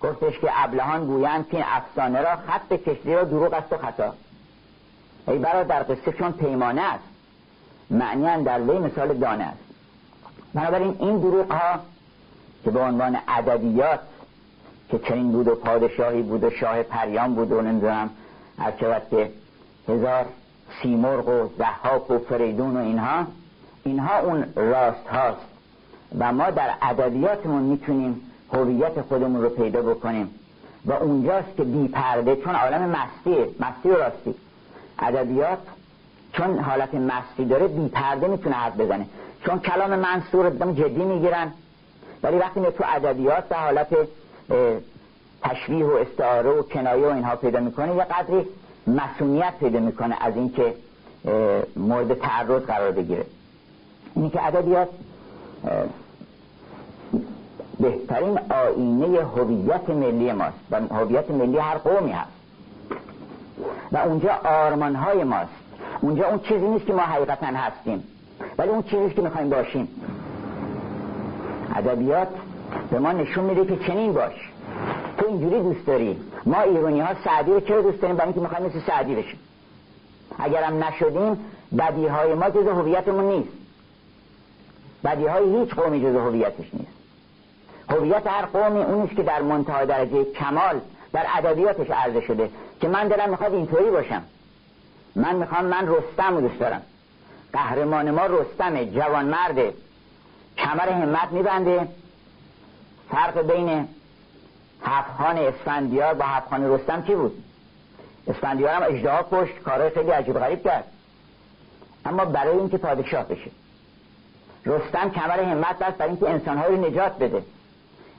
[0.02, 4.14] گفتش که ابلهان گویند که این افسانه را خط کشتی را دروغ است و خطا.
[5.28, 7.17] ای در قصه چون پیمانه است.
[7.90, 9.58] معنی در وی مثال دانه است.
[10.54, 11.80] بنابراین این دروغ ها
[12.64, 14.00] که به عنوان ادبیات
[14.90, 18.10] که چنین بود و پادشاهی بود و شاه پریان بود و نمی‌دونم
[18.58, 18.70] هر
[19.10, 19.30] که
[19.88, 20.26] هزار
[20.82, 23.26] سیمرغ و زحاک و فریدون و اینها
[23.84, 25.46] اینها اون راست هاست
[26.18, 28.20] و ما در ادبیاتمون می‌تونیم
[28.52, 30.30] هویت خودمون رو پیدا بکنیم
[30.86, 34.34] و اونجاست که بی پرده چون عالم مستیه مستی و راستی.
[34.98, 35.58] ادبیات
[36.32, 39.06] چون حالت مستی داره بی پرده می‌تونه حرف بزنه.
[39.46, 41.52] چون کلام منصور جدی می‌گیرن.
[42.22, 43.88] ولی وقتی تو ادبیات در حالت
[45.42, 48.46] تشبیه و استعاره و کنایه و اینها پیدا می‌کنه یه قدری
[48.86, 50.74] مسئولیت پیدا می‌کنه از اینکه
[51.76, 53.24] مورد تعرض قرار بگیره.
[54.14, 54.88] اینی که ادبیات
[57.80, 60.58] بهترین آینه هویت ملی ماست.
[60.70, 62.30] و هویت ملی هر قومی هست.
[63.92, 65.57] و اونجا آرمان های ماست.
[66.00, 68.04] اونجا اون چیزی نیست که ما حقیقتا هستیم.
[68.58, 69.88] ولی اون چیزی که می‌خوایم باشیم.
[71.76, 72.28] ادبیات
[72.90, 74.50] به ما نشون میده که چنین باش.
[75.18, 76.20] تو اینجوری دوست داری.
[76.46, 79.38] ما ایرانی ها سعدی رو چرا دوست داریم؟ برای اینکه می‌خوایم مثل سعدی بشیم.
[80.38, 81.38] اگرم نشدیم
[81.78, 83.52] بدی های ما جز هویتمون نیست.
[85.04, 86.92] بدی های هیچ قومی جز هویتش نیست.
[87.90, 90.80] هویت هر قومی اونیست که در منتهای درجه کمال
[91.12, 92.50] در ادبیاتش عرضه شده
[92.80, 94.22] که من دلم می‌خواد اینطوری باشم.
[95.18, 96.82] من می‌خوام من رستم رو دوست دارم.
[97.52, 99.74] قهرمان ما رستم جوان مرده
[100.58, 101.88] کمر همت میبنده.
[103.10, 103.88] فرق بین
[104.82, 107.44] هفخان اسفندیار با هفخان رستم چی بود؟
[108.26, 110.84] اسفندیار هم اجدها کشت کارهای خیلی عجیب غریب کرد.
[112.04, 113.50] اما برای اینکه پادشاه بشه.
[114.66, 117.42] رستم کمر همت بست برای اینکه انسانهایی رو نجات بده.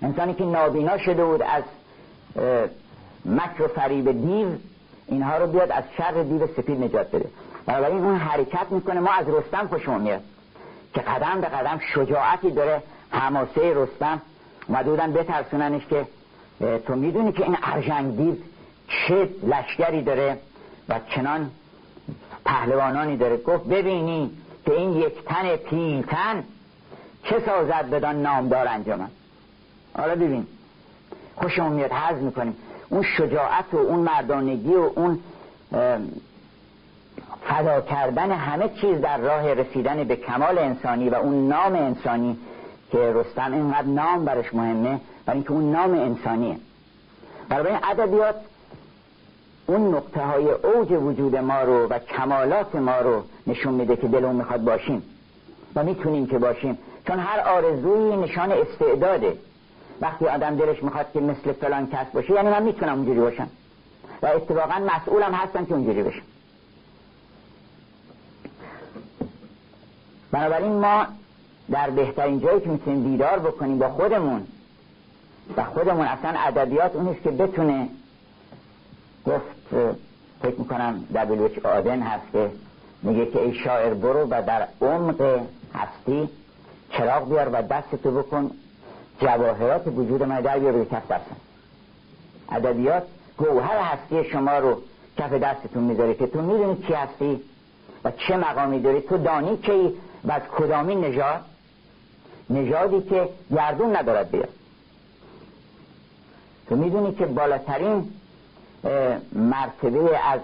[0.01, 1.63] انسانی که نابینا شده بود از
[3.25, 4.47] مکر و فریب دیو
[5.09, 7.29] اینها رو بیاد از شر دیو سپید نجات بده.
[7.65, 10.21] بنابراین اون حرکت می‌کنه ما از رستم خوشمون میاد.
[10.93, 12.83] که قدم به قدم شجاعتی داره.
[13.09, 14.21] حماسه رستم
[14.67, 16.07] اومده بترسوننش که
[16.87, 18.35] تو می‌دونی که این ارجنگ دیو
[18.87, 20.37] چه لشگری داره
[20.89, 21.51] و چنان
[22.45, 23.37] پهلوانانی داره.
[23.37, 24.31] گفت ببینی
[24.65, 26.43] که این یک تن پیلتن
[27.23, 29.09] چه سازد بدان نامدار انجامن
[29.97, 30.47] حالا ببین.
[31.35, 32.55] خوشمون میاد حض می‌کنیم.
[32.89, 35.19] اون شجاعت و اون مردانگی و اون
[37.41, 42.37] فدا کردن همه چیز در راه رسیدن به کمال انسانی و اون نام انسانی
[42.91, 46.57] که رستم اینقدر نام برش مهمه برای اینکه اون نام انسانیه.
[47.49, 48.35] برای این ادبیات
[49.67, 54.35] اون نقطه های اوج وجود ما رو و کمالات ما رو نشون میده که دلمون
[54.35, 55.03] می‌خواد باشیم
[55.75, 56.77] و می‌تونیم که باشیم.
[57.07, 59.37] چون هر آرزویی نشان استعداده.
[60.01, 63.47] وقتی آدم دلش می‌خواد که مثل فلان کس باشه یعنی من می‌تونم اونجوری باشم.
[64.21, 66.21] و اتفاقا مسئولم هستم که اونجوری بشم
[70.31, 71.05] بنابراین ما
[71.71, 74.47] در بهترین جایی که می‌تونیم دیدار بکنیم با خودمون
[75.57, 77.89] و خودمون اصلا ادبیات اونیست که بتونه
[79.25, 79.91] گفت
[80.41, 82.51] فکر می‌کنم دبلوچ آدن هست که
[83.03, 85.41] میگه که ای شاعر برو و در عمق
[85.75, 86.29] هستی
[86.91, 88.51] چراغ بیار و دست تو بکن
[89.21, 91.35] جواهرات وجود من در بیار کف دستم
[92.51, 93.03] ادبیات
[93.37, 94.81] گوهر هستی شما رو
[95.17, 97.41] کف دستتون می‌ذاره که تو می‌دونی چی هستی
[98.03, 99.93] و چه مقامی داری تو دانی که
[100.23, 101.41] و از کدامی نژاد؟
[102.49, 104.49] نژادی که گردون ندارد بیاد.
[106.69, 108.13] تو می‌دونی که بالاترین
[109.33, 110.39] مرتبه از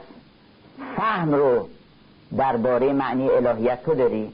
[0.98, 1.70] فهم رو
[2.38, 4.34] درباره معنی الهیت تو داری؟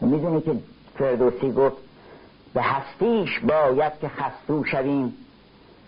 [0.00, 0.54] تو می‌دونی که
[0.98, 1.76] فردوسی گفت
[2.54, 5.14] به هستیش باید که خستو شویم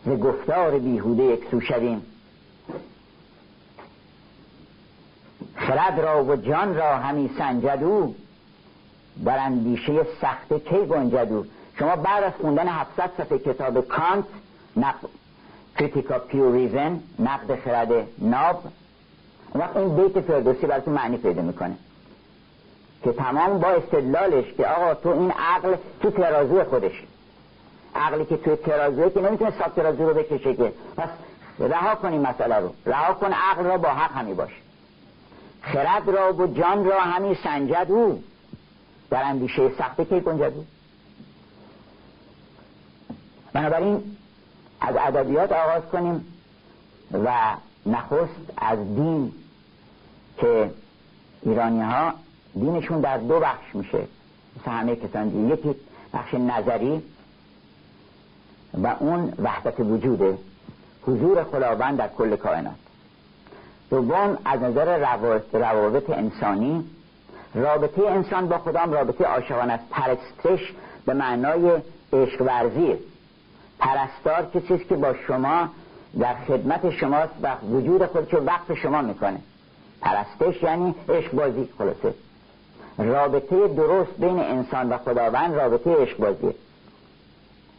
[0.07, 2.03] ز گفتار بیهوده یکسو شویم.
[5.57, 8.15] خرد را و جان را همی سنجدو
[9.25, 11.45] در اندیشه سخت کی گنجدو
[11.79, 14.25] شما بعد از خوندن 700 صفحه کتاب کانت
[14.77, 15.09] نقد
[15.79, 18.63] کریتیکا پیو ریزن نقد خرد ناب
[19.53, 21.77] اون وقت این بیت فردوسی براتون معنی پیدا می‌کنه.
[23.05, 27.03] که تمام با استدلالش که آقا تو این عقل تو ترازو خودش
[27.97, 30.73] عقلی که تو ترازوه که نمی‌تونه ساب ترازو رو بکشه که.
[30.97, 31.09] پس
[31.59, 32.73] رها کنیم مسئله رو.
[32.87, 34.51] رها کن عقل را با حق همی باش.
[35.63, 38.23] خرد را و جان را همین سنجد او.
[39.11, 40.67] در اندیشه سخته که گنجد او؟
[43.53, 44.17] بنابراین
[44.81, 46.27] از ادبیات آغاز کنیم
[47.25, 47.57] و
[47.87, 49.33] نخست از دین
[50.39, 50.71] که
[51.43, 52.15] ایرانی ها
[52.61, 53.99] دینشون در دو بخش میشه.
[54.61, 55.75] مثل همه کسان یکی
[56.15, 57.03] بخش نظری
[58.75, 60.39] و اون وحدت وجوده.
[61.03, 62.75] حضور خداوند در کل کائنات.
[63.91, 64.99] دوم از نظر
[65.53, 66.85] روابط انسانی
[67.55, 69.85] رابطه انسان با خدام رابطه عاشقانه است.
[69.91, 70.73] پرستش
[71.07, 72.95] به معنای عشق ورزی.
[73.79, 75.69] پرستار کسی است که با شما
[76.19, 79.39] در خدمت شماست و وجود خودشو وقت شما می‌کنه.
[80.01, 81.69] پرستش یعنی عشق بازی.
[81.79, 82.15] خلاصه.
[82.99, 86.55] رابطه درست بین انسان و خداوند رابطه عشق بازیه.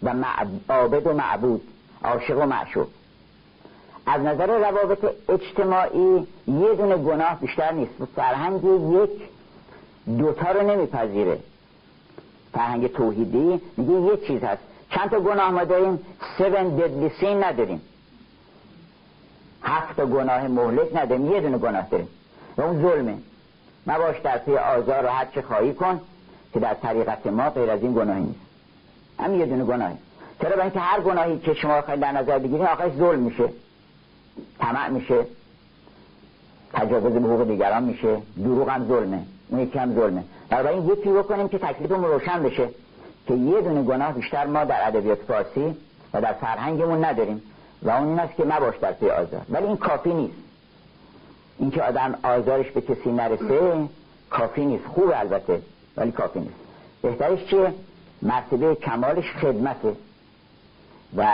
[0.03, 0.14] و
[0.69, 1.61] عابد و معبود
[2.03, 2.88] عاشق و معشوق.
[4.06, 7.91] از نظر روابط اجتماعی یه دونه گناه بیشتر نیست.
[8.15, 9.10] فرهنگ یک
[10.18, 11.39] دوتا رو نمیپذیره.
[12.53, 14.61] فرهنگ توحیدی میگه یه چیز هست.
[14.89, 15.99] چند تا گناه ما داریم؟
[16.38, 17.81] سون ددلی نداریم.
[19.64, 21.31] هفت گناه مهلک نداریم.
[21.31, 22.07] یه دونه گناه داریم.
[22.57, 23.18] و اون ظلمه.
[23.88, 26.01] مباش در پی آزار و هر چه خواهی کن
[26.53, 28.39] که در طریقت ما غیر از این گناهی نیست.
[29.19, 29.95] هم یه دونه گناهی.
[30.41, 33.49] چرا؟ به اینکه هر گناهی که شما خواهید در نظر بگیرین آخرش ظلم میشه.
[34.59, 35.26] طمع میشه.
[36.73, 38.18] تجاوز به حقوق دیگران میشه.
[38.43, 39.19] دروغ هم ظلمه.
[39.49, 40.23] اون یکی هم ظلمه.
[40.51, 42.69] این یکی بکنیم که تکلیفمون روشن بشه
[43.27, 45.76] که یه دونه گناه بیشتر ما در ادبیات فارسی
[46.14, 47.41] و در فرهنگمون نداریم
[47.84, 49.41] و اون این است که مباش در پی آزار.
[49.49, 50.46] ولی این کافی نیست.
[51.59, 53.89] اینکه آدم آزارش به کسی نرسه
[54.29, 54.85] کافی نیست.
[54.85, 55.61] خوب البته
[55.97, 56.55] ولی کافی نیست.
[57.01, 57.73] بهترش چیه؟
[58.21, 59.95] مرتبه کمالش خدمته.
[61.17, 61.27] و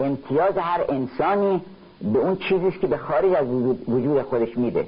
[0.00, 1.60] امتیاز هر انسانی
[2.00, 3.46] به اون چیزیست که به خارج از
[3.88, 4.86] وجود خودش میده.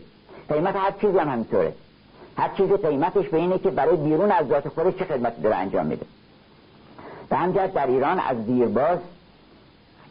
[0.48, 1.72] قیمت هر چیزی هم همینطوره.
[2.36, 5.86] هر چیز قیمتش به اینه که برای بیرون از ذات خودش چه خدمتی داره انجام
[5.86, 6.06] میده.
[7.30, 8.98] به همجرد در ایران از دیرباز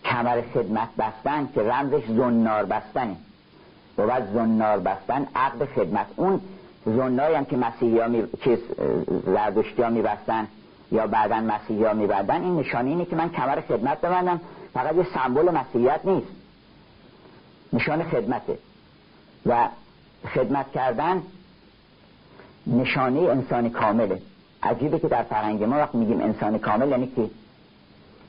[0.05, 3.15] کمر خدمت بستن که رمزش زنار بستنه.
[4.05, 6.05] بعد زنار بستن عقد خدمت.
[6.15, 6.41] اون
[6.85, 8.23] زناری هم که مسیحی ها می...
[8.43, 8.59] چیز
[9.25, 10.47] زردشتی ها میبستن
[10.91, 14.41] یا بعدا مسیحی ها میبردن این نشانه اینه که من کمر خدمت ببندم.
[14.73, 16.27] فقط یه سمبل مسیحیت نیست.
[17.73, 18.57] نشان خدمته.
[19.45, 19.67] و
[20.35, 21.21] خدمت کردن
[22.67, 24.21] نشانه انسان کامله.
[24.63, 27.29] عجیبه که در فرهنگ ما وقت میگیم انسان کامل یعنی که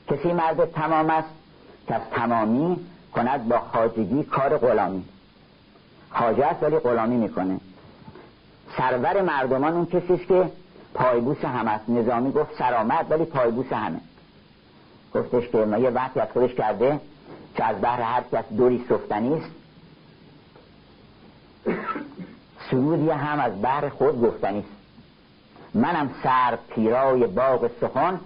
[0.09, 1.29] کسی مرد تمام است
[1.87, 2.77] که از تمامی
[3.13, 5.03] کند با خاجگی کار غلامی.
[6.11, 7.59] خاجه است ولی غلامی می‌کنه.
[8.77, 10.51] سرور مردمان اون کسی است که
[10.93, 11.89] پایبوس هم است.
[11.89, 13.99] نظامی گفت سرامت ولی پایبوس همه.
[15.15, 16.99] گفتش که ما یه وقتی از خودش کرده
[17.55, 19.51] که از بحر هر کس دوری صفتنی است.
[22.71, 24.79] سرودی هم از بحر خود گفتنی است.
[25.73, 28.19] منم سر پیرای باغ سخن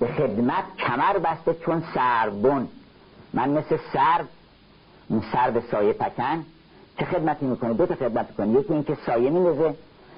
[0.00, 2.68] به خدمت کمر بسته چون سربون
[3.34, 4.24] من مثل سر
[5.08, 6.44] اون سر به سایه پکن
[6.98, 7.74] چه خدمتی می‌کنه.
[7.74, 8.60] دو تا خدمت می‌کنه.
[8.60, 9.74] یکی اینکه سایه میندازه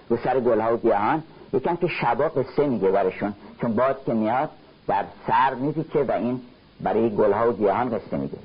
[0.08, 1.22] رو سر گلها و گیاهان.
[1.52, 4.50] یکی که شبا قصه میگه برشون چون باد که میاد
[4.88, 6.40] در سر میپیچه و این
[6.80, 8.38] برای گلها و گیاهان قصه میگه.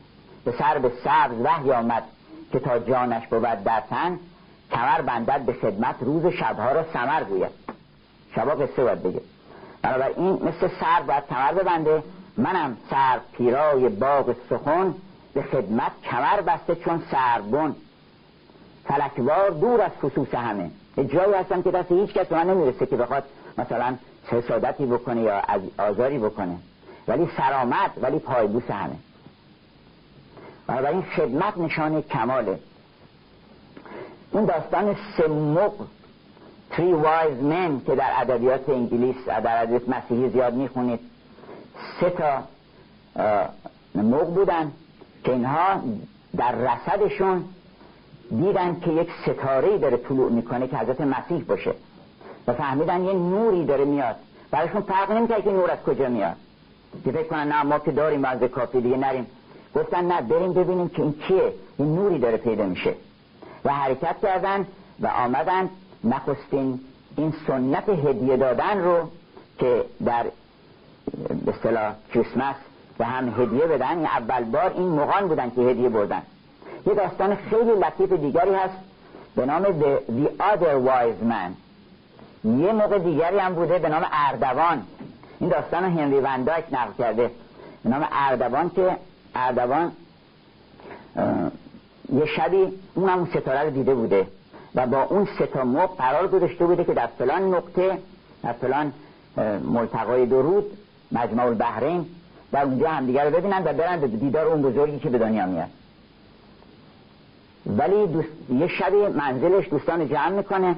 [0.45, 2.03] به سر به سبز وحی آمد
[2.51, 4.19] که تا جانش بود در تن
[4.71, 7.51] کمر بندد به خدمت روز شبها را سمر گوید.
[8.35, 9.21] شبا قصه باید بگه.
[10.17, 12.03] این مثل سر باید کمر ببنده.
[12.37, 14.95] منم سر پیرای باغ سخن
[15.33, 17.75] به خدمت کمر بسته چون سربون
[18.87, 20.71] فلکوار دور از خصوص همه.
[20.95, 23.23] به جایی هستم که دست هیچ کس من نمی‌رسه که بخواد
[23.57, 23.95] مثلا
[24.27, 25.41] حسادتی بکنه یا
[25.77, 26.57] آزاری بکنه.
[27.07, 28.95] ولی سرامت ولی پایبوس همه.
[30.67, 32.59] بنابراین خدمت نشان کماله.
[34.31, 35.73] این داستان سمق
[36.69, 40.99] تری وایز من که در ادبیات انگلیس در ادبیات مسیحی زیاد می‌خونید.
[41.99, 42.43] سه تا
[43.95, 44.71] موق بودن
[45.23, 45.81] که اینها
[46.37, 47.45] در رسدشون
[48.29, 51.73] دیدن که یک ستاره داره طلوع می‌کنه که حضرت مسیح باشه.
[52.47, 54.15] و فهمیدن یه نوری داره میاد.
[54.51, 56.35] برایشون فرق نمی‌کنه که نور از کجا میاد.
[57.05, 59.27] که فکر کنن نه ما که داریم از کافی دیگه نریم.
[59.75, 61.53] گفتن نه بریم ببینیم که این کیه.
[61.77, 62.93] این نوری داره پیدا میشه.
[63.65, 64.67] و حرکت کردن
[64.99, 65.69] و آمدن.
[66.03, 66.79] نخستین
[67.17, 69.09] این سنت هدیه دادن رو
[69.59, 70.25] که در
[71.45, 72.55] به اصطلاح کریسمس
[72.99, 73.97] و هم هدیه بدن.
[73.97, 76.21] این اول بار این مغان بودن که هدیه بردن.
[76.85, 78.77] یه داستان خیلی لطیف دیگری هست.
[79.35, 81.51] به نام The, The Other Wise Man.
[82.45, 84.81] یه موقع دیگری هم بوده به نام اردوان.
[85.39, 87.31] این داستان هنری ونداک نقل کرده.
[87.83, 88.97] به نام اردوان که
[89.35, 89.91] اردوان
[92.13, 94.27] یه شبی اون هم ستاره رو دیده بوده
[94.75, 97.97] و با اون سه تا قرار گذاشته بوده که در فلان نقطه
[98.43, 98.93] در فلان
[99.63, 100.65] ملتقای درود
[101.11, 102.05] مجمع البحرین
[102.51, 105.69] در اونجا همدیگه رو ببینن و برن به دیدار اون بزرگی که به دنیا میاد.
[107.65, 108.29] ولی دوست...
[108.49, 110.75] یه شبی منزلش دوستان جمع می‌کنه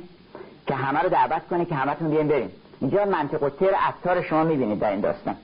[0.67, 2.51] که همه رو دعوت کنه که همتون بیاین بریم.
[2.81, 5.35] اینجا منطق و تیر افکار شما می‌بینید در این داستان.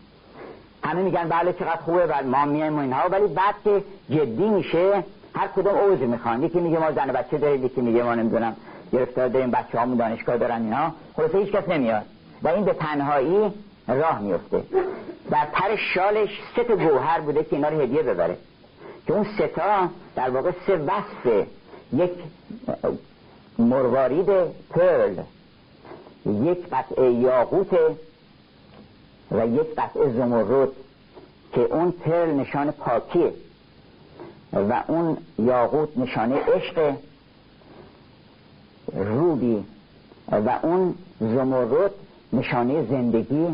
[0.84, 3.10] همه میگن بله چقدر خوبه و ما میایم و اینها.
[3.10, 5.04] ولی بعد که جدی میشه
[5.36, 6.44] هر کدوم اوج می‌خوان.
[6.44, 8.56] یکی میگه ما زن بچه دارید یکی میگه ما نمی‌دونم
[8.92, 12.06] گرفتار داریم بچه همون دانشگاه دارن اینها خلاصه هیچ کس نمیاد.
[12.44, 13.54] و این به تنهایی
[13.88, 14.64] راه میفته
[15.32, 18.38] در پر شالش سه گوهر بوده که اینا رو هدیه ببره.
[19.08, 21.48] که اون سه تا در واقع سه وصف
[21.94, 22.12] یک
[23.60, 24.28] مروارید
[24.70, 25.18] پرل
[26.26, 27.74] یک قطعه یاقوت
[29.32, 30.70] و یک قطعه زمرد
[31.54, 33.34] که اون پرل نشان پاکیه
[34.54, 36.96] و اون یاقوت نشانه عشق
[38.94, 39.64] روبی
[40.32, 41.92] و اون زمرد
[42.34, 43.48] نشانه زندگی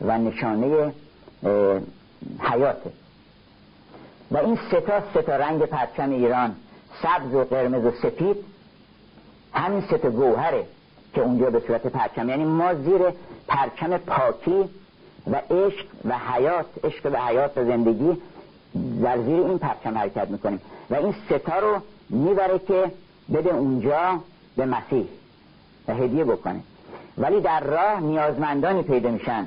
[0.00, 0.92] و نشانه
[2.38, 2.90] حیاته.
[4.34, 6.56] و این ستا ستا رنگ پرچم ایران
[7.02, 8.36] سبز و قرمز و سپید
[9.52, 10.66] همین ستا گوهره
[11.14, 13.00] که اونجا به صورت پرچم یعنی ما زیر
[13.48, 14.64] پرچم پاکی
[15.30, 18.18] و عشق و حیات عشق و حیات و زندگی
[19.02, 20.60] در زیر این پرچم حرکت می‌کنیم.
[20.90, 21.80] و این ستا رو
[22.10, 22.90] می‌بره که
[23.34, 24.20] بده اونجا
[24.56, 25.04] به مسیح
[25.88, 26.60] و هدیه بکنه.
[27.18, 29.46] ولی در راه نیازمندانی پیدا میشن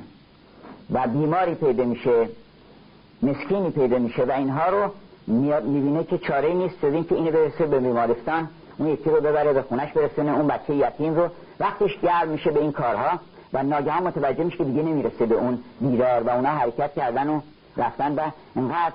[0.90, 2.28] و بیماری پیدا میشه.
[3.22, 4.90] مسکینی پیدا میشه و اینها رو
[5.60, 8.48] می‌بینه که چاره نیست از که اینو برسه به بیمارستان.
[8.78, 11.28] اون یکی رو ببره به خونش برسونه اون بچه یتیم رو.
[11.60, 13.18] وقتش گرم میشه به این کارها
[13.52, 17.40] و ناگهان متوجه میشه که دیگه نمی‌رسه به اون دیدار و اونا حرکت کردن و
[17.76, 18.94] رفتن و انقدر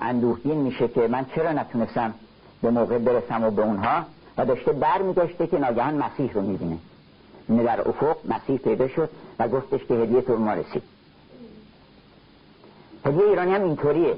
[0.00, 2.14] اندوهگین میشه که من چرا نتونستم
[2.62, 4.02] به موقع برسم و به اونها؟
[4.38, 6.78] و داشته بر میگشته که ناگهان مسیح رو می‌بینه.
[7.48, 10.82] اینه در افق مسیح پیدا شد و گفتش که هدیه تو ما رسید.
[13.06, 14.14] هدیه ایرانی هم اینطوریه.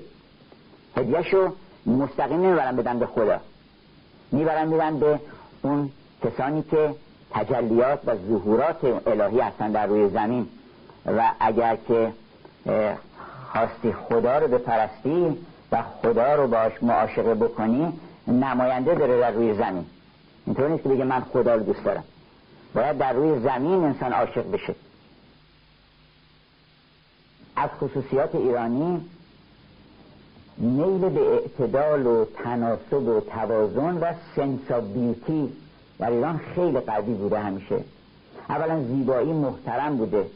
[0.97, 1.53] هدیهشو
[1.87, 3.41] مستقیم نمی‌برن بدن به خدا.
[4.33, 5.21] می‌برن میدن به
[5.63, 5.91] اون
[6.25, 6.95] کسانی که
[7.31, 10.49] تجلیات و ظهورات الهی هستن در روی زمین.
[11.07, 12.13] و اگر که
[13.53, 15.39] خواستی خدا رو بپرستی
[15.73, 17.93] و خدا رو باش معاشقه بکنی
[18.27, 19.87] نماینده داره در روی زمین.
[20.47, 22.05] اینطور نیست که بگه من خدا رو دوست دارم.
[22.75, 24.75] باید در روی زمین انسان عاشق بشه.
[27.59, 29.01] از خصوصیات ایرانی
[30.57, 35.53] میل به اعتدال و تناسب و توازن و سنسا بیوتی
[35.99, 37.77] در ایران خیلی قوی بوده همیشه.
[38.49, 40.27] اولا زیبایی محترم بوده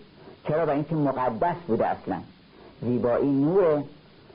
[0.48, 2.16] چرا؟ با اینکه مقدس بوده اصلا.
[2.82, 3.84] زیبایی نوره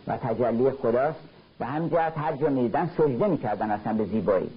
[0.07, 1.19] و تجلی خداست.
[1.59, 4.49] و همجهت هر جا میدن سجده می‌کردن اصلا به زیبایی.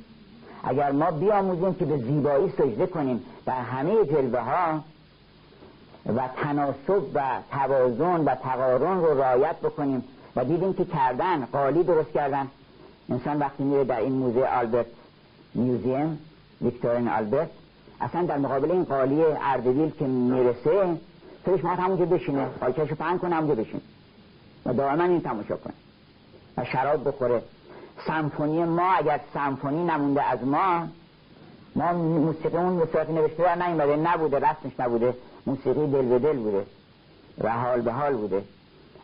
[0.65, 4.81] اگر ما بیاموزیم که به زیبایی سجده کنیم در همه جلوه ها
[6.07, 7.23] و تناسب و
[7.53, 10.05] توازن و تقارن رو رعایت بکنیم
[10.37, 12.49] و دیدیم که کردن قالی درست کردن.
[13.11, 14.87] انسان وقتی میره در این موزه آلبرت
[15.55, 16.19] میوزیم
[16.63, 17.49] ویکتورین آلبرت
[18.01, 20.97] اصلا در مقابل این قالی اردبیل که می‌رسه
[21.45, 22.45] توش ما همونجا بشینه.
[22.45, 23.81] پایچهشو پهن کنه همونجا بشین
[24.67, 25.75] و دائما این تماشا کنه.
[26.57, 27.43] و شراب بخوره.
[28.07, 30.87] سمفونی ما اگر سمفونی نمونده از ما
[31.77, 35.15] ما موسیقی اون به صورت نوشته در نیومده نبوده رسمش نبوده.
[35.47, 36.67] موسیقی دل به دل بوده
[37.41, 38.45] و حال به حال بوده.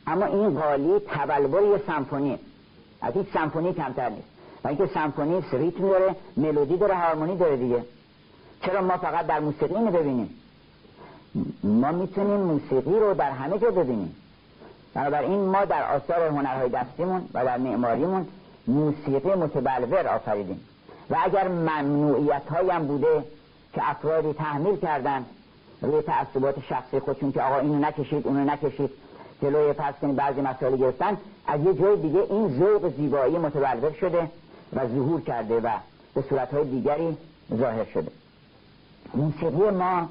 [0.06, 2.38] اما این قالی تبلور یه سمفونی
[3.02, 4.28] از هیچ سمفونی کمتر نیست.
[4.64, 7.82] و اینکه سمفونی ریتم داره ملودی داره هارمونی داره دیگه.
[8.62, 10.30] چرا ما فقط در موسیقی اینو ببینیم؟
[11.64, 14.16] ما می‌تونیم موسیقی رو در همه جا ببینیم.
[14.94, 18.26] بنابراین ما در آثار هنرهای دستیمون و در معماریمون
[18.66, 20.60] موسیقی متبلور آفریدیم.
[21.11, 23.24] و اگر ممنوعیت هم بوده
[23.73, 25.24] که افرادی تحمیل کردن
[25.83, 28.91] روی تعصبات شخصی خودشون که آقا اینو نکشید اونو نکشید
[29.43, 31.16] جلوی پس کنید بعضی مسائل گرفتن
[31.47, 34.31] از یه جای دیگه این ذوق زیبایی متبلور شده
[34.73, 35.69] و ظهور کرده و
[36.15, 37.16] به صورتهای دیگری
[37.55, 38.11] ظاهر شده.
[39.15, 40.09] موسیقی ما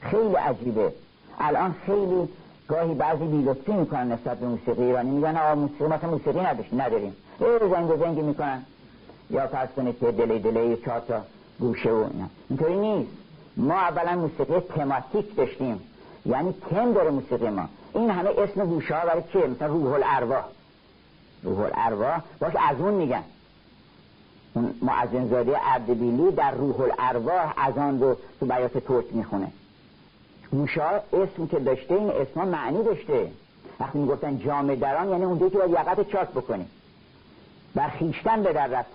[0.00, 0.92] خیلی عجیبه.
[1.40, 2.28] الان خیلی
[2.68, 5.10] گاهی بعضی بیلطفی می‌کنن نسبت به موسیقی ایرانی.
[5.10, 7.16] میگن آقا موسیقی مثلا موسیقی نداشت نداریم.
[7.40, 8.62] ای زنگ زنگی می‌کنن.
[9.30, 11.20] یا فرض کنید که دلی دلی چهار تا
[11.60, 12.26] گوشه و اینا.
[12.48, 13.10] اینطوری نیست.
[13.56, 15.80] ما اولا موسیقی تماتیک داشتیم.
[16.26, 17.68] یعنی تم داره موسیقی ما.
[17.94, 20.44] این همه اسم گوشه ها برای چیه؟ مثلا روح الارواح.
[21.42, 23.22] روح الارواح باش از اون میگن.
[24.54, 29.48] اون معزن زاده اردبیلی در روح الارواح از آن رو تو بیات ترک می‌خونه.
[30.50, 33.30] گوشه ها اسم که داشته این اسم معنی داشته.
[33.80, 36.66] وقتی می‌گفتن جامع دران یعنی اون که باید یقت چاک بکنی.
[37.78, 38.88] بر خیشتن به در رفت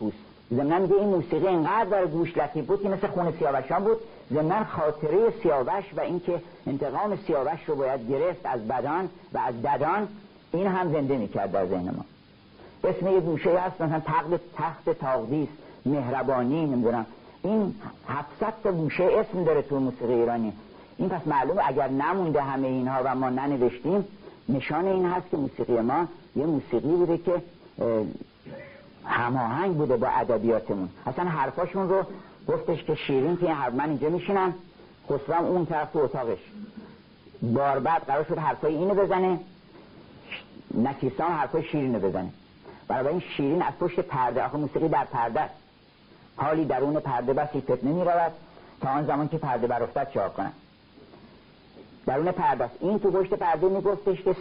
[0.53, 3.97] ضمن میگه این موسیقی اینقدر برای گوش لطیف بود که مثل خون سیاوشان بود.
[4.33, 10.07] ضمن خاطره سیاوش و اینکه انتقام سیاوش رو باید گرفت از بدان و از ددان
[10.53, 12.05] این هم زنده می‌کرد در ذهن ما.
[12.89, 14.27] اسم یه گوشه هست مثلا تخت
[14.57, 15.49] تخت تاغدیس
[15.85, 17.05] مهربانی نمی‌دونم.
[17.43, 17.75] این
[18.07, 20.53] 700 تا گوشه اسم داره تو موسیقی ایرانی.
[20.97, 24.07] این پس معلومه اگر نمونده همه اینها و ما ننوشتیم
[24.49, 27.41] نشان این هست که موسیقی ما یه موسیقی بوده که
[29.05, 30.89] هماهنگ بوده با ادبیاتمون.
[31.05, 32.03] اصلا حرفاشون رو
[32.47, 34.53] گفتش که شیرین که حرف من اینجا میشینم
[35.09, 36.39] خسرو اون طرف تو اتاقش.
[37.41, 39.39] بار بعد قرار شد حرفای اینو بزنه.
[40.77, 42.29] نکیسان حرفای شیرینو بزنه.
[42.87, 45.55] برای این شیرین از پشت پرده آخه موسیقی در پرده است.
[46.35, 48.31] حالی درون پرده بسی فتنه می رود
[48.81, 50.51] تا آن زمان که پرده برافتد چهار کنن
[52.05, 52.75] درون پرده است.
[52.79, 54.35] این تو پشت پرده می گفتش که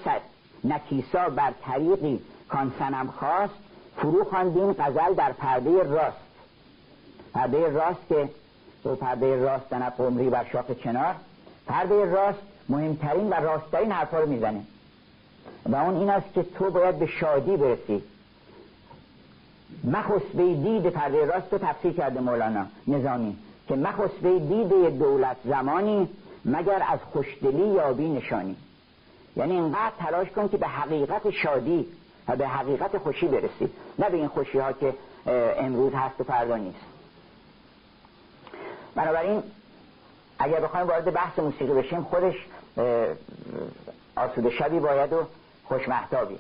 [0.64, 3.54] نکیسا بر طریقی کان سنم خواست
[3.96, 6.16] فرو خواندیم غزل در پرده راست.
[7.34, 8.28] پرده راست که
[8.84, 11.14] تو پرده راست دنب قمری بر شاخ چنار.
[11.66, 12.38] پرده راست
[12.68, 14.62] مهمترین و راستترین حرفا رو می‌زنه.
[15.66, 18.02] و اون این است که تو باید به شادی برسی.
[19.84, 23.36] مخصبه دید پرده راست رو تفسیر کرده مولانا نظامی
[23.68, 26.08] که مخصبه دید دولت زمانی
[26.44, 28.56] مگر از خوشدلی یابی نشانی.
[29.36, 31.86] یعنی اینقدر تلاش کن که به حقیقت شادی
[32.28, 34.94] و به حقیقت خوشی برسی نه به این خوشی ها که
[35.58, 36.84] امروز هست و فردا نیست.
[38.94, 39.42] بنابراین
[40.38, 42.34] اگر بخوایم وارد بحث موسیقی بشیم خودش
[44.16, 45.26] آسوده شبی باید و
[45.64, 46.38] خوشمحتابی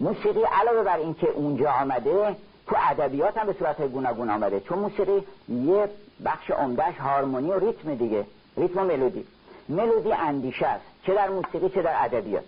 [0.00, 2.36] موسیقی علاوه بر اینکه اونجا آمده
[2.66, 4.60] تو ادبیات هم به صورت گوناگون آمده.
[4.60, 5.88] چون موسیقی یه
[6.24, 8.26] بخش عمدهش هارمونی و ریتم دیگه
[8.56, 9.24] ریتم و ملودی.
[9.68, 10.84] ملودی اندیشه است.
[11.02, 12.44] چه در موسیقی چه در ادبیات.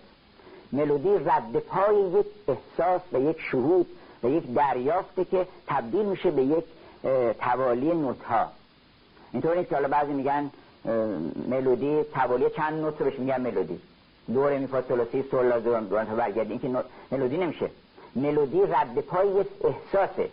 [0.73, 3.87] ملودی رد پای یک احساس و یک شهود
[4.23, 6.63] و یک دریافته که تبدیل میشه به یک
[7.39, 8.47] توالی نوت ها
[9.31, 10.51] اینطور نیست که حالا بعضی میگن
[11.47, 13.79] ملودی توالی چند نوت رو بهش میگن ملودی.
[14.33, 15.71] دوره میفا سلاسی سولا دو
[16.17, 16.51] برگردی.
[16.51, 17.69] این که ملودی نمیشه.
[18.15, 20.29] ملودی رد پای یک احساسه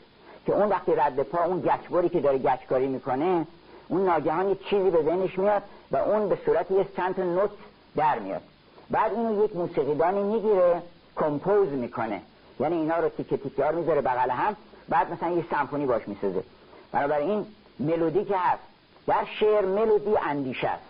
[0.46, 3.46] که اون وقتی رد پا اون گچباری که داره گچکاری می‌کنه
[3.88, 7.50] اون ناگهان یک چیزی به ذهنش میاد و اون به صورت یک چند تا نوت
[7.96, 8.42] در میاد.
[8.90, 10.82] بعد اینو یک موسیقیدانی می‌گیره
[11.16, 12.22] کمپوز می‌کنه.
[12.60, 14.56] یعنی اینا رو تیکه ها می‌ذاره بغل هم
[14.88, 16.44] بعد مثلا یه سمفونی باش می‌سازه.
[16.92, 17.46] بنابراین
[17.80, 18.62] ملودی که هست
[19.06, 20.82] در شعر ملودی اندیشه است.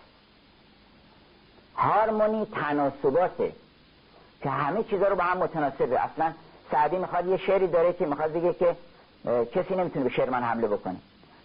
[1.75, 3.53] هارمونی تناسباته
[4.43, 6.01] که همه چیزا رو با هم متناسبه.
[6.01, 6.33] اصلا
[6.71, 8.77] سعدی می‌خواد یه شعری داره که می‌خواد بگه که
[9.55, 10.97] کسی نمی‌تونه به شعر من حمله بکنه.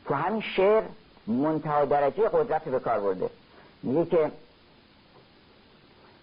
[0.05, 0.83] تو همین شعر
[1.27, 3.29] منتها درجه قدرت به کار برده.
[3.83, 4.31] میگه که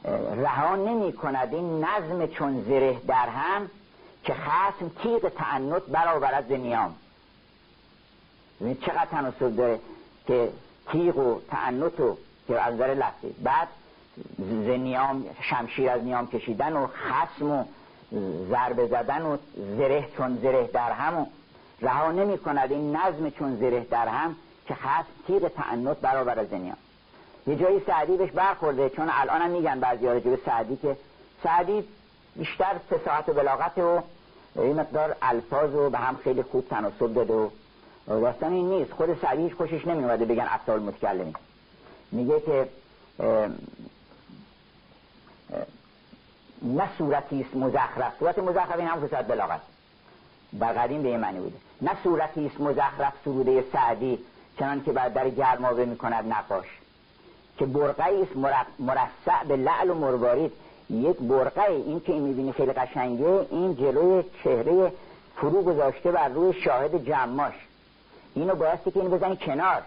[0.04, 3.70] رها نمی کند این نظم چون زره در هم
[4.24, 6.94] که خسم تیغ تعنت برآورد ز نیام.
[8.80, 9.80] چقدر تناسب داره
[10.26, 10.48] که
[10.92, 12.16] تیغ و تعنت و
[12.48, 13.34] که از نظر لفظی.
[13.42, 13.68] بعد
[14.38, 17.64] ز نیام شمشیر از نیام کشیدن و خسم و
[18.50, 21.26] ضربه زدن و زره چون زره در هم و
[21.80, 24.36] رها نمی کند این نظم چون زره در هم
[24.66, 26.76] که خسم تیغ تعنت برآورد ز نیام.
[27.46, 30.96] یه جایی سعدی بهش برخورده چون الان هم میگن بعضی به سعدی که
[31.42, 31.84] سعدی
[32.36, 34.02] بیشتر فساحت و بلاغت و
[34.56, 37.50] این مقدار الفاظ و به هم خیلی خوب تناسب داده و
[38.08, 38.92] داستان این نیست.
[38.92, 41.34] خود سعدی هیچ خوشش نمیومده بگن افضل متکلمی
[42.12, 42.68] میگه که
[46.62, 48.18] نه صورتی است مزخرف.
[48.18, 49.60] صورت مزخرف این هم فساد بلاغت.
[50.62, 51.56] قدیم به این معنی بوده.
[51.82, 54.18] نه صورتی است مزخرف سروده سعدی
[54.58, 56.79] چنان که بعد در گرمابه می‌کند نقاش.
[57.60, 58.36] که برقعی است
[58.78, 60.52] مرصع به لعل و مروارید.
[60.90, 64.92] یک برقه این که می‌بینی خیلی قشنگه این جلوی چهره
[65.36, 67.54] فرو گذاشته بر روی شاهد جماش.
[68.34, 69.82] اینو بایستی که اینو بزنی کنار.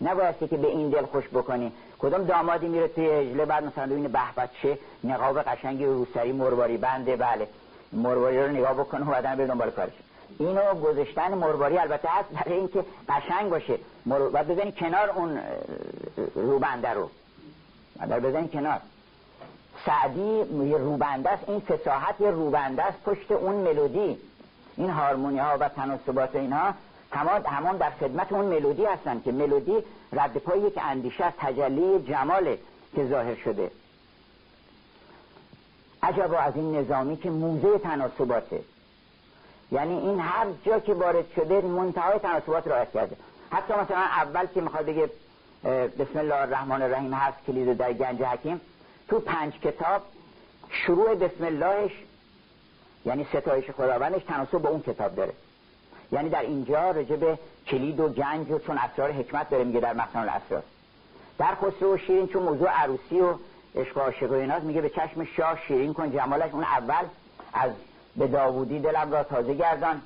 [0.00, 1.72] نبایستی که به این دل خوش بکنی.
[1.98, 6.76] کدام دامادی میره توی اجله بعد مثلا ببینه به چه نقاب قشنگی روسری مرواری.
[6.76, 7.48] بنده بله.
[7.92, 9.92] مرواری رو نگاه بکنه و بعدن به دنبال کارش.
[10.38, 13.78] اینو گذاشتن مرواری البته هست برای اینکه قشنگ باشه.
[14.06, 15.38] و بزنی کنار اون
[16.34, 17.10] روبنده رو.
[18.08, 18.80] در بزنی کنار.
[19.86, 24.18] سعدی یه روبنده است این فساحت یه روبنده است پشت اون ملودی.
[24.76, 26.74] این هارمونی ها و تناسبات اینها
[27.46, 29.76] همان در خدمت اون ملودی هستن که ملودی
[30.12, 32.58] رد پای یک اندیشه از تجلی جماله
[32.94, 33.70] که ظاهر شده.
[36.02, 38.60] عجبا از این نظامی که موزه تناسباته.
[39.72, 43.16] یعنی این هر جا که وارد شده منتهای تناسبات رعایت کرده
[43.50, 45.10] حتی مثلا اول که می‌خواد بگه
[45.98, 48.60] بسم الله الرحمن الرحیم هست کلید در گنج حکیم
[49.08, 50.02] تو پنج کتاب
[50.70, 51.92] شروع بسم اللهش
[53.04, 55.32] یعنی ستایش خداوندش تناسب با اون کتاب داره.
[56.12, 59.92] یعنی در اینجا راجع به کلید و گنج و چون اسرار حکمت داره میگه در
[59.92, 60.62] مخزن الاسرار.
[61.38, 63.34] در خسرو و شیرین چون موضوع عروسی و
[63.74, 66.50] عشق و عاشق و میگه به چشم شاه شیرین کن جمالش.
[66.52, 67.04] اون اول
[67.52, 67.70] از
[68.16, 70.02] به داوودی دلم را تازه گردان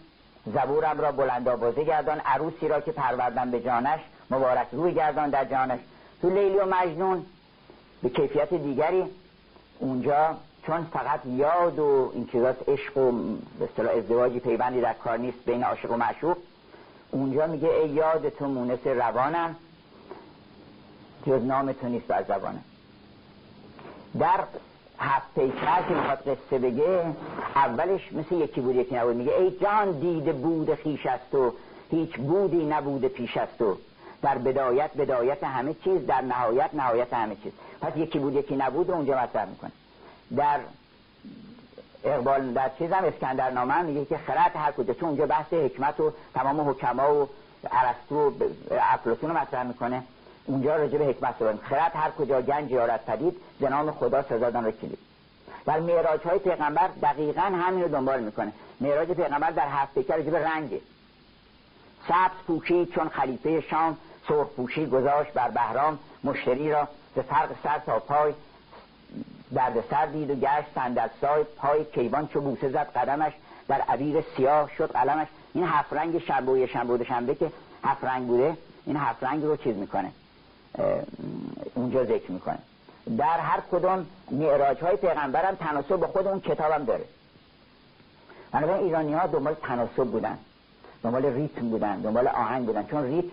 [0.46, 5.44] زبورم را بلند آوازه گردان عروسی را که پروردن به جانش مبارک روی گردان در
[5.44, 5.80] جانش.
[6.22, 7.26] تو لیلی و مجنون
[8.02, 9.04] به کیفیت دیگری.
[9.78, 10.36] اونجا
[10.66, 13.12] چون فقط یاد و این چیزاست عشق و
[13.58, 16.36] به اصطلاح ازدواجی پیوندی در کار نیست بین عاشق و معشوق
[17.10, 19.56] اونجا میگه ای یاد تو مونس روانم
[21.26, 22.64] جز نام تو نیست بر زبانم.
[24.18, 24.40] در
[24.98, 27.04] هفت پیکر که می‌خواد قصه بگه
[27.54, 29.16] اولش مثل یکی بود یکی نبود.
[29.16, 31.54] میگه ای جان دیده بود خیش است و
[31.90, 33.76] هیچ بودی نبود پیش است و
[34.22, 37.52] در بدایت بدایت همه چیز در نهایت نهایت همه چیز.
[37.80, 39.72] پس یکی بود یکی نبود اونجا مطرح می‌کنه.
[40.36, 40.60] در
[42.04, 44.94] اقبال در چیز هم اسکندر نامه میگه که خرد هر کجا.
[44.94, 47.28] چون اونجا بحث حکمت و تمام حکما و
[47.70, 48.32] ارسطو و
[48.80, 50.02] افلاطون رو مطرح می‌کنه.
[50.48, 54.70] اونجا راجع به حکمت رو خرد هر کجا گنج یارد پدید به خدا سزادان رو
[54.70, 54.98] کلید
[55.66, 58.52] در معراج های پیغمبر دقیقا همین رو دنبال می‌کنه.
[58.80, 60.80] معراج پیغمبر در هفت پیکر راجع به رنگه.
[62.08, 63.96] سبز پوشی چون خلیفه شام
[64.28, 68.32] سرخ پوشی گذاشت بر بهرام مشتری را به فرق سر تا پای
[69.54, 71.08] درد سر دید و گشت صندل
[71.56, 73.32] پای کیوان چو بوسه زد قدمش
[73.68, 75.28] در عبیر سیاه شد قلمش.
[75.54, 77.52] این هفت رنگ شنبه و شنبه و شنبه که
[77.84, 78.56] هفت رنگ بوده
[78.86, 80.12] این هفت رنگ رو چیز می‌کنه.
[81.74, 82.58] اونجا ذکر می‌کنه.
[83.18, 87.04] در هر کدوم معراج های پیغمبر هم تناسب به خود اون کتابم داره.
[88.52, 90.38] بنابراین ایرانی ها دنبال تناسب بودن
[91.02, 93.28] دنبال ریتم بودن دنبال آهنگ بودن چون ریتم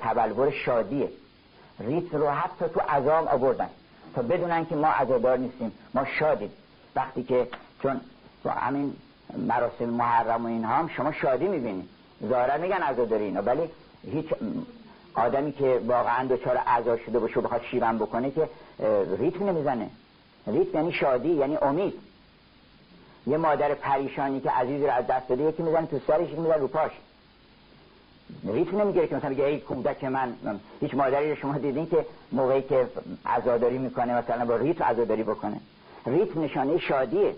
[0.00, 1.08] تبلور شادیه.
[1.80, 3.68] ریتم رو حتی تو عذام آوردن
[4.14, 6.50] تا بدونن که ما عزادار نیستیم ما شادیم.
[6.96, 7.48] وقتی که
[7.82, 8.00] چون
[8.42, 8.96] تو همین
[9.38, 11.88] مراسم محرم و اینها هم شما شادی می‌بینید
[12.28, 13.70] ظاهرا میگن عزاداری اینا ولی
[14.10, 14.26] هیچ
[15.16, 18.48] آدمی که واقعا دچار عزا شده باشه بخواد شیون بکنه که
[19.18, 19.90] ریتم نمی‌زنه.
[20.46, 21.94] ریتم یعنی شادی یعنی امید.
[23.26, 26.56] یه مادر پریشانی که عزیزی رو از دست داده یکی می‌زنه تو سرش یکی می‌زنه
[26.56, 26.90] رو پاش.
[28.44, 30.34] ریتم نمی‌گیره که مثلا بگه ای کودک من
[30.80, 32.86] هیچ مادری رو شما دیدین که موقعی که
[33.26, 35.60] عزاداری می‌کنه مثلا با ریتم عزاداری بکنه.
[36.06, 37.34] ریتم نشانه شادیه.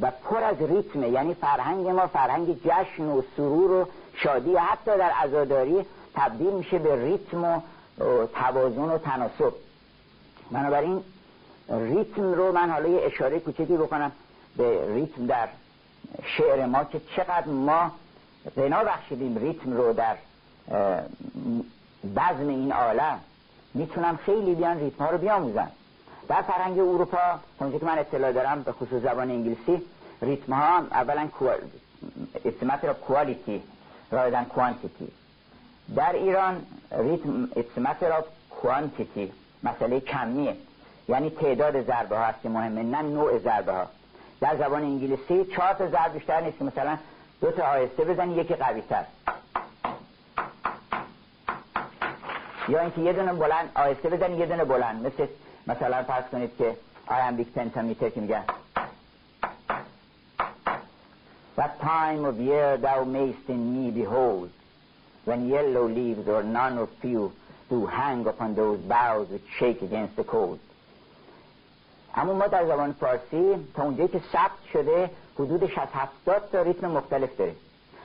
[0.00, 1.08] و پر از ریتمه.
[1.08, 5.84] یعنی فرهنگ ما فرهنگ جشن و سرور و شادی حتی در عزاداری
[6.14, 7.60] تبدیل میشه به ریتم و
[8.34, 9.54] توازن و تناسب.
[10.50, 11.02] بنابراین
[11.68, 14.12] ریتم رو من حالا یه اشاره کوچکی بکنم
[14.56, 15.48] به ریتم در
[16.36, 17.90] شعر ما که چقدر ما
[18.56, 20.16] بنا بخشیدیم ریتم رو در
[22.16, 23.20] بزم این عالم
[23.74, 25.70] می‌تونم خیلی بیان ریتم ها رو بیاموزن
[26.28, 27.18] در فرهنگ اروپا
[27.60, 29.82] اونجا که من اطلاع دارم به خصوص زبان انگلیسی
[30.22, 31.28] ریتم ها اولا
[32.44, 33.62] استمت را کوالیتی
[34.10, 35.08] رایدن کوانتیتی
[35.96, 40.56] در ایران ریتم استمت را کوانتیتی مسئله کمیه.
[41.08, 43.86] یعنی تعداد ضربه ها هست که مهمه نه نوع ضربه ها.
[44.40, 46.98] در زبان انگلیسی چهار تا ضرب بیشتر نیست که مثلا
[47.40, 49.04] دو تا آهسته بزنی یکی قوی تر
[52.68, 55.06] یا اینکه یه دونه بلند آهسته بزنی یه دونه بلند.
[55.06, 55.26] مثل
[55.66, 56.76] مثلا فرض کنید که
[57.06, 58.44] آیمبیک پنتامیتر که میگن.
[61.58, 64.59] What time of year thou mayst in me behold.
[65.24, 67.32] When yellow leaves or none or few
[67.70, 70.58] Do hang upon those boughs which shake against the cold.
[72.14, 76.90] اما ما در زبان فارسی تا اونجایی که ثبت شده حدود 60 70 تا ریتم
[76.90, 77.54] مختلف داره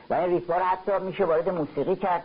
[0.09, 2.23] و این ریتم رو حتی میشه وارد موسیقی کرد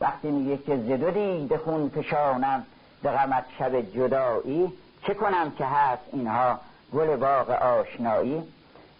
[0.00, 2.66] وقتی میگه که زدو دید خون فشانم
[3.02, 4.72] به غمت شب جدایی
[5.06, 6.60] چه کنم که هست اینها
[6.94, 8.42] گل باغ آشنایی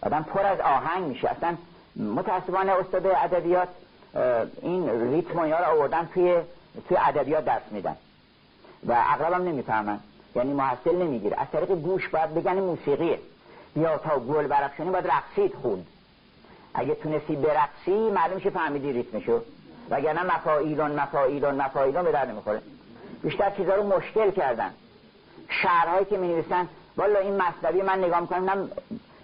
[0.01, 1.57] آدم پر از آهنگ میشه اصلا
[1.95, 3.67] متاسفانه استاد ادبیات
[4.61, 6.37] این ریتم رو آوردن توی
[6.87, 7.95] توی ادبیات درس میدن.
[8.87, 9.99] و اغلبم نمی‌فهمن.
[10.35, 11.41] یعنی محصل نمی‌گیره.
[11.41, 13.19] از طریق گوش باید بگن موسیقیه.
[13.75, 15.87] یا تا گل برخشانی باید رقصید خود
[16.73, 19.41] اگه تونستی برقصی معلوم میشه فهمیدی ریتمشو.
[19.89, 22.61] وگرنه مفایلون مفایلون مفایلون به درد نمی‌خوره
[23.23, 24.73] بیشتر چیزا رو مشکل کردن.
[25.49, 26.67] شعرهایی که می نویسن
[26.97, 28.69] والا این مصنوی من نگاه می‌کنم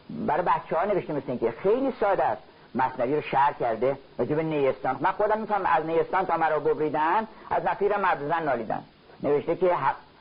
[0.09, 1.51] برای بچه ها نوشته مثل اینکه.
[1.51, 2.41] خیلی ساده است.
[2.75, 4.97] مصنوی رو شعر کرده راجب نیستان.
[4.99, 8.83] من خودم می‌تونم از نیستان تا مرا ببریدن از نفیر مبزن نالیدن
[9.23, 9.71] نوشته که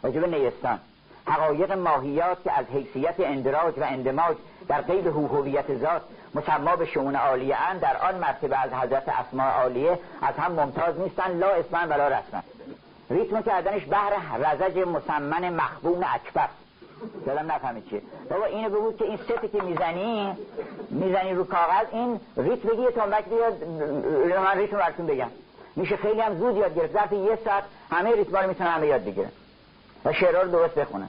[0.03, 0.79] راجب نیستان.
[1.27, 4.37] حقایق ماهیات که از حیثیت اندراج و اندماج
[4.69, 6.03] در قید هویت ذات
[6.35, 11.01] مسما به شعون عالیه اند در آن مرتبه از حضرت اسماء عالیه از هم ممتاز
[11.01, 12.43] نیستن لا اسمن ولا رسمن.
[13.11, 16.49] ریتم کردنش بهر رزج مسمن مخبون اکبر.
[17.27, 18.03] دادم نفهمی چیه.
[18.31, 20.37] بابا اینو بگو که این ستی که می‌زنی
[20.91, 23.65] می‌زنی رو کاغذ این ریت بگی تنبک بیاد
[24.39, 25.31] من ریتم براتون بگم.
[25.77, 26.93] میشه خیلی هم زود یاد گرفت.
[26.93, 29.31] ظرف یه ساعت همه ریتما رو می‌تونن همه یاد بگیرن.
[30.05, 31.09] و شعرها رو درست بخونن.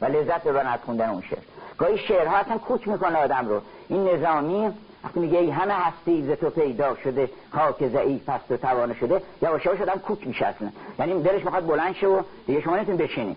[0.00, 1.38] و لذت ببرن از خوندن اون شعر.
[1.78, 3.60] گاهی شعرها اصلا کوچ می‌کنه آدم رو.
[3.88, 4.72] این نظامی
[5.04, 9.22] وقتی میگه ای همه هستی ز تو پیدا شده خاک ضعیف پست و توانه شده.
[9.42, 10.68] یواش یواش آدم کوک میشه اصلا
[10.98, 13.36] یعنی دلش می‌خواد بلند شه و دیگه شما نمی‌تونید بشینید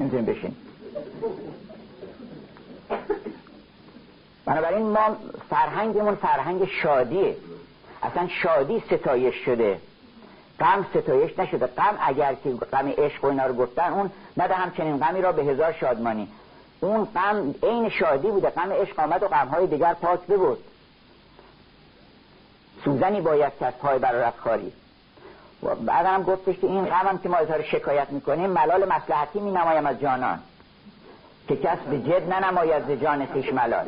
[0.00, 0.56] نمی‌تونید بشینید
[4.44, 5.16] بنابراین ما
[5.50, 7.36] فرهنگمون فرهنگ شادیه.
[8.02, 9.80] اصلا شادی ستایش شده.
[10.60, 11.66] غم ستایش نشده.
[11.66, 15.44] غم اگر که غم عشق و اینا رو گفتن اون نده همچنین غمی را به
[15.44, 16.28] هزار شادمانی.
[16.80, 18.50] اون غم عین شادی بوده.
[18.50, 20.58] غم عشق آمد و غمهای دیگر پاک ببرد.
[22.84, 24.72] سوزنی باید که از پای برارت خاری.
[25.62, 29.40] و بعد هم گفتش که این غم هم که ما رو شکایت می‌کنیم ملال مسلحتی
[29.40, 30.38] می نمایم از جانان.
[31.48, 33.86] که کس به جد ننماید ز جان خیش ملال.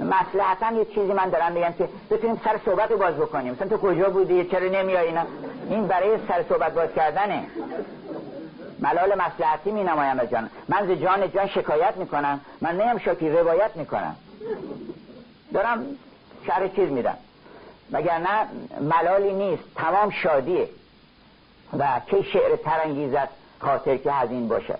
[0.00, 3.52] مسلحتا یه چیزی من دارم بگم که بتونیم سر صحبت رو باز بکنیم.
[3.52, 5.22] مثلا تو کجا بودی؟ چرا نمیای اینا؟
[5.70, 7.46] این برای سر صحبت باز کردنه.
[8.78, 10.50] ملال مسلحتی می نمایم از جان.
[10.68, 12.40] من ز جان جان شکایت می‌کنم.
[12.60, 14.16] من نیم شاکی روایت می‌کنم.
[15.54, 15.86] دارم
[16.46, 17.16] شرح چیز میدم.
[17.92, 18.48] نه
[18.80, 19.62] ملالی نیست.
[19.76, 20.68] تمام شادیه.
[21.78, 23.28] و که شعر ترانگیزت
[23.60, 24.78] خاطر که هزین باشد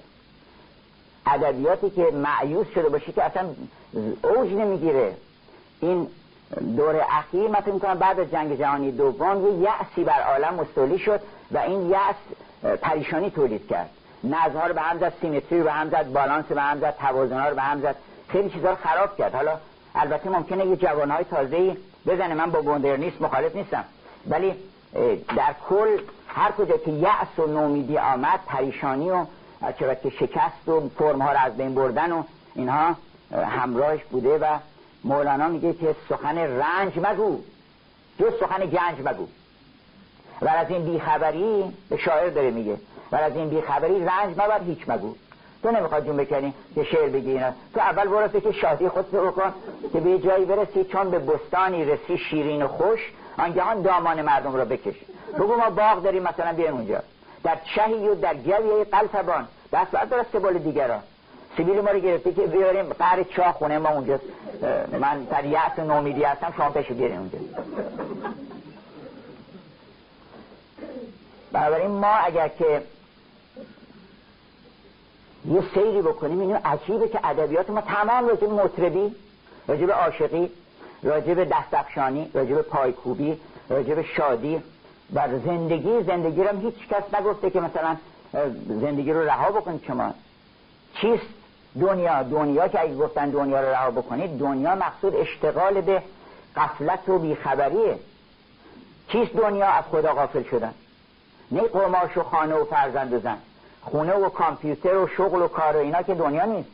[1.27, 3.47] ادبیاتی که معیوز شده باشه که اصلا
[4.23, 5.15] اوج نمی‌گیره.
[5.81, 6.09] این
[6.77, 11.21] دور اخیر من فکر بعد از جنگ جهانی دوم یه یأسی بر عالم مستولی شد
[11.53, 12.15] و این یأس
[12.83, 13.91] پریشانی تولید کرد.
[14.25, 17.47] نظرها رو به هم زد سیمتری رو به هم زد بالانس به هم زد توازن
[17.47, 17.97] رو به هم زد.
[18.29, 19.35] خیلی چیزا رو خراب کرد.
[19.35, 19.59] حالا
[19.95, 21.77] البته ممکنه یه جوانهای تازه‌ای
[22.07, 22.35] بزنه.
[22.35, 23.85] من با نیست مخالف نیستم.
[24.31, 24.55] ولی
[25.37, 25.99] در کل
[26.35, 29.25] هر کجا که یأس و نومیدی آمد پریشانی و
[29.79, 32.23] چرا که شکست و فرم ها رو از بین بردن و
[32.55, 32.97] اینها
[33.33, 34.59] همراهش بوده و
[35.05, 37.39] مولانا میگه که سخن رنج مگو.
[38.19, 39.27] جز سخن گنج مگو.
[40.43, 42.77] و از این بیخبری به شاعر داره میگه.
[43.13, 45.15] و از این بیخبری رنج مبر هیچ مگو.
[45.63, 47.51] تو نمی‌خواد جون بکنی که شعر بگی اینا.
[47.75, 49.55] تو اول برو که شادی خود رو بکن
[49.93, 53.01] که به جایی برسی چون به بستانی رسی شیرین و خوش
[53.39, 54.95] آنگهان دامان مردم رو بکش
[55.35, 57.03] بگو ما باغ داریم مثلا بیاین اونجا.
[57.43, 59.49] در چهی و در گوی قلتبان.
[59.73, 61.01] دست بعد داره سبال دیگران.
[61.57, 64.21] سیبیل ما رو گرفته که بیاریم قهر چاه خونه ما اونجا.
[65.01, 67.39] من در یعص نومیدی هستم شما پشو بیاریم اونجا.
[71.53, 72.83] بنابراین ما اگر که
[75.49, 79.15] یه سیری بکنیم اینو عجیبه که ادبیات ما تمام راجب مطربی
[79.69, 80.51] راجب عاشقی
[81.03, 84.63] راجب دستفشانی راجب پایکوبی راجب شادی
[85.13, 87.97] و زندگی زندگی رو هیچ کس نگفته که مثلا
[88.69, 90.15] زندگی رو رها بکنید شما.
[91.01, 91.27] چیست؟
[91.81, 96.03] دنیا دنیا که اگه گفتن دنیا رو رها بکنید دنیا مقصود اشتغال به
[96.57, 97.99] قفلت و بیخبریه.
[99.09, 100.75] چیست دنیا؟ از خدا غافل شدن.
[101.51, 103.39] نه قماش و خانه و فرزند و زن.
[103.83, 106.69] خونه و کامپیوتر و شغل و کار و اینا که دنیا نیست.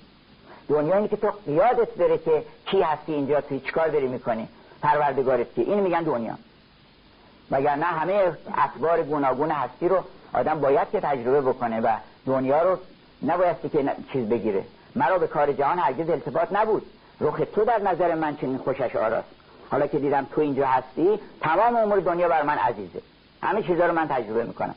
[0.69, 4.49] دنیا اینه که تو یادت بره که کی هستی اینجا توی چیکار داری می‌کنی.
[4.83, 6.39] پروردگارت کی این میگن دنیا.
[7.51, 11.89] مگر نه همه اخبار گوناگون هستی رو آدم باید که تجربه بکنه و
[12.27, 12.79] دنیا رو
[13.23, 14.65] نبایستی که چیز بگیره.
[14.97, 16.87] مرا به کار جهان هرگز التفات نبود.
[17.21, 19.29] رخ تو در نظر من چنین خوشش آراست.
[19.71, 23.01] حالا که دیدم تو اینجا هستی تمام امور دنیا بر من عزیزه.
[23.43, 24.75] همه چیزا رو من تجربه می‌کنم.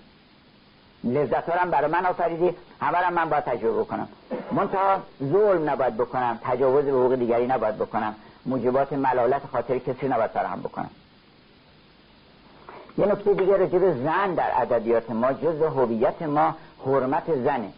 [1.03, 4.07] لذت هم برای من آفریدی همه من باید تجربه کنم
[4.51, 8.15] منتها ظلم نباید بکنم تجاوز به حقوق دیگری نباید بکنم.
[8.45, 10.89] موجبات ملالت خاطر کسی نباید فراهم بکنم.
[12.97, 16.55] یه نکته دیگه راجع زن در ادبیات ما جز هویت ما
[16.85, 17.69] حرمت زنه.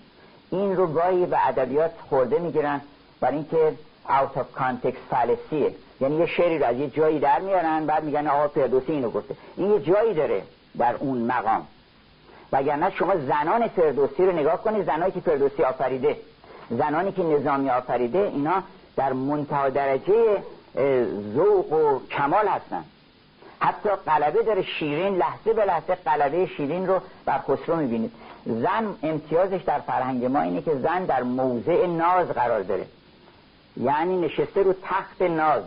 [0.51, 2.81] این رو گاهی به ادبیات خورده می‌گیرن
[3.19, 3.73] برای اینکه
[4.07, 8.27] out of context فلسیه یعنی یه شعری رو از یه جایی در میارن بعد میگن
[8.27, 9.35] آقا فردوسی اینو گفته.
[9.57, 10.41] این یه جایی داره
[10.77, 11.67] در اون مقام.
[12.51, 16.17] وگرنه شما زنان فردوسی رو نگاه کنید زنانی که فردوسی آفریده
[16.69, 18.63] زنانی که نظامی آفریده اینا
[18.95, 20.43] در منتها درجه
[21.35, 22.83] ذوق و کمال هستن.
[23.59, 28.11] حتی قلبه داره شیرین لحظه به لحظه قلبه شیرین رو بر خسرو می‌بینید.
[28.45, 32.87] زن امتیازش در فرهنگ ما اینه که زن در موضع ناز قرار داره.
[33.77, 35.63] یعنی نشسته رو تخت ناز.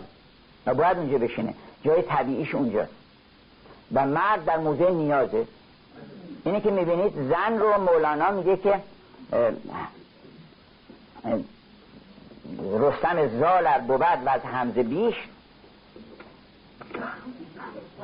[0.66, 1.54] و باید اونجا بشینه.
[1.84, 2.92] جای طبیعیش اونجاست.
[3.92, 5.46] و مرد در موضع نیازه.
[6.44, 8.80] اینه که می‌بینید زن رو مولانا میگه که
[12.80, 15.14] رستم زال بود و از همزه بیش.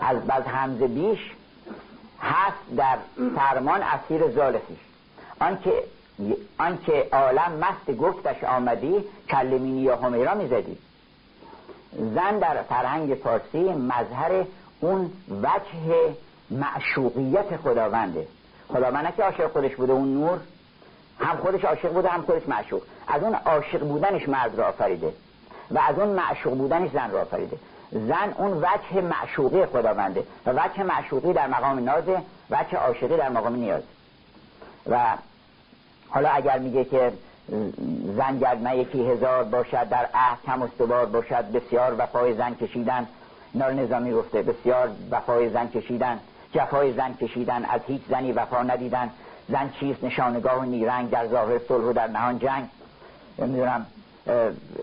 [0.01, 1.18] از بز همزه بیش
[2.20, 2.98] هست در
[3.36, 4.59] فرمان اسیر زال
[5.40, 5.72] آن که
[6.59, 10.78] آنکه عالم مست گفتش آمدی کلمینی یا همیرا می‌زدی.
[11.93, 14.44] زن در فرهنگ فارسی مظهر
[14.81, 15.10] اون
[15.43, 16.14] وجه
[16.51, 18.26] معشوقیت خداونده.
[18.68, 20.39] خداوند که عاشق خودش بوده اون نور.
[21.20, 22.82] هم خودش عاشق بوده هم خودش معشوق.
[23.09, 25.12] از اون عاشق بودنش مرد را آفریده
[25.70, 27.56] و از اون معشوق بودنش زن را آفریده.
[27.94, 33.56] زن اون وجه معشوقی خداونده و وجه معشوقی در مقام نازه وجه عاشقی در مقام
[33.56, 33.82] نیاز.
[34.90, 35.16] و
[36.08, 37.12] حالا اگر میگه که
[38.16, 43.06] زن گرد یکی هزار باشد در عهد کم استوار باشد بسیار وفای زن کشیدن.
[43.54, 46.18] نار نظامی گفته بسیار وفای زن کشیدن.
[46.52, 49.10] جفای زن کشیدن از هیچ زنی وفا ندیدن.
[49.48, 52.64] زن چیست؟ نشانگاه و نیرنگ در ظاهر صلح و در نهان جنگ.
[53.38, 53.86] نمی‌دونم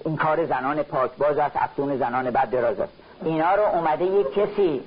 [0.05, 2.93] این کار زنان پاکباز است افسون زنان بد دراز است.
[3.23, 4.81] اینا رو اومده یک کسی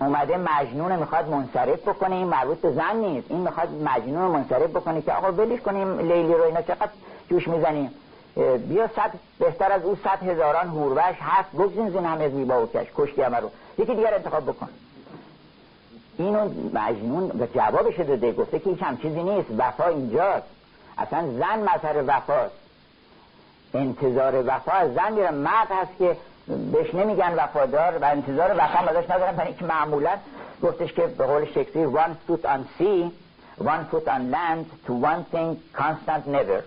[0.00, 3.26] اومده مجنون می‌خواد منصرف بکنه این مربوط به زن نیست.
[3.30, 6.90] این می‌خواد مجنون منصرف بکنه که آقا بلیش کنیم لیلی رو اینا چقدر
[7.30, 7.90] جوش می‌زنیم.
[8.68, 12.86] بیا صد بهتر از او صد هزاران هوروش هست بگزین زین همه زیبا و کش
[12.96, 13.50] کشتی همه رو.
[13.78, 14.68] یکی دیگر انتخاب بکن.
[16.18, 20.46] اینو مجنون و جوابش داده گفته که هیچ چیزی نیست وفا اینجاست.
[20.98, 22.54] اصلا زن مظهر وفاست.
[23.74, 25.30] انتظار وفا از زن میره.
[25.30, 26.16] مرد هست که
[26.46, 29.36] بهش نمیگن وفادار و انتظار وفا ازش ندارن.
[29.36, 30.10] برای اینکه معمولا
[30.62, 33.10] گفتش که به قول شکسپیر one foot on sea
[33.64, 36.62] one foot on land to one thing constant never.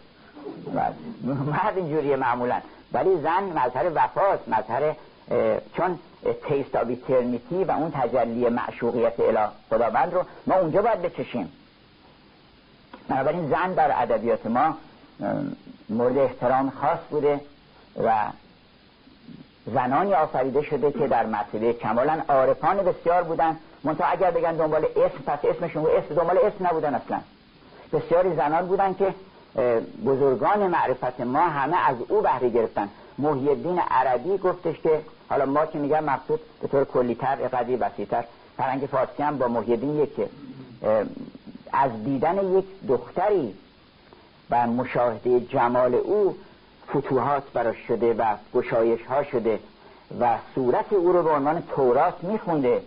[1.25, 2.61] مرد اینجوریه معمولا.
[2.93, 4.95] ولی زن مظهر وفاست مظهر
[5.77, 5.99] چون
[6.47, 11.51] taste of eternity و اون تجلی معشوقیت اله خداوند رو ما اونجا باید بچشیم.
[13.09, 14.77] بنابراین زن در ادبیات ما
[15.89, 17.39] مورد احترام خاص بوده
[18.03, 18.13] و
[19.73, 23.57] زنانی آفریده شده که در مرتبه کمالا عارفان بسیار بودن.
[23.83, 27.19] منتها اگر بگن دنبال اسم پس اسمشون و اسم دنبال اسم نبودن اصلا.
[27.93, 29.13] بسیاری زنان بودن که
[30.05, 32.89] بزرگان معرفت ما همه از او بهره گرفتن.
[33.17, 38.23] محی الدین عربی گفتش که حالا ما که میگم مقصود به طور کلیتر قدری بسیتر
[38.57, 40.29] فرنگ فارسی هم با محی یکه.
[41.73, 43.53] از دیدن یک دختری
[44.49, 46.37] و مشاهده جمال او
[46.89, 49.59] فتوحات براش شده و گشایش ها شده
[50.19, 52.81] و صورت او رو به عنوان تورات میخونده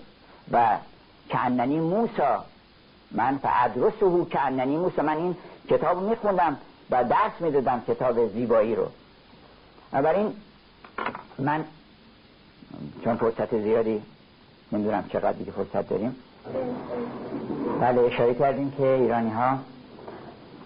[0.53, 0.77] و
[1.31, 2.45] کننی موسا
[3.11, 5.37] من فعدرسه کننی موسا من این
[5.69, 6.59] کتاب میخوندم
[6.91, 8.87] و درس می‌دادم کتاب زیبایی رو.
[9.93, 10.33] این
[11.39, 11.65] من
[13.05, 14.03] چون فرصت زیادی
[14.73, 16.17] نمی‌دونم چقدر دیگه فرصت داریم.
[17.81, 19.59] بله اشاره کردیم که ایرانی ها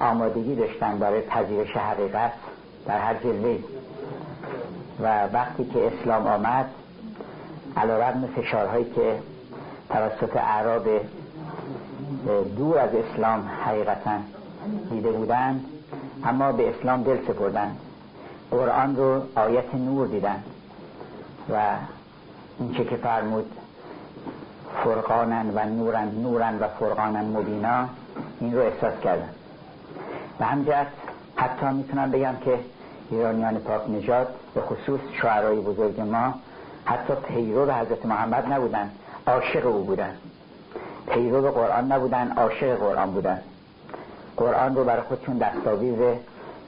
[0.00, 2.32] آمادگی داشتن برای پذیرش حقیقت.
[2.86, 3.58] در هر جلوه.
[5.00, 6.66] و وقتی که اسلام آمد
[7.76, 9.18] علا رقم فشارهایی که
[9.90, 10.88] توسط اعراب
[12.56, 14.18] دور از اسلام حقیقتا
[14.90, 15.64] دیده بودند
[16.24, 17.78] اما به اسلام دل سپردند.
[18.50, 20.42] قرآن رو آیت نور دیدن
[21.50, 21.60] و
[22.58, 23.50] این چه که فرمود
[24.84, 27.88] فرقانن و نورن نورن و فرقانن مبینا
[28.40, 29.28] این رو احساس کردن
[30.38, 30.92] به همجرد
[31.36, 32.58] حتی می‌تونم بگم که
[33.10, 36.34] ایرانیان پاک نجات به خصوص شعرهای بزرگ ما
[36.84, 38.90] حتی پیرو به حضرت محمد نبودن
[39.26, 40.14] عاشق او بودن.
[41.08, 43.40] پیرو به قرآن نبودن عاشق قرآن بودن.
[44.36, 46.18] قرآن رو برای خودشون دستاویز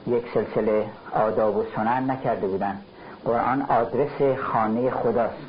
[0.07, 0.85] یک سلسله
[1.15, 2.81] آداب و سنن نکرده بودن.
[3.25, 5.47] قرآن آدرس خانه خداست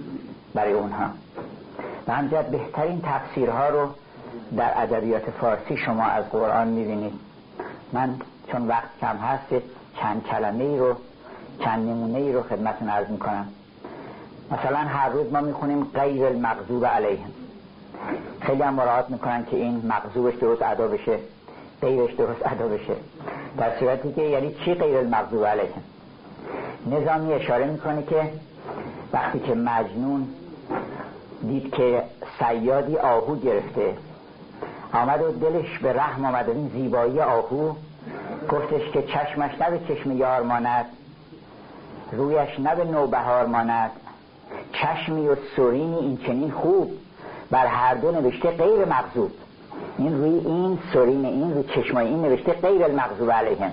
[0.55, 1.07] برای اونها.
[2.09, 3.89] و همجد بهترین تفسیرها رو
[4.57, 7.13] در ادبیات فارسی شما از قرآن می‌بینید.
[7.93, 8.15] من
[8.53, 9.65] چون وقت کم هست
[10.01, 10.95] چند کلمه ای رو
[11.61, 13.49] چند نمونه ای رو خدمتون عرض می‌کنم.
[14.51, 17.31] مثلا هر روز ما می‌خونیم غیر المغضوب علیهم.
[18.41, 21.19] خیلی هم مراعات می‌کنن که این مغضوبش درست ادا بشه
[21.81, 22.95] غیرش درست ادا بشه.
[23.59, 25.83] در صورتی که یعنی چی غیر المغضوب علیهم؟
[26.87, 28.31] نظامی اشاره می‌کنه که
[29.13, 30.29] وقتی که مجنون
[31.43, 32.03] دید که
[32.39, 33.97] سیادی آهو گرفته
[34.93, 36.49] آمد و دلش به رحم آمد.
[36.49, 37.73] این زیبایی آهو
[38.49, 40.87] گفتش که چشمش نه به چشم یار ماند
[42.13, 43.91] رویش نه به نوبهار ماند.
[44.73, 46.91] چشمی و سرینی این چنین خوب
[47.51, 49.31] بر هر دو نوشته غیر مغزوب
[49.99, 53.73] این روی این سرین این روی چشمای این نوشته غیر المغزوب علیهم.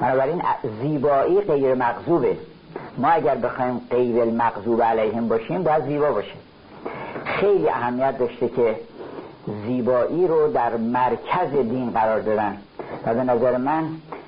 [0.00, 0.42] بنابراین
[0.82, 2.36] زیبایی غیر مغزوبه
[2.98, 6.34] ما اگر بخوایم غیر المغزوب علیهم باشیم باید زیبا باشه.
[7.24, 8.76] خیلی اهمیت داشته که
[9.66, 12.58] زیبایی رو در مرکز دین قرار دادن.
[13.06, 13.84] و به نظر من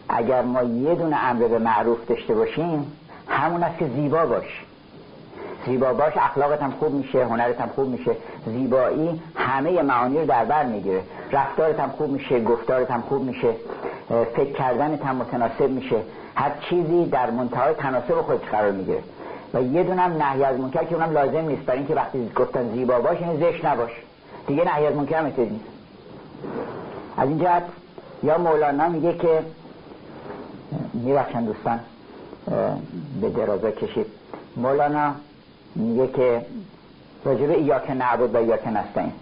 [0.08, 2.92] اگر ما یه دونه امر به معروف داشته باشیم
[3.28, 4.64] همون است که زیبا باش.
[5.66, 8.16] زیبا باش اخلاقت هم خوب میشه هنرت هم خوب میشه.
[8.46, 11.02] زیبایی همه معانی رو در بر می‌گیره.
[11.32, 13.54] رفتارت هم خوب میشه گفتارت هم خوب میشه.
[14.36, 15.96] فکر کردنت هم متناسب میشه.
[16.34, 19.02] هر چیزی در منتهای تناسب خودش قرار می‌گیره.
[19.54, 21.62] و یه دونم نهی از منکر که اونم لازم نیست.
[21.62, 23.90] برای اینکه وقتی گفتن زیبا باش این زشت نباش.
[24.46, 25.64] دیگه نهی از منکر هم نیست.
[27.16, 27.62] از این جهت
[28.22, 29.42] یا مولانا میگه که
[30.94, 31.80] میبخشن دوستان
[33.20, 34.06] به درازا کشید.
[34.56, 35.14] مولانا
[35.74, 36.46] میگه که
[37.24, 39.12] راجبه ایاک نعبد و ایاک نستعین.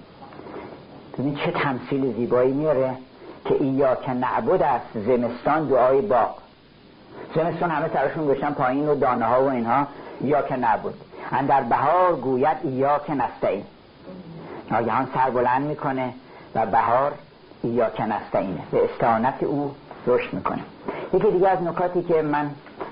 [1.18, 2.96] ببین چه تمثیل زیبایی میاره
[3.44, 6.34] که ایاک نعبد است زمستان دعای باغ.
[7.34, 9.86] زمستان همه سرشون گشتن پایین و دانه ها و اینها
[10.20, 10.94] ایاک نعبد.
[11.48, 13.64] در بهار گوید ایاک نستعین.
[14.70, 16.14] ناگهان سر بلند می‌کنه
[16.54, 17.12] و بهار
[17.66, 19.74] ایاک نستعینه به استعانت او
[20.06, 20.62] رشد می‌کنه.
[21.14, 22.50] یکی دیگه از نکاتی که من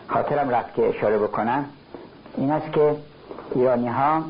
[0.08, 1.64] خاطرم رفت که اشاره بکنم
[2.36, 2.96] این است که
[3.54, 4.22] ایرانی ها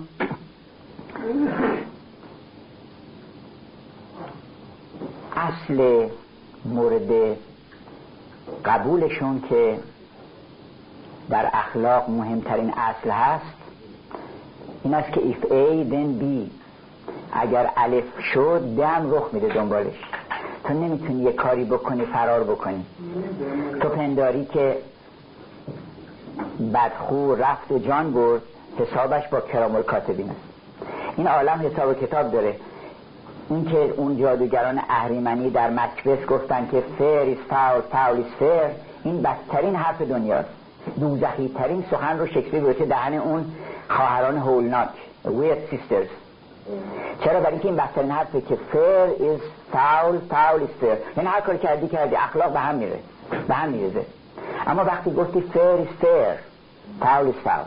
[5.37, 6.09] اصل
[6.65, 7.37] مورد
[8.65, 9.79] قبولشون که
[11.31, 13.55] در اخلاق مهمترین اصل هست
[14.85, 16.51] این است که if A then B.
[17.35, 18.05] اگر الف
[18.35, 19.95] شد دم رخ میده دنبالش.
[20.65, 22.85] تو نمی‌تونی یه کاری بکنی فرار بکنی.
[23.81, 24.77] تو پنداری که
[26.75, 28.43] بدگو رفت و جان برد
[28.79, 30.41] حسابش با کرام الکاتبین است.
[31.17, 32.57] این عالم حساب کتاب داره.
[33.51, 38.71] این که اون جادوگران اهریمنی در مکبث گفتن که fair is foul foul is fair
[39.05, 40.49] این بدترین حرف دنیاست.
[41.01, 43.45] دوزخی ترین سخن رو شکسپیر گذاشته دهن اون
[43.89, 44.89] خواهران هولناک
[45.25, 46.07] weird sisters
[47.25, 49.41] چرا برای اینکه این بدترین حرفه که fair is
[49.73, 52.99] foul foul is fair یعنی هر کاری کردی کردی اخلاق به هم میره
[53.49, 54.07] به هم می‌ریزه
[54.67, 56.35] اما وقتی گفتی fair is fair
[57.01, 57.65] foul is foul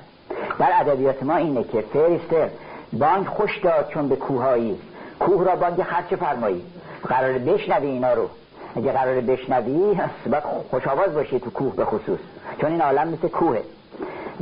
[0.60, 2.48] در ادبیات ما اینه که fair is fair
[2.94, 4.80] بانگ خوش دار چون به کوه آیی.
[5.20, 6.66] کوه را بانگ خر چه فرمایی.
[7.08, 8.30] قرار بشنوی اینا رو.
[8.76, 10.00] اگه قرار بشنوی
[10.32, 12.20] باید خوش آواز باشی تو کوه به خصوص.
[12.62, 13.64] چون این عالم مثل کوهه.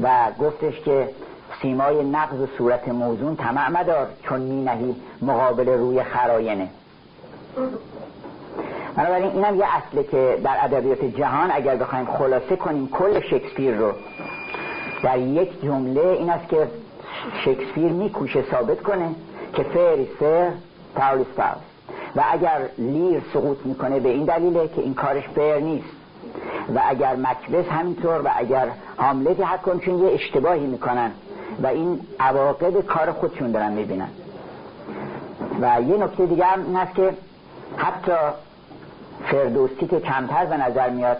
[0.04, 1.10] و گفتش که
[1.66, 6.70] سیمای نغز صورت موزون طمع مدار چون می نهی مقابل روی خر آینه
[8.96, 13.92] بنابراین اینم یه اصله که در ادبیات جهان اگر بخوایم خلاصه کنیم کل شکسپیر رو.
[15.04, 16.68] در یک جمله این است که
[17.46, 19.16] شکسپیر میکوشه ثابت کنه
[19.54, 20.50] که fair is fair
[20.96, 21.28] foul is foul
[22.16, 25.90] و اگر لیر سقوط می‌کنه به این دلیله که این کارش fair نیست.
[26.76, 28.68] و اگر مکبس همینطور و اگر
[28.98, 31.12] حاملت حکم چون یه اشتباهی می‌کنن.
[31.64, 34.08] و این عواقب کار خودشون دارن می‌بینن.
[35.62, 37.14] و یه نکته دیگه هم این است که
[37.78, 38.12] حتی
[39.26, 41.18] فردوسی که کمتر به نظر میاد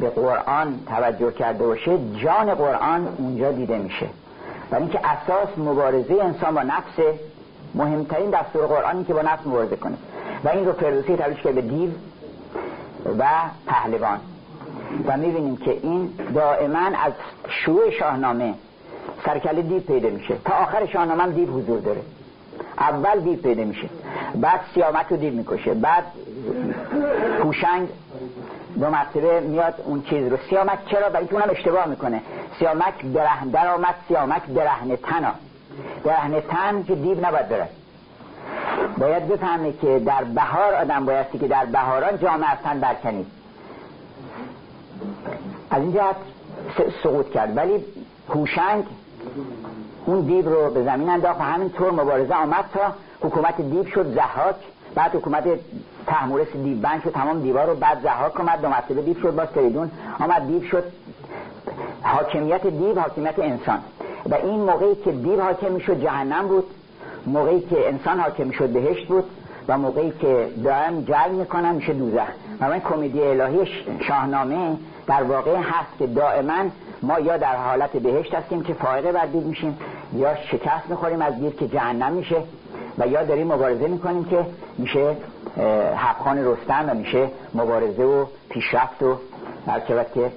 [0.00, 4.06] به قرآن توجه کرده باشه جان قرآن اونجا دیده میشه.
[4.72, 7.16] و اینکه اساس مبارزه انسان با نفس
[7.74, 9.96] مهمترین دستور قرآنی که با نفس مبارزه کنه.
[10.44, 11.90] و این رو فردوسی تبدیل که به دیو
[13.18, 13.24] و
[13.66, 14.20] پهلوان.
[15.06, 17.12] و می‌بینیم که این دائما از
[17.48, 18.54] شروع شاهنامه
[19.24, 20.34] سرکل دیو پیدا میشه.
[20.44, 22.00] تا آخر شاهنامه هم دیو حضور داره.
[22.78, 23.88] اول دیو پیدا میشه.
[24.34, 25.74] بعد سیامک رو دیو می‌کشه.
[25.74, 26.04] بعد
[27.42, 27.88] پوشنگ
[28.80, 30.36] دو مرتبه میاد اون چیز رو.
[30.50, 32.22] سیامک چرا؟ برای که اونم اشتباه می‌کنه.
[32.58, 35.32] سیامک درهن در آمد سیامک درهن تنا
[36.04, 37.68] درهن تن که دیو نباید بره.
[38.98, 43.26] باید بفهمه که در بهار آدم بایستی که در بهاران جامعه از تن برکنید
[45.70, 46.16] از این جهت
[47.02, 47.56] سقوط کرد.
[47.56, 47.84] ولی
[48.28, 48.84] هوشنگ
[50.06, 52.80] اون دیو رو به زمین انداخت و همینطور مبارزه آمد تا
[53.20, 54.54] حکومت دیو شد زحاک.
[54.94, 55.44] بعد حکومت
[56.06, 59.48] تحمورس دیو بند شد تمام دیوار رو بعد زحاک آمد دو مرتبه دیو شد باز
[59.48, 59.90] فریدون
[60.20, 60.84] آمد دیو شد.
[62.02, 63.78] حاکمیت دیو حاکمیت انسان.
[64.30, 66.64] و این موقعی که دیو حاکم شد جهنم بود.
[67.26, 69.24] موقعی که انسان حاکم شد بهشت بود.
[69.68, 72.28] و موقعی که دائم جنگ می‌کنن میشه دوزخ.
[72.60, 73.66] و من کمدی الهی
[74.00, 74.76] شاهنامه
[75.06, 76.64] در واقع هست که دائما
[77.02, 79.78] ما یا در حالت بهشت هستیم که فائقه بر دید میشیم
[80.12, 82.42] یا شکست می‌خوریم از دید که جهنم میشه
[82.98, 84.46] و یا داریم مبارزه می‌کنیم که
[84.78, 85.16] میشه
[85.96, 89.16] حقخان رستم و میشه مبارزه و پیشرفت و
[89.66, 90.32] هر که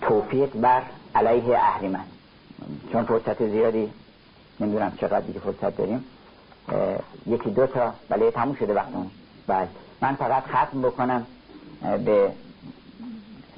[0.00, 0.82] توفیق بر
[1.14, 2.04] علیه اهریمن
[2.92, 3.90] چون فرصت زیادی
[4.60, 6.04] نمی‌دونم چقدر دیگه فرصت داریم.
[7.26, 9.10] یکی دو تا بله تموم شده وقتمون.
[9.46, 9.68] بله.
[10.02, 11.26] من فقط ختم بکنم
[12.04, 12.32] به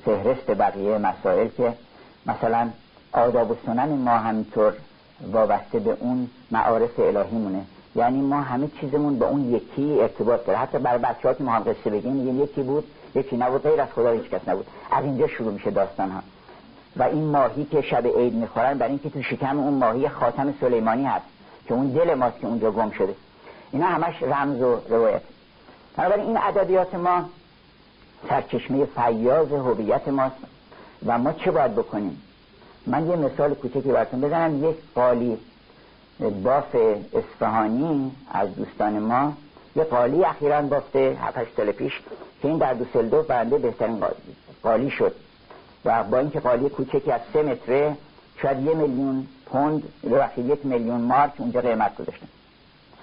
[0.04, 1.72] فهرست بقیه مسائل که
[2.26, 2.70] مثلا
[3.12, 4.72] آداب و سنن ما همینطور
[5.32, 7.64] وابسته به اون معارف الهی مونه
[7.94, 10.58] یعنی ما همه چیزمون با اون یکی ارتباط داره.
[10.58, 12.84] حتی برای بچه ها که ما هم قصه بگیم یکی بود
[13.14, 14.66] یکی نبود غیر از خدا هیچ کس نبود.
[14.90, 16.22] از اینجا شروع میشه داستان ها
[16.96, 21.04] و این ماهی که شب عید می‌خورن برای اینکه تو شکم اون ماهی خاتم سلیمانی
[21.04, 21.24] هست
[21.68, 23.14] که اون دل ماست که اونجا گم شده.
[23.72, 25.22] اینا همش رمز و روایت.
[25.96, 27.24] بنابراین این ادبیات ما
[28.28, 30.36] سرچشمه فیاض هویت ماست
[31.06, 32.22] و ما چه باید بکنیم؟
[32.86, 34.70] من یه مثال کوچکی براتون بزنم.
[34.70, 35.38] یک قالی
[36.44, 36.76] باف
[37.14, 39.32] اصفهانی از دوستان ما
[39.76, 41.92] یه قالی اخیرا بافته 7 سال پیش
[42.42, 44.04] که این در دوسلدورف برنده بهترین
[44.62, 45.14] قالی شد.
[45.84, 47.96] و با اینکه قالی کوچکی از سه متره
[48.42, 52.26] شاید یه میلیون پوند وقتی یک میلیون مارک اونجا قیمت گذاشتن.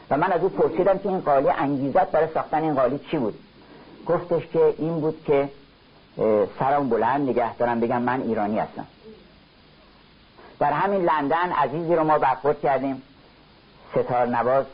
[0.10, 3.34] و من از او پرسیدم که این قالی انگیزت برای ساختن این قالی چی بود؟
[4.10, 5.50] گفتش که این بود که
[6.60, 8.88] سرم بلند نگه دارم بگم من ایرانی هستم.
[10.60, 13.02] در همین لندن عزیزی رو ما برخورد کردیم.
[13.92, 14.66] ستار نواز.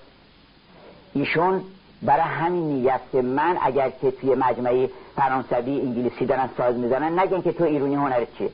[1.13, 1.63] ایشون
[2.01, 7.41] برای همین نیت که من اگر که توی مجمعی فرانسوی انگلیسی دارن ساز می‌زنن نگن
[7.41, 8.49] که تو ایرانی هنر چیه؟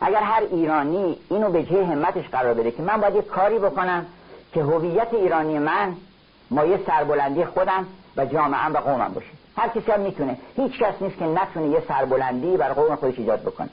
[0.00, 4.06] اگر هر ایرانی اینو به جه همتش قرار بده که من باید یه کاری بکنم
[4.52, 5.96] که هویت ایرانی من
[6.50, 7.86] مایه سربلندی خودم
[8.16, 9.39] و جامعه و قومم باشه.
[9.56, 10.36] هر کسی هم می‌تونه.
[10.56, 13.68] هیچ کس نیست که نتونه یه سربلندی بر قوم خودش ایجاد بکنه.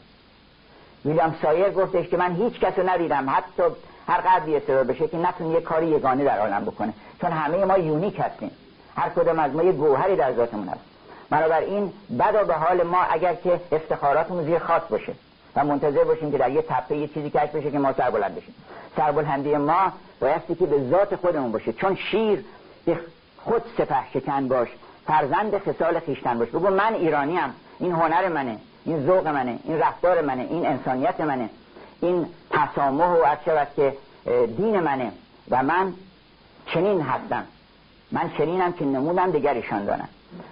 [1.05, 3.29] ویلیام سایر گفتش که من هیچ کس رو ندیدم.
[3.29, 3.63] حتی
[4.07, 6.93] هر قدری اصرار بشه که نتونه یه کاری یگانه در عالم بکنه.
[7.21, 8.51] چون همه ما یونیک هستیم.
[8.95, 10.81] هر کدام از ما یه گوهری در ذاتمون هست.
[11.29, 15.13] بنابراین بدا به حال ما اگر که افتخاراتمون زیر خاص باشه
[15.55, 18.55] و منتظر باشیم که در یه تپه یه چیزی کش بشه که ما سربلند بشیم.
[18.97, 21.73] سربلندی ما بایستی که به ذات خودمون باشه.
[21.73, 22.45] چون شیر
[22.85, 22.99] به
[23.37, 24.67] خود سپه شکن باش.
[25.07, 27.53] فرزند خصال خیشتن باش بگو من ایرانیم.
[27.79, 28.57] این هنر منه.
[28.85, 29.59] این ذوق منه.
[29.63, 30.47] این رفتار منه.
[30.49, 31.49] این انسانیت منه.
[32.01, 33.93] این تسامح و شود که
[34.57, 35.11] دین منه.
[35.51, 35.93] و من
[36.65, 37.43] چنین هستم.
[38.11, 40.09] من چنینم که نمودم دیگریشان دارم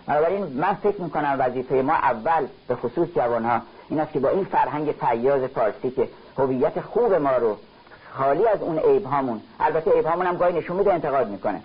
[0.08, 4.44] بنابراین من فکر می‌کنم وظیفه ما اول به خصوص جوانها این است که با این
[4.44, 7.58] فرهنگ فیاض فارسی که هویت خوب ما رو
[8.12, 11.62] خالی از اون عیب هامون البته عیب هامون هم گاهی نشون میده انتقاد می‌کنه.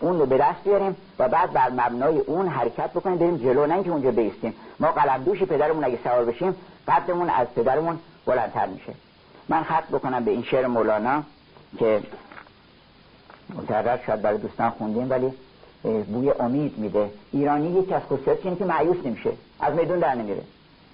[0.00, 3.74] اون رو به دست بیاریم و بعد بر مبنای اون حرکت بکنیم بریم جلو نه
[3.74, 4.54] اینکه اونجا بیستیم.
[4.80, 6.56] ما قلم دوش پدرمون اگه سوار بشیم
[6.88, 8.92] قدمون از پدرمون بلندتر میشه.
[9.48, 11.22] من خط بکنم به این شعر مولانا
[11.78, 12.00] که
[13.54, 15.32] متعرض شاید برای دوستان خوندیم ولی
[15.82, 17.10] بوی امید میده.
[17.32, 19.30] ایرانی یکی از خصوصیت اینه که معیوس نمیشه.
[19.60, 20.42] از میدون در نمیره.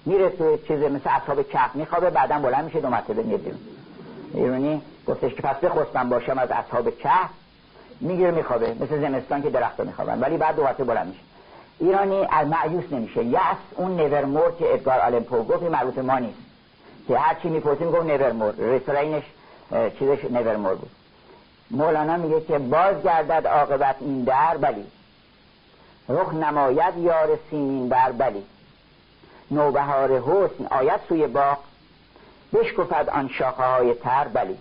[0.05, 3.39] میره تو چیز مثل اصحاب کهف میخوابه بعدا بلند میشه دو مرتبه میره
[4.33, 7.29] ایرانی گفتش که پس بخواستم باشم از اصحاب کهف
[8.01, 11.19] می‌گیره میخوابه مثل زمستان که درخت میخوابن ولی بعد دو مرتبه بلند میشه.
[11.79, 13.23] ایرانی از معیوس نمیشه.
[13.23, 13.37] یس
[13.75, 16.39] اون نورمور که ادگار آلن پو گفت مربوط ما نیست.
[17.07, 18.53] که هر چی می‌پرسیم گفت نورمور.
[18.57, 19.23] رسالینش
[19.99, 20.89] چیزش نورمور بود.
[21.71, 24.85] مولانا میگه که باز گردد عاقبت این در بلی.
[26.09, 28.43] رخ نماید یار سیمین بر بلی.
[29.51, 31.57] نوبهار حسن آید سوی باغ.
[32.53, 34.57] بشکفد آن شاخه های تر بلی.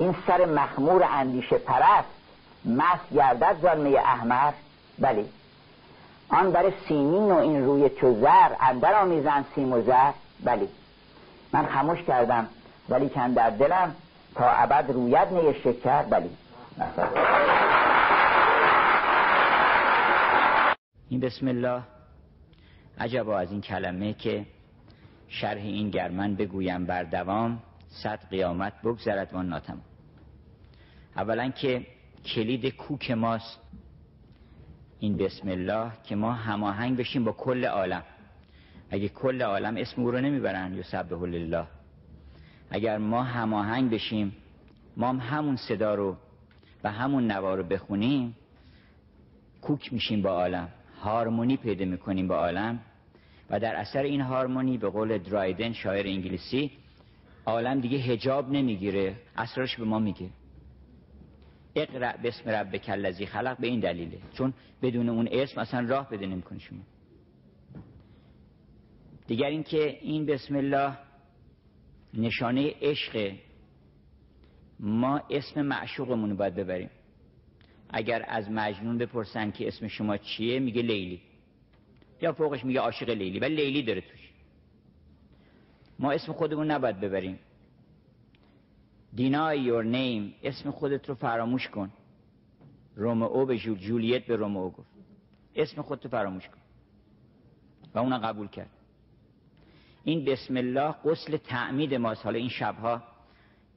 [0.00, 2.08] این سر مخمور اندیشه پرست
[2.64, 4.52] مست گردد زانمه احمر.
[4.98, 5.24] بلی
[6.28, 10.12] آن بر سیمین و این روی چو زر اندر آمیزن سیم و زر.
[10.44, 10.68] بلی
[11.52, 12.46] من خموش کردم
[12.88, 13.94] ولی کن در دلم
[14.34, 16.02] تا ابد روید نی شکر.
[16.02, 16.30] بلی
[21.08, 21.82] این بسم الله.
[22.98, 24.46] عجبا از این کلمه که
[25.28, 27.58] شرح این گرمن بگویم بر دوام
[28.02, 29.78] صد قیامت بگذرد و ناتم
[31.16, 31.86] اولا که
[32.24, 33.60] کلید کوک ماست.
[34.98, 38.02] این بسم الله که ما هماهنگ بشیم با کل عالم.
[38.90, 41.66] اگه کل عالم اسم او رو نمی‌برن یسبح الله
[42.70, 44.36] اگر ما هماهنگ بشیم
[44.96, 46.16] ما هم همون صدا رو
[46.84, 48.36] و همون نوا رو بخونیم
[49.62, 50.68] کوک میشیم با عالم.
[51.00, 52.80] هارمونی پیدا می‌کنیم با عالم.
[53.50, 56.70] و در اثر این هارمونی به قول درایدن شاعر انگلیسی
[57.46, 60.30] عالم دیگه هجاب نمی‌گیره اسرارش به ما میگه.
[61.74, 64.18] اقرأ بسم ربک الذی خلق به این دلیله.
[64.32, 66.80] چون بدون اون اسم اصلا راه بده نمی‌کنه شما.
[69.26, 70.98] دیگر اینکه این بسم الله
[72.14, 73.34] نشانه عشق
[74.80, 76.90] ما اسم معشوقمون باید ببریم.
[77.90, 81.20] اگر از مجنون بپرسن که اسم شما چیه میگه لیلی.
[82.22, 84.32] یا فوقش میگه عاشق لیلی ولی لیلی داره توش.
[85.98, 87.38] ما اسم خودمون نباید ببریم.
[89.16, 90.34] Deny your name.
[90.42, 91.92] اسم خودت رو فراموش کن.
[92.96, 94.88] رومئو به جول جولیت به رومئو گفت.
[95.54, 96.58] اسم خودت رو فراموش کن.
[97.94, 98.70] و اونها قبول کرد.
[100.04, 102.24] این بسم الله قسل تعمید ماست.
[102.24, 103.02] حالا این شبها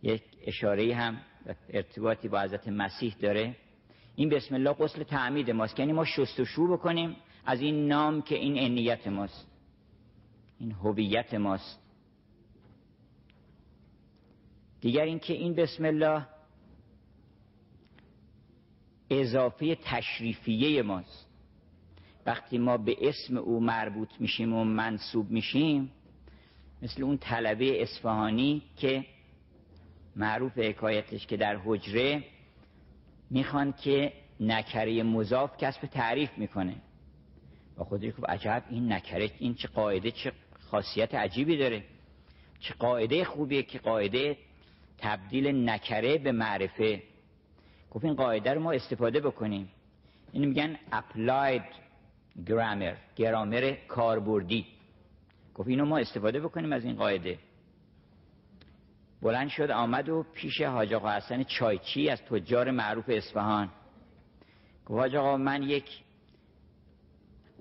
[0.03, 1.17] یک اشاره هم
[1.69, 3.55] ارتباطی با حضرت مسیح داره.
[4.15, 5.79] این بسم الله قسل تعمید ماست.
[5.79, 7.15] یعنی ما شستشو بکنیم
[7.45, 9.47] از این نام که این انیت ماست.
[10.59, 11.82] این هویت ماست.
[14.83, 16.25] دیگر اینکه این بسم الله
[19.09, 21.27] اضافه تشریفیه ماست.
[22.25, 25.91] وقتی ما به اسم او مربوط میشیم و منصوب میشیم
[26.81, 29.05] مثل اون طلبه اصفهانی که
[30.15, 32.23] معروف حکایتش که در حجره
[33.29, 36.75] می‌خوان که نکره مضاف کسب تعریف می‌کنه.
[37.77, 41.83] و خودش خب عجب این نکره این چه قاعده چه خاصیت عجیبی داره.
[42.59, 44.37] چه قاعده خوبیه که قاعده
[45.03, 47.03] تبدیل نکره به معرفه.
[47.91, 49.69] گفت این قاعده رو ما استفاده بکنیم.
[50.31, 51.73] این میگن applied
[52.47, 54.65] grammar گرامر کاربردی.
[55.55, 57.39] گفت اینو ما استفاده بکنیم از این قاعده.
[59.21, 63.69] بلند شد آمد و پیش حاج آقا حسن چایچی از تجار معروف اصفهان.
[64.85, 65.85] گفت حاج آقا من یک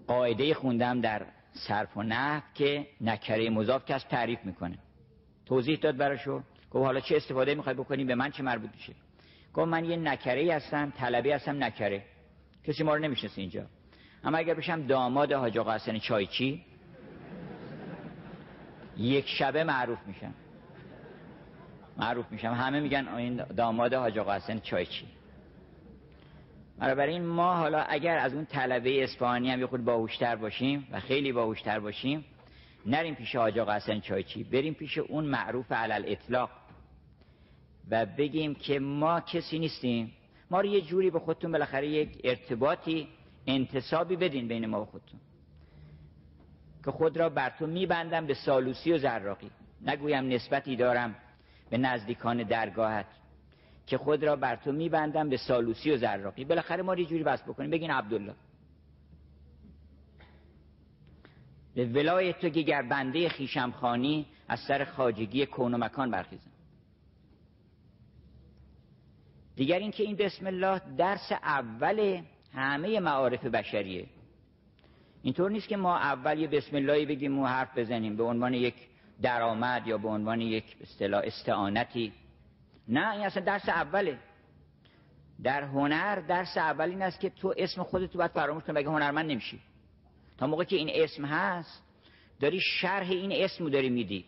[0.07, 4.79] قاعده خوندم در صرف و نحو که نکره مضاف کس تعریف می‌کنه.
[5.47, 6.43] توضیح داد براشو
[6.73, 8.93] گفت حالا چه استفاده می‌خوای بکنی؟ به من چه مربوط میشه؟
[9.55, 12.03] گفت من یه نکره هستم طلبی هستم نکره.
[12.65, 13.67] کسی ما رو نمی‌شناسه اینجا.
[14.25, 16.65] اما اگر بشم داماد حاج آقا حسن چایچی
[18.97, 20.35] یک شبه معروف میشم.
[21.97, 22.53] معروف میشم.
[22.53, 25.07] همه میگن این داماد حاج آقا حسن چایچی.
[26.79, 31.33] بنابراین ما حالا اگر از اون طلبه اسپانی هم یه خود باهوشتر باشیم و خیلی
[31.33, 32.25] باهوشتر باشیم
[32.87, 34.45] نریم پیش حاج آقا حسن چایچی.
[34.45, 36.51] بریم پیش اون معروف علل اطلاق
[37.91, 40.13] و بگیم که ما کسی نیستیم.
[40.51, 43.09] ما رو یه جوری به خودتون بالاخره یک ارتباطی
[43.47, 45.21] انتصابی بدین بین ما و خودتون.
[46.85, 49.51] که خود را بر تو میبندم به سالوسی و زراقی.
[49.87, 51.15] نگویم نسبتی دارم
[51.71, 53.07] به نزدیکان درگاهت.
[53.87, 56.45] که خود را بر تو میبندم به سالوسی و زراقی.
[56.45, 57.71] بالاخره ما رو یه جوری بس بکنیم.
[57.71, 58.35] بگین عبدالله.
[61.75, 66.52] به ولایت تو که گر بنده خیشم خانی از سر خاجگی کون و مکان برخیزم
[69.57, 72.21] دیگر اینکه این بسم الله درس اول
[72.55, 74.07] همه معارف بشریه.
[75.23, 78.75] اینطور نیست که ما اول یه بسم اللهی بگیم و حرف بزنیم به عنوان یک
[79.23, 82.13] درآمد یا به عنوان یک اصطلاح استعانتی.
[82.89, 84.19] نه این اصلا درس اوله.
[85.43, 89.31] در هنر درس اول این است که تو اسم خودتو باید فراموش کنی بگه هنرمند
[89.31, 89.61] نمیشی؟
[90.39, 91.83] تا موقع که این اسم هست
[92.41, 94.25] داری شرح این اسم رو داری میدی.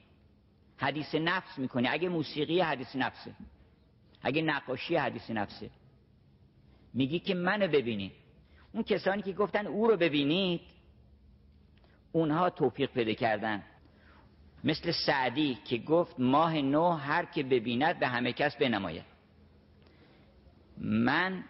[0.77, 1.89] حدیث نفس می‌کنی.
[1.89, 3.35] اگه موسیقی حدیث نفسه.
[4.25, 5.71] اگه نقاشی حدیث نفسه.
[6.95, 8.13] میگی که منو ببینید
[8.73, 10.61] اون کسانی که گفتن او رو ببینید
[12.13, 13.63] اونها توفیق پیدا کردن.
[14.65, 19.05] مثل سعدی که گفت ماه نو هر که ببیند به همه کس بنماید.
[20.79, 21.45] من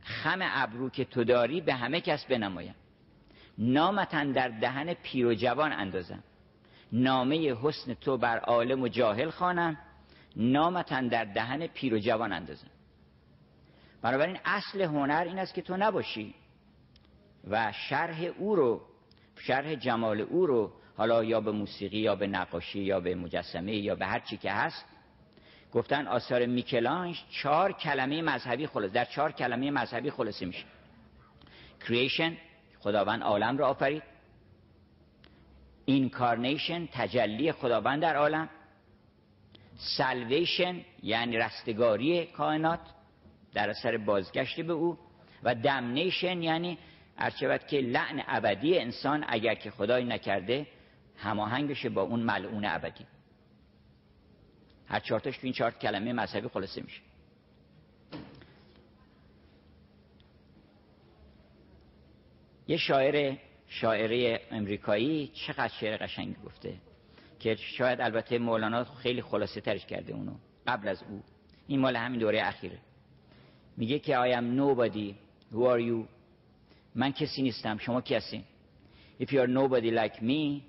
[0.00, 2.74] خم ابرو که تو داری به همه کس بنمایم.
[3.58, 6.22] نامتن در دهن پیر و جوان اندازم.
[6.92, 9.76] نامه حسن تو بر عالم و جاهل خانم
[10.36, 12.70] نامتن در دهن پیر و جوان اندازم
[14.02, 16.34] بنابراین اصل هنر این است که تو نباشی
[17.50, 18.82] و شرح او رو
[19.36, 23.94] شرح جمال او رو حالا یا به موسیقی یا به نقاشی یا به مجسمه یا
[23.94, 24.84] به هر چی که هست
[25.74, 30.64] گفتن آثار میکلانج چهار کلمه مذهبی خلاص در چهار کلمه مذهبی خلاصه میشه.
[31.88, 32.36] کریشن
[32.80, 34.02] خداوند عالم را آفرید.
[35.84, 38.48] incarnation تجلی خداوند در عالم.
[39.76, 42.80] salvation یعنی رستگاری کائنات
[43.54, 44.98] در اثر بازگشت به او
[45.42, 46.78] و damnation یعنی
[47.18, 50.66] ارچبت که لعن ابدی انسان اگر که خدای نکرده
[51.16, 53.06] هماهنگ بشه با اون ملعون ابدی.
[54.86, 57.00] هر چهارتاش تو این چهار کلمه مذهبی خلاصه میشه.
[62.68, 63.36] یه شاعر
[63.68, 66.74] شاعره امریکایی چقدر شعر قشنگی گفته.
[67.44, 70.32] که شاید البته مولانا خیلی خلاصه ترش کرده اونو
[70.66, 71.22] قبل از او.
[71.66, 72.78] این مال همین دوره اخیره.
[73.76, 75.14] میگه که I am nobody.
[75.52, 76.08] Who are you?
[76.94, 77.78] من کسی نیستم.
[77.78, 78.44] شما کسی؟
[79.20, 80.62] If you are nobody like me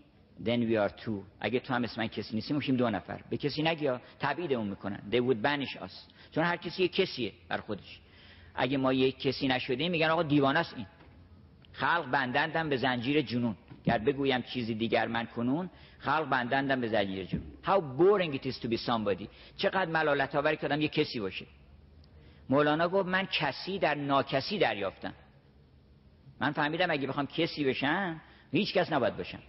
[0.45, 1.23] then we are two.
[1.39, 3.21] اگه تو هم اسم من کسی نیستی میشیم دو نفر.
[3.29, 4.01] به کسی نگیا
[4.49, 4.99] اون می‌کنن.
[5.11, 5.93] They would banish us.
[6.31, 7.99] چون هر کسی یک کسیه بر خودش.
[8.55, 10.85] اگه ما یک کسی نشدیم میگن آقا دیوانه است این.
[11.71, 13.55] خلق بندندم به زنجیر جنون.
[13.85, 18.59] گر بگویم چیزی دیگر من کنون خلق بندندم به زنجیر جنون how boring it is
[18.59, 19.27] to be somebody.
[19.57, 21.45] چقدر ملالت آوری که آدم یک کسی باشه.
[22.49, 25.13] مولانا گفت من کسی در ناکسی دریافتم.
[26.39, 28.21] من فهمیدم اگه بخوام کسی بشم
[28.51, 29.39] هیچ کس نباید باشم.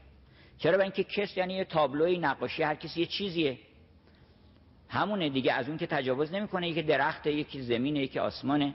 [0.58, 3.58] چرا؟ به اینکه کس یعنی یه تابلوی نقاشی هر کسی یه چیزیه.
[4.88, 8.74] همونه دیگه از اون که تجاوز نمی‌کنه یکی درخت یکی زمینه یکی آسمانه.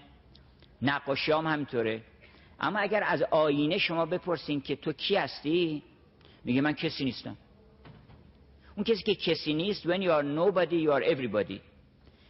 [0.81, 2.01] نقاشی هم همینطوره.
[2.61, 5.83] اما اگر از آینه شما بپرسین که تو کی هستی
[6.43, 7.37] میگه من کسی نیستم.
[8.75, 11.59] اون کسی که کسی نیست when you are nobody you are everybody.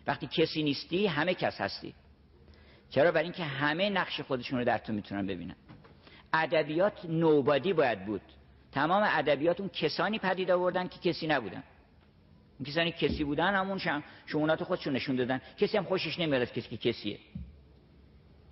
[0.08, 1.94] وقتی کسی نیستی همه کس هستی.
[2.90, 5.56] چرا؟ برای اینکه همه نقش خودشون رو در تو می‌تونن ببینن.
[6.34, 8.22] ادبیات نوبادی باید بود.
[8.72, 11.64] تمام ادبیات اون کسانی پدید آوردن که کسی نبودن.
[12.60, 15.41] اون کسانی کسی بودن همون شمونات خودشون نشون دادن.
[15.58, 17.20] کسی هم خوشش نمیاد کسی که کسیه.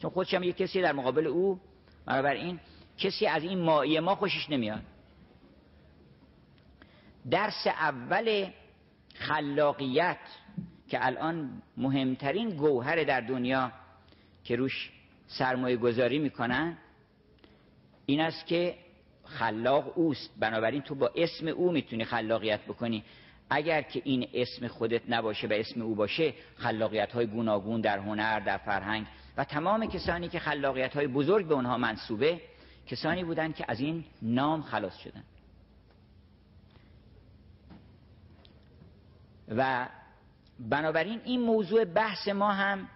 [0.01, 1.59] چون خودش هم یه کسی در مقابل او
[2.09, 2.59] این
[2.97, 4.81] کسی از این مایی ما خوشش نمیاد.
[7.31, 8.49] درس اول
[9.15, 10.17] خلاقیت
[10.87, 13.71] که الان مهمترین گوهر در دنیا
[14.43, 14.91] که روش
[15.27, 16.77] سرمایه گذاری می‌کنن
[18.05, 18.75] این است که
[19.25, 20.29] خلاق اوست.
[20.39, 23.03] بنابراین تو با اسم او می‌تونی خلاقیت بکنی.
[23.49, 28.39] اگر که این اسم خودت نباشه و اسم او باشه خلاقیت های گوناگون در هنر
[28.39, 29.05] در فرهنگ
[29.39, 32.41] و تمام کسانی که خلاقیت های بزرگ به اونها منصوبه
[32.87, 35.23] کسانی بودند که از این نام خلاص شدن.
[39.49, 39.87] و
[40.59, 42.87] بنابراین این موضوع بحث ما هم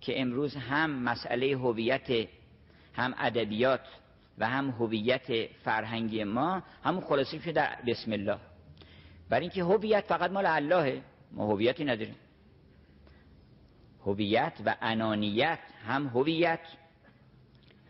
[0.00, 2.28] که امروز هم مسئله هویت
[2.94, 3.86] هم ادبیات
[4.38, 8.38] و هم هویت فرهنگی ما همون خلاصه شده در بسم الله.
[9.28, 12.16] برای اینکه هویت فقط مال اللهه ما هویتی نداریم.
[14.06, 16.60] هویت و انانیت هم هویت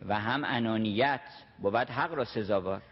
[0.07, 1.21] و هم انانیت.
[1.59, 2.83] بود حق را سزاوار.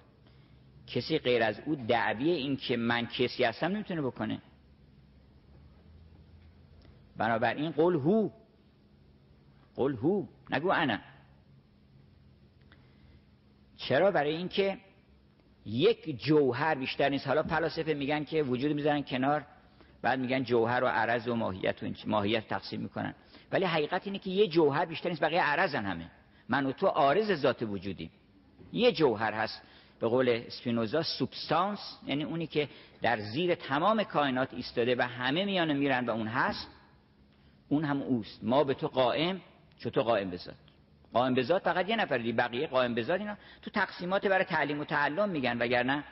[0.86, 4.42] کسی غیر از او دعوی این که من کسی هستم نمی‌تونه بکنه.
[7.16, 8.30] بنابراین قول هو.
[9.76, 10.26] قول هو.
[10.50, 10.98] نگو انا.
[13.76, 14.78] چرا؟ برای اینکه
[15.66, 17.26] یک جوهر بیشتر نیست.
[17.26, 19.46] حالا فلاسفه میگن که وجود می‌ذارن کنار.
[20.06, 23.14] بعد میگن جوهر و عرض و ماهیت و ماهیت تقسیم می‌کنن.
[23.52, 26.10] ولی حقیقت اینه که یه جوهر بیشتر نیست بقیه عرضن همه.
[26.48, 28.10] من و تو عارض ذات وجودیم.
[28.72, 29.62] یه جوهر هست
[30.00, 32.68] به قول اسپینوزا سوبستانس یعنی اونی که
[33.02, 36.68] در زیر تمام کائنات ایستاده و همه میان میرن و اون هست.
[37.68, 38.44] اون هم اوست.
[38.44, 39.40] ما به تو قائم
[39.78, 40.56] چو تو قائم بذات
[41.12, 44.84] قائم بذات فقط یه نفر دی بقیه قائم بذات اینا تو تقسیمات برای تعلیم و
[44.84, 46.04] تعلم میگن وگرنه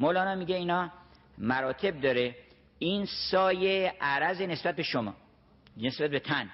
[0.00, 0.90] مولانا میگه اینا
[1.38, 2.34] مراتب داره
[2.82, 5.14] این سایه عرض نسبت به شما
[5.76, 6.50] نسبت به تن.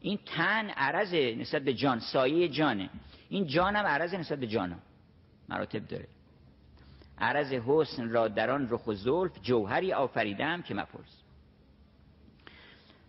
[0.00, 2.90] این تن عرض نسبت به جان سایه جانه.
[3.28, 4.78] این جانم عرض نسبت به جانم
[5.48, 6.08] مراتب داره.
[7.18, 11.22] عرض حسن را در آن رخ و زلف جوهری آفریدم که مپرس.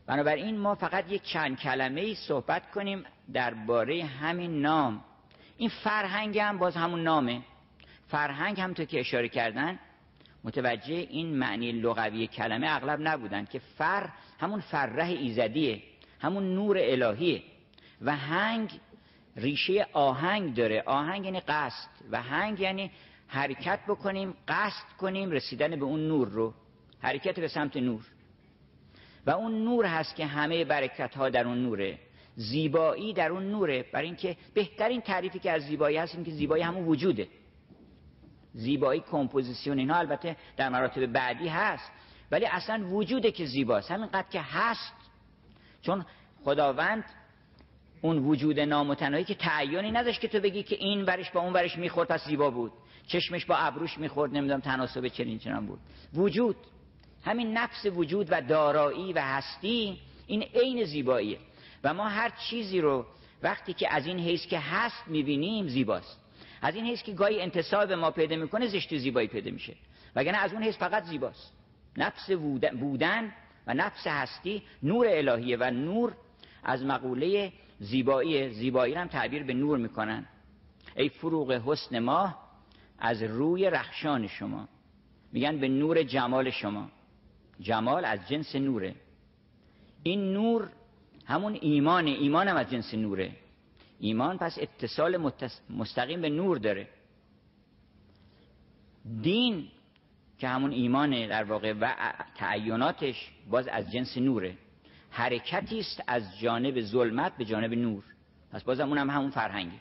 [0.05, 3.03] بنابراین ما فقط یک چند کلمه ای صحبت کنیم
[3.33, 5.03] درباره همین نام.
[5.57, 7.41] این فرهنگ هم باز همون نامه.
[8.07, 9.79] فرهنگ هم تو که اشاره کردن
[10.43, 14.09] متوجه این معنی لغوی کلمه اغلب نبودن که فر
[14.39, 15.81] همون فرح ایزدیه
[16.19, 17.43] همون نور الهیه
[18.01, 18.79] و هنگ
[19.35, 20.83] ریشه آهنگ داره.
[20.85, 22.91] آهنگ یعنی قصد و هنگ یعنی
[23.27, 26.53] حرکت بکنیم قصد کنیم رسیدن به اون نور رو.
[26.99, 28.01] حرکت به سمت نور.
[29.25, 31.99] و اون نور هست که همه برکت ها در اون نوره.
[32.35, 33.85] زیبایی در اون نوره.
[33.93, 37.27] برای اینکه بهترین تعریفی که از زیبایی هست این که زیبایی همون وجوده.
[38.53, 41.91] زیبایی کمپوزیسیون اینا البته در مراتب بعدی هست.
[42.31, 43.91] ولی اصلا وجوده که زیباست.
[43.91, 44.93] همینقدر که هست.
[45.81, 46.05] چون
[46.43, 47.03] خداوند
[48.01, 51.77] اون وجود نامتناهی که تعیینی نداشت که تو بگی که این برش با اون برش
[51.77, 52.71] می‌خورد پس زیبا بود.
[53.07, 55.79] چشمش با ابروش می‌خورد نمی‌دونم تناسب چنین چنان بود.
[56.13, 56.55] وجود.
[57.25, 61.37] همین نفس وجود و دارایی و هستی این عین زیباییه.
[61.83, 63.05] و ما هر چیزی رو
[63.43, 66.20] وقتی که از این حیث که هست می‌بینیم زیباست.
[66.61, 69.75] از این حیث که گاهی انتصاب ما پیدا می‌کنه زشت و زیبایی پیدا میشه.
[70.15, 71.53] وگرنه از اون حیث فقط زیباست.
[71.97, 72.31] نفس
[72.79, 73.33] بودن
[73.67, 76.13] و نفس هستی نور الهیه و نور
[76.63, 80.25] از مقوله زیبایی زیبایی هم تعبیر به نور می‌کنن.
[80.95, 82.35] ای فروغ حسن ما
[82.99, 84.67] از روی رخشان شما.
[85.31, 86.89] میگن به نور جمال شما.
[87.59, 88.95] جمال از جنس نوره.
[90.03, 90.69] این نور
[91.25, 93.31] همون ایمان ایمان هم از جنس نوره.
[94.01, 95.31] ایمان پس اتصال
[95.69, 96.87] مستقیم به نور داره.
[99.21, 99.67] دین
[100.37, 101.93] که همون ایمانه در واقع و
[102.35, 104.57] تعیناتش باز از جنس نوره.
[105.09, 108.03] حرکتی است از جانب ظلمت به جانب نور.
[108.51, 109.79] پس باز هم همون فرهنگی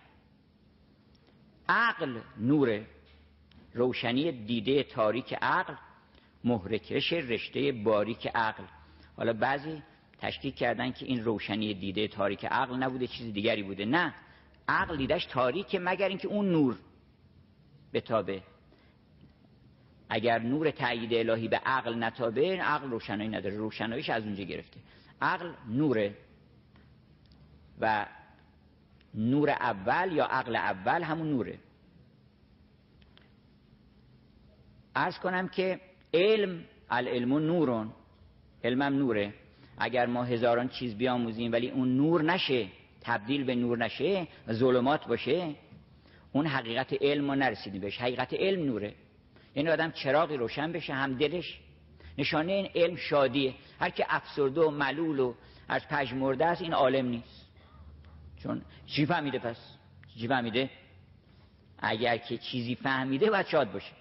[1.69, 2.87] عقل نوره.
[3.75, 5.75] روشنی دیده تاریک عقل
[6.45, 8.65] مهرکش رشته باریک عقل.
[9.17, 9.83] حالا بعضی
[10.21, 13.85] تشکیک کردن که این روشنی دیده تاریک عقل نبوده چیز دیگری بوده.
[13.85, 14.15] نه
[14.69, 16.79] عقل دیدش تاریک مگر اینکه اون نور
[17.93, 18.43] بتابه.
[20.09, 23.57] اگر نور تایید الهی به عقل نتابه عقل روشنایی نداره.
[23.57, 24.81] روشناییش از اونجا گرفته.
[25.23, 26.15] عقل نوره
[27.81, 28.07] و
[29.15, 31.59] نور اول یا عقل اول همون نوره.
[34.97, 35.81] ارز کنم که
[36.15, 37.93] علم العلم نورون.
[38.65, 39.35] علمم نوره.
[39.81, 42.67] اگر ما هزاران چیز بیاموزیم ولی اون نور نشه
[43.01, 45.55] تبدیل به نور نشه ظلمات باشه
[46.33, 48.01] اون حقیقت علم ما نرسیدیم بهش.
[48.01, 48.95] حقیقت علم نوره.
[49.57, 51.61] یعنی آدم چراغی روشن بشه هم دلش.
[52.19, 53.55] نشانه این علم شادیه.
[53.81, 55.35] هر که افسرده و ملول و
[55.69, 57.47] از پژمرده است این عالم نیست.
[58.43, 59.57] چون چی فهمیده پس؟
[60.21, 60.71] چی فهمیده؟
[61.79, 63.93] اگر که چیزی فهمیده باید شاد باشه.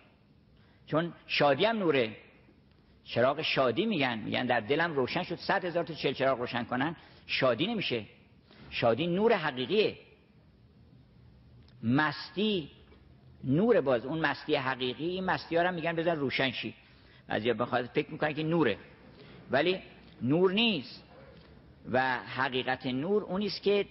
[0.88, 2.16] چون شادی هم نوره.
[3.10, 4.20] چراغ شادی میگن.
[4.20, 5.36] میگن در دلم روشن شد.
[5.36, 6.96] صد هزار تا چل چراغ روشن کنن.
[7.28, 8.06] شادی نمیشه.
[8.70, 9.98] شادی نور حقیقیه.
[11.84, 12.70] مستی
[13.44, 14.06] نور باز.
[14.06, 16.74] اون مستی حقیقی این مستی ها میگن بزن روشن شی.
[17.28, 18.78] بعضی بخواد فکر می‌کنن که نوره.
[19.52, 19.80] ولی
[20.22, 21.04] نور نیست.
[21.92, 23.86] و حقیقت نور اونیست که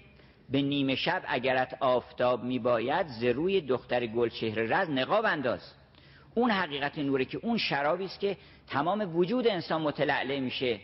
[0.51, 5.75] به نیمه شب اگرت آفتاب میباید ز روی دختر گلچهره رز نقاب انداز.
[6.39, 8.37] اون حقیقت نوره که اون شرابی است که
[8.67, 10.81] تمام وجود انسان متلعله میشه.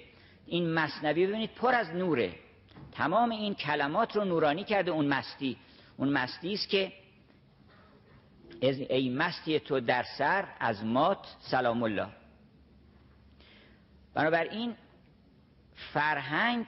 [0.47, 2.35] این مصنبی ببینید پر از نوره.
[2.93, 5.56] تمام این کلمات رو نورانی کرده اون مستی.
[5.97, 6.93] اون مستی است که
[8.60, 12.09] ای مستی تو در سر از مات سلام الله.
[14.14, 14.74] بنابراین
[15.93, 16.66] فرهنگ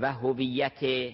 [0.00, 1.12] و هویت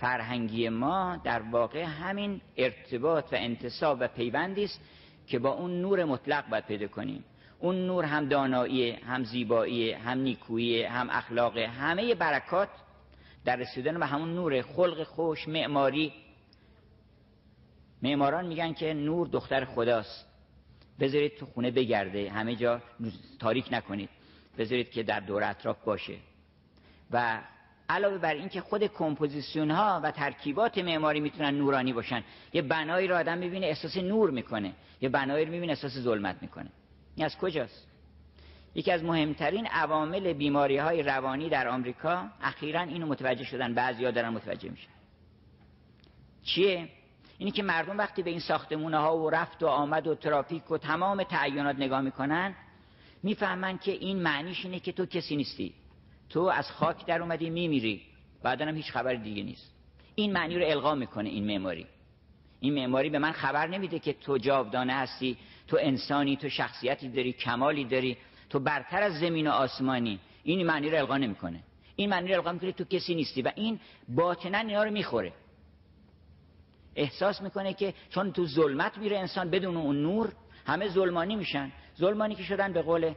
[0.00, 4.80] فرهنگی ما در واقع همین ارتباط و انتصاب و پیوندی است
[5.26, 7.24] که با اون نور مطلق باید پیدا کنیم.
[7.58, 12.68] اون نور هم دانایی هم زیبایی هم نیکویی هم اخلاق همه برکات
[13.44, 16.12] در رسیدن به همون نور خلق خوش معماری.
[18.02, 20.26] معماران میگن که نور دختر خداست.
[21.00, 22.30] بذارید تو خونه بگرده.
[22.30, 22.82] همه جا
[23.38, 24.08] تاریک نکنید.
[24.58, 26.16] بذارید که در دور اطراف باشه.
[27.10, 27.40] و
[27.88, 33.08] علاوه بر این که خود کمپوزیسیون ها و ترکیبات معماری می‌تونن نورانی باشن یه بنایی
[33.08, 36.70] رو آدم می‌بینه احساس نور می‌کنه یه بنایی رو می‌بینه احساس ظلمت می‌کنه.
[37.16, 37.86] این از کجاست؟
[38.74, 44.28] یکی از مهمترین عوامل بیماری های روانی در آمریکا اخیرا اینو متوجه شدن بعضیا دارن
[44.28, 44.90] متوجه میشن.
[46.44, 46.88] چیه؟
[47.38, 50.78] اینی که مردم وقتی به این ساختمونه ها و رفت و آمد و ترافیک و
[50.78, 52.54] تمام تعینات نگاه می‌کنن
[53.22, 55.74] می‌فهمن که این معنیش اینه که تو کسی نیستی.
[56.30, 58.02] تو از خاک در اومدی میمیری.
[58.42, 59.74] بعدا هم هیچ خبر دیگه نیست.
[60.14, 61.86] این معنی رو القا می‌کنه این معماری.
[62.60, 65.36] این معماری به من خبر نمیده که تو جاودانه هستی
[65.68, 68.16] تو انسانی تو شخصیتی داری کمالی داری
[68.50, 70.20] تو برتر از زمین و آسمانی.
[70.42, 71.60] این معنی رو القا نمی‌کنه.
[71.96, 75.32] این معنی رو القا می‌کنه تو کسی نیستی و این باطنا اینا رو می‌خوره.
[76.96, 80.32] احساس می‌کنه که چون تو ظلمت میره انسان بدون اون نور
[80.66, 81.72] همه ظلمانی میشن.
[81.98, 83.14] ظلمانی که شدن به قول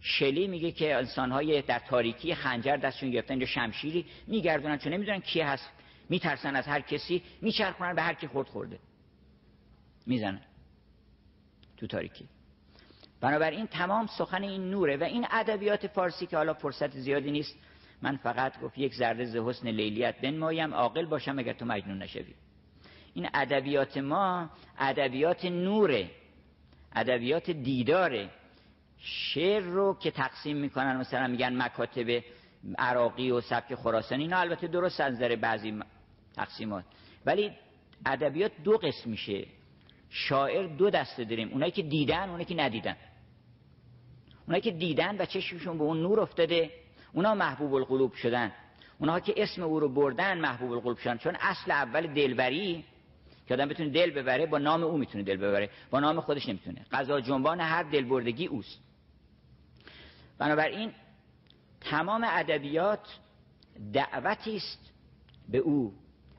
[0.00, 5.40] شلی میگه که انسانهای در تاریکی خنجر دستشون گرفتن یا شمشیری میگردونن چون نمی‌دونن کی
[5.40, 5.70] هست.
[6.08, 8.78] میترسن از هر کسی میچرخونن به هر کی خورد خورده.
[10.06, 10.40] می‌زنن
[11.76, 12.28] تو تاریکی.
[13.20, 17.56] بنابراین تمام سخن این نوره و این ادبیات فارسی که حالا فرصت زیادی نیست
[18.02, 22.34] من فقط گفت یک ذره ز حسن لیلیت بنمایم عاقل باشم اگر تو مجنون نشوی.
[23.14, 26.10] این ادبیات ما ادبیات نوره
[26.92, 28.30] ادبیات دیداره.
[29.00, 32.22] شعر رو که تقسیم می‌کنن مثلا میگن مکاتب
[32.78, 35.80] عراقی و سبک خراسانی اینا البته درست از نظر بعضی
[36.36, 36.84] تقسیمات.
[37.26, 37.50] ولی
[38.06, 39.46] ادبیات دو قسم میشه.
[40.10, 41.48] شاعر دو دسته داریم.
[41.52, 42.96] اونایی که دیدن اونایی که ندیدن.
[44.46, 46.70] اونایی که دیدن و چشمشون به اون نور افتاده
[47.12, 48.52] اونا محبوب القلوب شدن.
[48.98, 51.16] اونها که اسم او رو بردن محبوب القلوب شدن.
[51.16, 52.84] چون اصل اول دلبری
[53.48, 55.70] که آدم بتونه دل ببره با نام او می‌تونه دل ببره.
[55.90, 56.86] با نام خودش نمی‌تونه.
[56.92, 58.89] قضا جنبان هر دلبردگی اوست.
[60.40, 60.92] بنابراین
[61.80, 63.18] تمام ادبیات
[63.92, 64.92] دعوتی است
[65.48, 65.94] به او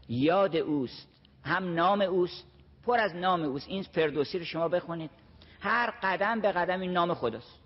[0.10, 1.08] یاد اوست
[1.44, 2.46] هم نام اوست
[2.86, 3.68] پر از نام اوست.
[3.68, 5.10] این فردوسی رو شما بخونید.
[5.60, 7.60] هر قدم به قدم این نام خداست.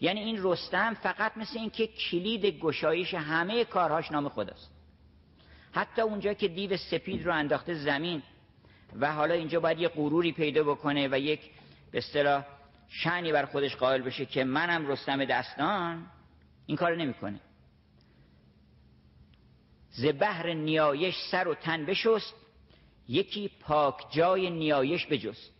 [0.00, 4.70] یعنی این رستم فقط مثل این که کلید گشایش همه کارهاش نام خداست.
[5.72, 8.22] حتی اونجا که دیو سپید رو انداخته زمین
[9.00, 11.40] و حالا اینجا باید یه غروری پیدا بکنه و یک
[11.90, 12.44] به اصطلاح
[12.90, 16.06] شعنی بر خودش قائل بشه که منم رستم دستان
[16.66, 17.40] این کار نمی‌کنه.
[19.90, 22.34] ز بحر نیایش سر و تن بشست
[23.08, 25.52] یکی پاک جای نیایش بجست.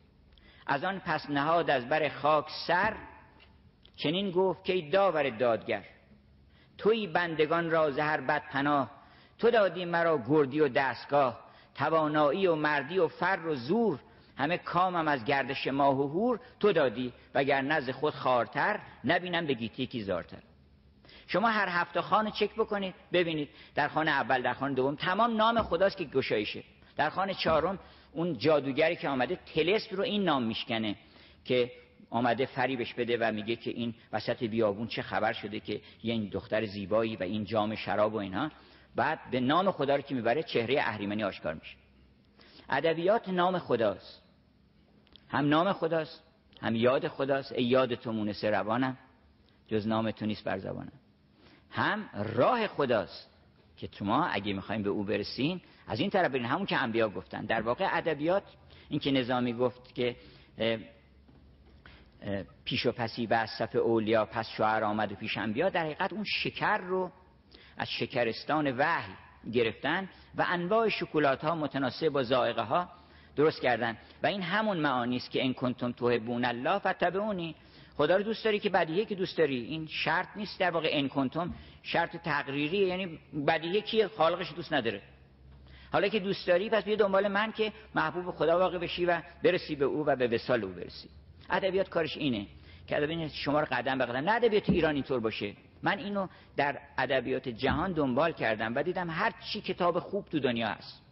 [0.67, 2.97] از آن پس نهاد از بر خاک سر
[3.97, 5.85] چنین گفت که داور دادگر
[6.79, 8.91] توی بندگان را زهر بد پناه
[9.39, 11.41] تو دادی مرا گردی و دستگاه
[11.75, 13.99] توانایی و مردی و فر و زور
[14.41, 19.55] همه کامم از گردش ماه و هور تو دادی وگر نزد خود خارتر نبینم به
[19.55, 20.43] گیتی کی زارتر.
[21.27, 23.49] شما هر هفته خانه چک بکنید ببینید.
[23.75, 26.63] در خانه اول در خانه دوم تمام نام خداست که گشایشه.
[26.97, 27.79] در خانه چهارم
[28.13, 30.97] اون جادوگری که آمده تلسم رو این نام میشکنه
[31.45, 31.73] که
[32.11, 36.29] آمده فریبش بده و میگه که این وسط بیابون چه خبر شده که یه این
[36.29, 38.51] دختر زیبایی و این جام شراب و اینها.
[38.97, 41.77] بعد به نام خدا رو که می‌بره چهره اهریمنی آشکار میشه.
[42.71, 44.20] ادبیات نام خداست.
[45.31, 46.23] هم نام خداست
[46.63, 47.53] هم یاد خداست.
[47.53, 48.99] ای یاد تو مونس روانم
[49.69, 50.93] جز نام تو نیست بر زبانم.
[51.71, 53.31] هم راه خداست
[53.77, 57.09] که تو ما اگه می‌خوایم به او برسیم از این طرف برین همون که انبیا
[57.09, 57.45] گفتن.
[57.45, 58.43] در واقع ادبیات
[58.89, 60.17] این که نظامی گفت که
[62.65, 66.25] پیش و پسی از صف اولیا پس شعر آمد و پیش انبیا در حقیقت اون
[66.25, 67.13] شکر رو
[67.77, 69.13] از شکرستان وحی
[69.53, 72.89] گرفتن و انواع شکلات ها متناسب با زائقه ها
[73.41, 73.97] درست کردن.
[74.23, 77.55] و این همون معانی است که ان کنتم توهبون الله فتبعونی
[77.97, 79.65] خدا رو دوست داری که بدیهی که دوست داری.
[79.65, 81.55] این شرط نیست در واقع ان کنتم.
[81.83, 85.03] شرط تقریری یعنی بدیهی که خالقش دوست نداره.
[85.93, 89.77] حالا که دوست داری پس بیا دنبال من که محبوب خدا واقع بشی و برسی
[89.77, 91.09] به او و به وسال او برسی.
[91.51, 92.47] ادبیات کارش اینه
[92.87, 94.17] که ادبیات شما رو قدم به قدم.
[94.17, 95.55] نه ادبیات ایران اینطور باشه.
[95.83, 96.27] من اینو
[96.57, 101.10] در ادبیات جهان دنبال کردم و دیدم هر چی کتاب خوب تو دنیا هست.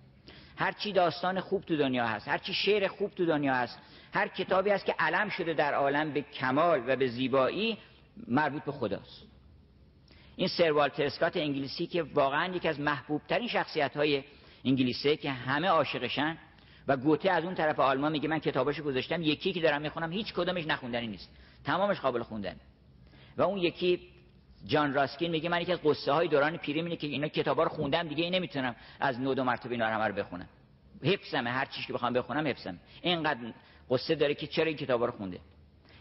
[0.58, 3.78] هر چی داستان خوب تو دنیا هست هر چی شعر خوب تو دنیا هست
[4.12, 7.78] هر کتابی هست که علم شده در عالم به کمال و به زیبایی
[8.28, 9.26] مربوط به خداست.
[10.36, 14.24] این سر والتر اسکات انگلیسی که واقعا یکی از محبوب ترین شخصیت های
[14.64, 16.38] انگلیسه که همه عاشقشن
[16.88, 20.34] و گوته از اون طرف آلمان میگه من کتاباشو گذاشتم یکی که دارم می‌خونم هیچ
[20.34, 21.30] کدومش نخوندنی نیست.
[21.64, 22.56] تمامش قابل خوندن
[23.36, 24.00] و اون یکی
[24.66, 27.68] جان راسکین میگه من یکی از قصه های دوران پیری اینه که اینا کتابا رو
[27.68, 30.48] خوندم دیگه نمی‌تونم از نود و مرتبه اینا رو بخونم.
[31.02, 33.52] حفظمه هر چیزی که بخوام بخونم حفظم اینقدر
[33.90, 35.40] قصه داره که چرا این کتابا رو خونده؟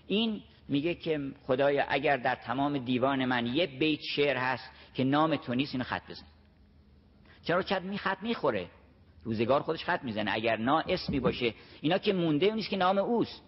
[0.08, 5.36] این میگه که خدایا اگر در تمام دیوان من یه بیت شعر هست که نام
[5.36, 6.26] تو نیست اینو خط بزن.
[7.44, 8.68] چرا چت می خط می‌خوره؟
[9.24, 10.32] روزگار خودش خط می‌زنه.
[10.34, 13.42] اگر نا اسمی باشه اینا که مونده نیست که نام اوست.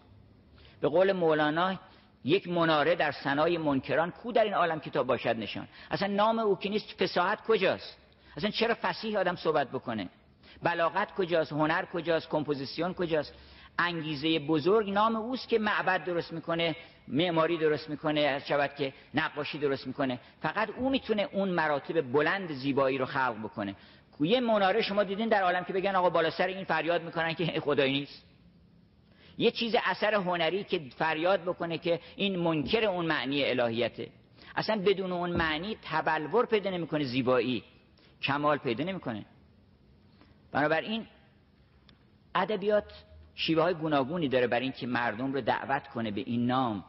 [0.81, 1.79] به قول مولانا
[2.23, 6.59] یک مناره در سنای منکران کو در این عالم کتاب باشد نشان؟ اصلا نام او
[6.59, 7.97] که نیست فساحت کجاست؟
[8.37, 10.09] اصلا چرا فسیح آدم صحبت بکنه؟
[10.63, 13.33] بلاغت کجاست؟ هنر کجاست؟ کمپوزیسیون کجاست؟
[13.79, 16.75] انگیزه بزرگ نام اوست که معبد درست می‌کنه
[17.07, 20.19] معماری درست می‌کنه شود که نقاشی درست می‌کنه.
[20.41, 23.75] فقط او می‌تونه اون مراتب بلند زیبایی رو خلق بکنه.
[24.19, 27.45] یه مناره شما دیدین در عالم که بگن آقا بالا سر این فریاد می‌کنن که
[27.65, 28.28] خدایی نیست.
[29.39, 34.07] یه چیز اثر هنری که فریاد بکنه که این منکر اون معنی الهیته.
[34.55, 37.63] اصلا بدون اون معنی تبلور پیدا نمی‌کنه زیبایی.
[38.21, 39.25] کمال پیدا نمی‌کنه.
[40.51, 41.05] بنابراین
[42.35, 42.83] ادبیات
[43.35, 46.83] شیوه های گوناگونی داره برای اینکه مردم رو دعوت کنه به این نام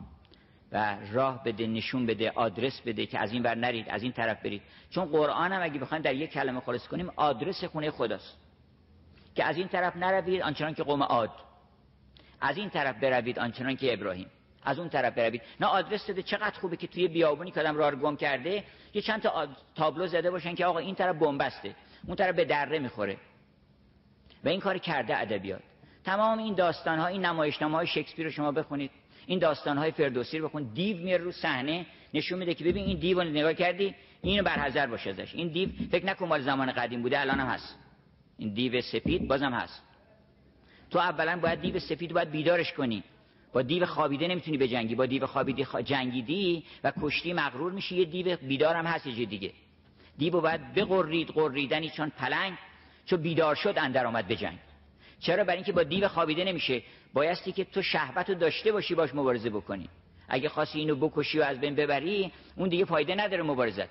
[0.72, 4.42] و راه بده نشون بده آدرس بده که از این بر نرید از این طرف
[4.42, 4.62] برید.
[4.90, 8.38] چون قرآن هم اگه بخوایم در یک کلمه خلاص کنیم آدرس خونه خداست.
[9.34, 11.30] که از این طرف نروید آنچنان که قوم عاد.
[12.40, 14.26] از این طرف بروید آنچنان که ابراهیم.
[14.64, 15.42] از اون طرف بروید.
[15.60, 19.22] نه آدرس داده چقدر خوبه که توی بیابونی که آدم راه گم کرده یه چند
[19.22, 21.74] تا تابلو زده باشن که آقا این طرف بنبسته
[22.06, 23.16] اون طرف به دره می‌خوره.
[24.44, 25.62] و این کار کرده ادبیات.
[26.04, 28.90] تمام این داستان ها این نمایشنامه های شکسپیر رو شما بخونید.
[29.26, 32.98] این داستان های فردوسی رو بخون دیو میره رو صحنه نشون میده که ببین این
[32.98, 35.34] دیو رو نگاه کردی اینو برحذر باشه ازش.
[35.34, 37.78] این دیو فکر نکن مال زمان قدیم بوده الان هست.
[38.38, 39.82] این دیو سپید بازم هست.
[40.90, 43.02] تو اولا باید دیو سفید باید بیدارش کنی.
[43.52, 48.36] با دیو خوابیده نمی‌تونی بجنگی با دیو خوابیدی جنگیدی و کشتی مغرور میشی یه دیو
[48.36, 49.52] بیدار هم هست یه دیگه.
[50.18, 52.54] دیو باید بقرید قریدنی چون پلنگ
[53.06, 54.58] چون بیدار شد اندر آمد بجنگ
[55.20, 56.82] چرا؟ برای اینکه با دیو خوابیده نمیشه.
[57.12, 59.88] بایستی که تو شهوت رو داشته باشی باش مبارزه بکنی.
[60.28, 63.88] اگه خواستی اینو بکشی و از بین ببری اون دیگه فایده نداره مبارزت.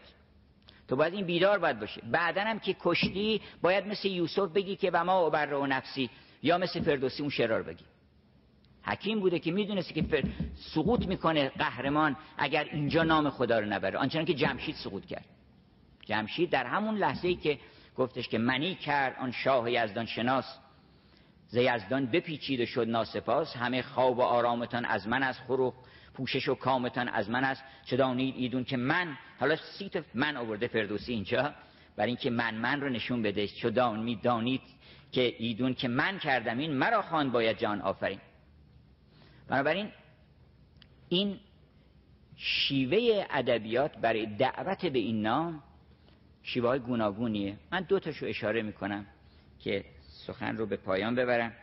[0.87, 2.01] تو باید این بیدار باید باشه.
[2.11, 6.09] بعدا هم که کشتی باید مثل یوسف بگی که و ما بر و نفسی.
[6.43, 7.85] یا مثل فردوسی اون شرار بگی.
[8.83, 10.23] حکیم بوده که می‌دونستی که فر...
[10.55, 13.97] سقوط می‌کنه قهرمان اگر اینجا نام خدا رو نبره.
[13.97, 15.25] آنچنان که جمشید سقوط کرد.
[16.05, 17.59] جمشید در همون لحظه ای که
[17.97, 20.57] گفتش که منی کرد آن شاه یزدان شناس.
[21.47, 23.55] ز یزدان بپیچید و شد ناسپاس.
[23.55, 25.73] همه خواب و آرامتان از من از خروق
[26.13, 27.63] پوشش و کامتان از من است.
[27.85, 31.53] چه دانید ایدون که من حالا سیت من آورده فردوسی اینجا.
[31.95, 33.47] برای اینکه من من رو نشون بده.
[33.47, 33.69] چه
[34.23, 34.61] دانید
[35.11, 38.19] که ایدون که من کردم این مرا خان باید جان آفرین.
[39.47, 39.91] بنابراین
[41.09, 41.39] این
[42.35, 45.63] شیوه ادبیات برای دعوت به این نام
[46.43, 47.57] شیوه های گوناگونیه.
[47.71, 49.05] من دو تاشو اشاره می‌کنم
[49.59, 49.85] که
[50.27, 51.53] سخن رو به پایان ببرم.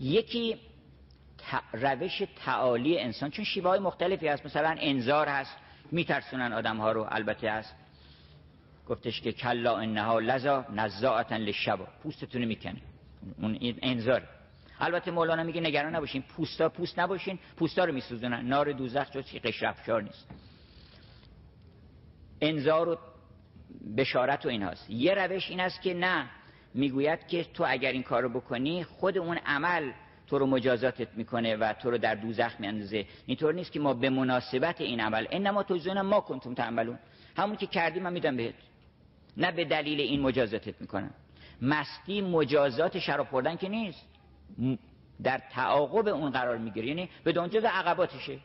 [0.00, 0.60] یکی
[1.72, 4.46] روش تعالی انسان چون شیوه های مختلفی هست.
[4.46, 5.56] مثلا انذار هست.
[5.92, 7.06] میترسونن آدم ها رو.
[7.10, 7.74] البته هست
[8.88, 12.82] گفتش که کلا انها لذا نزاعتا للشبا پوستتون می‌کنه.
[13.42, 14.22] اون انذار.
[14.80, 16.22] البته مولانا میگه نگران نباشین.
[16.22, 17.38] پوستا پوست نباشین.
[17.56, 18.48] پوستا رو میسوزونن.
[18.48, 20.28] نار دوزخ جز که قشر افشار نیست.
[22.40, 22.98] انذار و
[23.96, 26.30] بشارت و این هست یه روش این است که نه.
[26.74, 29.92] می‌گوید که تو اگر این کارو بکنی خود اون عمل
[30.32, 33.06] تو رو مجازاتت می‌کنه و تو رو در دوزخ میاندازه.
[33.26, 36.98] اینطور نیست که ما به مناسبت این عمل انما تو ما کنتم تعملون.
[37.36, 38.54] همون که کردی من میدم بهت.
[39.36, 41.10] نه به دلیل این مجازاتت می‌کنم.
[41.62, 44.06] مستی مجازات شراب خوردن که نیست.
[45.22, 48.38] در تعاقب اون قرار می‌گیره یعنی به جز عقباتشه.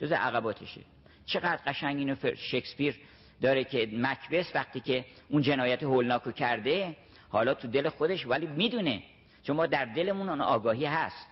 [0.00, 0.80] جز عقباتشه.
[1.26, 2.96] چقدر قشنگ اینو شکسپیر
[3.42, 6.96] داره که مکبس وقتی که اون جنایت هولناکو کرده
[7.28, 9.02] حالا تو دل خودش ولی می‌دونه.
[9.42, 11.26] چون ما در دلمون اون آگاهی هست.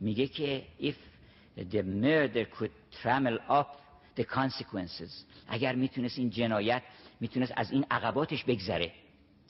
[0.00, 0.94] میگه که if
[1.58, 2.70] the murder could
[3.02, 3.66] trammel up
[4.20, 5.24] the consequences.
[5.48, 6.82] اگر می‌تونست این جنایت
[7.20, 8.92] می‌تونست از این عقباتش بگذره.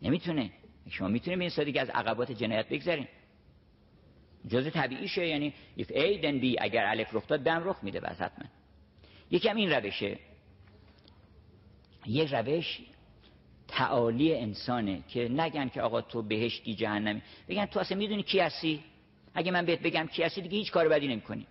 [0.02, 0.50] نمی‌تونه.
[0.90, 3.08] شما می‌تونید به این سادگی از عقبات جنایت بگذرین
[4.48, 5.26] جز طبیعیشه.
[5.26, 6.56] یعنی if A then B.
[6.58, 8.44] اگر الف رخ داد بم رخ میده بس حتما
[9.30, 10.18] یکم این روشه.
[12.06, 12.80] یک روش
[13.72, 17.22] تعالی انسانه که نگن که آقا تو بهشتی جهنمی.
[17.48, 18.80] بگن تو اصلا می‌دونی کی هستی؟
[19.34, 21.46] اگه من بهت بگم کی هستی دیگه هیچ کار بدی نمی‌کنی.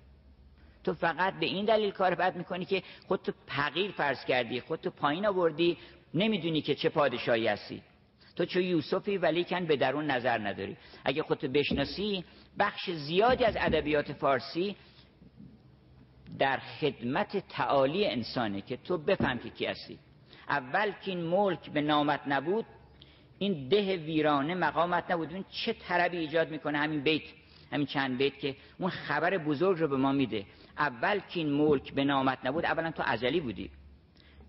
[0.83, 5.25] تو فقط به این دلیل کار بد می‌کنی که خودتو پقیر فرض کردی خودتو پایین
[5.25, 5.77] آوردی
[6.13, 7.81] نمی‌دونی که چه پادشاهی هستی.
[8.35, 10.77] تو چه یوسفی ولی کن به درون نظر نداری.
[11.05, 12.23] اگه خودتو بشناسی
[12.59, 14.75] بخش زیادی از ادبیات فارسی
[16.39, 19.99] در خدمت تعالی انسانه که تو بفهم که کی هستی.
[20.51, 22.65] اول که این ملک به نامت نبود
[23.39, 25.33] این ده ویرانه مقامت نبود.
[25.33, 27.23] این چه طربی ایجاد می‌کنه همین بیت
[27.71, 30.45] همین چند بیت که اون خبر بزرگ رو به ما میده.
[30.77, 33.69] اول که این ملک به نامت نبود اولا تو ازلی بودی.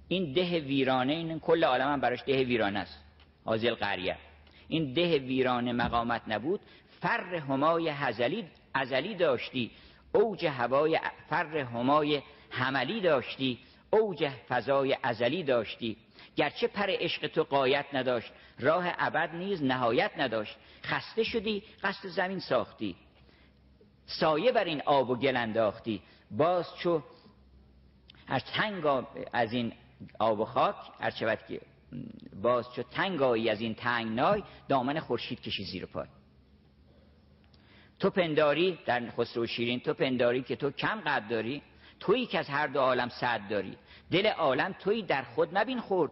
[0.09, 3.05] این ده ویرانه این کل عالم هم براش ده ویرانه است.
[3.45, 4.17] حاضل قریه
[4.69, 6.61] این ده ویرانه مقامت نبود.
[7.01, 9.71] فر همای هزلی ازلی داشتی.
[10.13, 11.01] اوج هوای
[11.31, 13.59] فر همای حملی داشتی.
[13.93, 15.97] اوج فضای ازلی داشتی.
[16.37, 18.33] گرچه پر عشق تو قایت نداشت.
[18.59, 20.57] راه ابد نیز نهایت نداشت.
[20.85, 22.97] خسته شدی قصد زمین ساختی.
[24.07, 26.03] سایه بر این آب و گل انداختی.
[26.31, 27.03] باز چو
[28.29, 29.73] از تنگ از این
[30.19, 31.61] آب و خاک هر که
[32.43, 36.07] باز چو تنگایی از این تنگنای دامن خورشید کشی زیر پای.
[37.99, 41.63] تو پنداری در خسرو شیرین تو پنداری که تو کم قد داری.
[42.03, 43.77] تویی که از هر دو عالم صد داری.
[44.11, 46.11] دل عالم تویی در خود نبین خورد.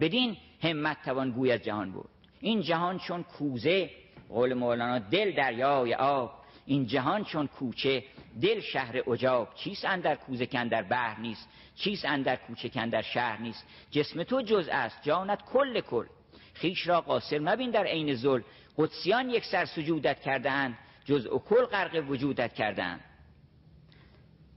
[0.00, 2.08] بدین همت توان گوی از جهان بود
[2.40, 3.90] این جهان چون کوزه
[4.28, 6.32] قول مولانا دل دریای آب.
[6.66, 8.04] این جهان چون کوچه
[8.42, 9.54] دل شهر اجاب.
[9.54, 14.22] چیست اندر کوزه کن در بحر نیست؟ چیست اندر کوچه کن در شهر نیست؟ جسم
[14.22, 16.06] تو جز است جانت کل کل.
[16.54, 18.40] خیش را قاصر مبین در عین زل
[18.76, 23.00] قدسیان یک سر سجودت کردن جز کل غرق وجودت کردن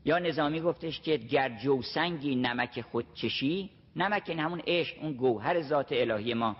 [0.05, 5.61] یا نظامی گفتش که گر جوسنگی نمک خود چشی نمک این همون عشق اون گوهر
[5.61, 6.55] ذات الهی ما.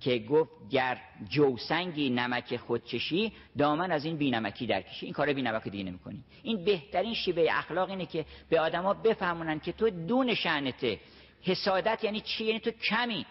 [0.00, 5.32] که گفت گر جوسنگی نمک خود چشی دامن از این بینمکی در کشی این کار
[5.32, 6.24] بینمک دیگه نمی‌کنی.
[6.42, 11.00] این بهترین شیوه اخلاق اینه که به آدما بفهمونن که تو دون شأنته.
[11.42, 13.26] حسادت یعنی چی؟ یعنی تو کمی.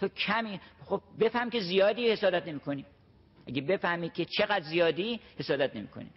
[0.00, 0.60] تو کمی.
[0.84, 2.84] خب بفهم که زیادی حسادت نمی‌کنی.
[3.46, 6.10] اگه بفهمی که چقدر زیادی حسادت نمی‌کنی.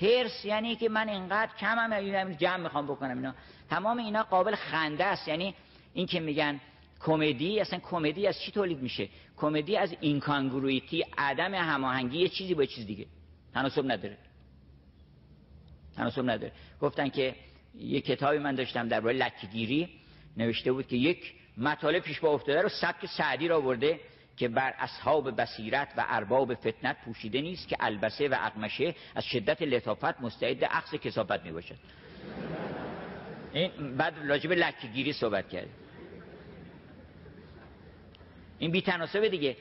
[0.00, 3.34] هرس یعنی که من اینقدر کمم جمع می‌خوام بکنم اینا.
[3.70, 5.28] تمام اینا قابل خنده است.
[5.28, 5.54] یعنی
[5.94, 6.60] این که میگن
[7.00, 12.64] کمدی اصلا کمدی از چی تولید میشه؟ کمدی از اینکانگرویتی عدم هماهنگی یه چیزی با
[12.64, 13.06] چیز دیگه.
[13.54, 14.16] تناسب نداره.
[15.96, 16.52] تناسب نداره.
[16.80, 17.34] گفتن که
[17.74, 19.88] یه کتابی من داشتم در برای لکگیری
[20.36, 24.00] نوشته بود که یک مطالب پیش با افتاده رو سبک سعدی را برده
[24.40, 29.62] که بر اصحاب بصیرت و ارباب فتنت پوشیده نیست که البسه و اقمشه از شدت
[29.62, 31.76] لطافت مستعد عقص کسافت می باشد
[33.52, 35.68] این بعد راجب لکگیری صحبت کرد
[38.58, 39.56] این بیتناسبه دیگه.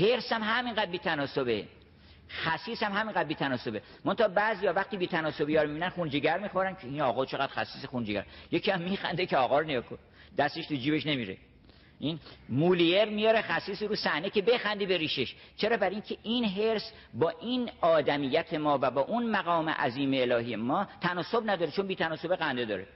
[0.00, 1.64] هرس هم همینقدر بیتناسبه.
[2.30, 3.82] خصیص هم همینقدر بیتناسبه.
[4.04, 7.84] منتها بعضی ها وقتی بیتناسبی ها رو می‌بینن خونجگر می‌خورن که این آقا چقدر خصیص
[7.84, 8.26] خونجگر.
[8.50, 9.84] یکی هم میخنده که آقا رو نیا
[10.38, 11.36] دستش تو جیبش نمیره.
[12.00, 12.18] این
[12.48, 15.34] مولیر میاره خصیص رو صحنه که بخندی به ریشش.
[15.56, 20.56] چرا؟ برای اینکه این هرس با این آدمیت ما و با اون مقام عظیم الهی
[20.56, 22.86] ما تناسب نداره چون بی تناسب خنده داره.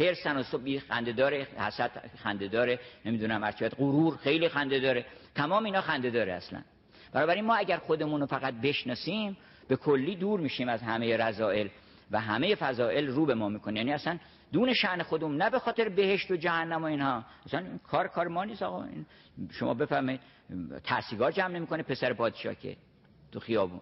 [0.00, 5.04] هرس تناسب بی خنده داره حسد خنده داره نمی‌دونم ارچیت غرور خیلی خنده داره.
[5.34, 6.62] تمام اینا خنده داره اصلا.
[7.12, 9.36] بنابراین ما اگر خودمون رو فقط بشناسیم
[9.68, 11.68] به کلی دور میشیم از همه رضائل
[12.12, 13.76] و همه فضائل رو به ما می‌کنه.
[13.76, 14.18] یعنی اصلا
[14.52, 17.24] دون شعن خودمون نه به خاطر بهشت و جهنم و اینها.
[17.46, 18.86] مثلا کار کار ما نیست آقا.
[19.50, 20.20] شما بفهمید
[20.84, 22.76] تحصیلگاه جمع نمی‌کنه پسر پادشاه که
[23.32, 23.80] تو خیابون.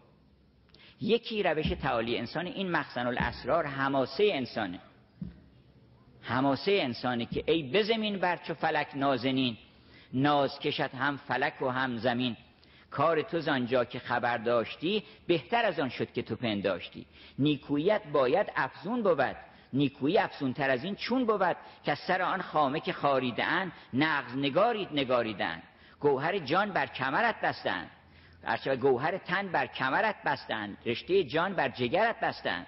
[1.00, 4.80] یکی روش تعالی انسان این مخزن الاسرار حماسه انسانه.
[6.22, 9.56] حماسه انسانی که ای بزمین بر چو فلک نازنین
[10.12, 12.36] ناز کشد هم فلک و هم زمین.
[12.90, 17.06] کار تو زانجا که خبر داشتی بهتر از آن شد که تو پنداشتی.
[17.38, 19.36] نیکویت باید افزون بود.
[19.72, 24.88] نیکویی افزون تر از این چون بود که سر آن خامه که خاریدن نغز نگارید
[24.92, 25.62] نگاریدن
[26.00, 27.90] گوهر جان بر کمرت بستند.
[28.44, 30.78] هرچه گوهر تن بر کمرت بستند.
[30.86, 32.66] رشته جان بر جگرت بستند.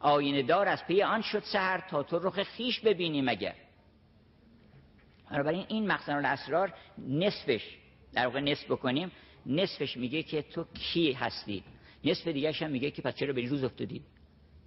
[0.00, 3.54] آینه دار از پی آن شد سهر تا تو رخ خیش ببینی مگر.
[5.30, 6.72] بنابراین این مخزن الاسرار
[7.08, 7.76] نصفش
[8.12, 9.12] در واقع نصف بکنیم
[9.48, 11.64] نصفش میگه که تو کی هستی
[12.04, 14.02] نصف دیگه هم میگه که پس چرا به روز افتادی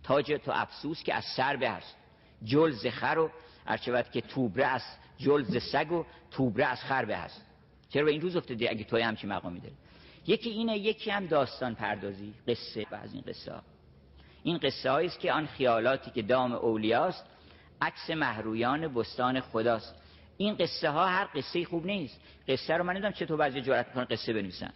[0.04, 1.98] تاج تو افسوس که از سر به هست.
[2.44, 3.32] جلز خر و
[3.68, 4.82] ارچبت که توبره از
[5.18, 7.46] جلز سگ و توبره از خر به هست.
[7.90, 9.76] چرا به این روز افتادی اگه توی همچی مقامی داری؟
[10.28, 13.62] یکی اینه یکی هم داستان پردازی قصه و از این قصه ها
[14.44, 17.26] این قصه است که آن خیالاتی که دام اولیاست
[17.82, 19.96] عکس محرویان بستان خداست.
[20.42, 22.22] این قصه ها هر قصه خوب نیست.
[22.48, 24.74] قصه رو من نمی‌دونم چطور بعضی جرأت می‌کنن قصه بنویسن.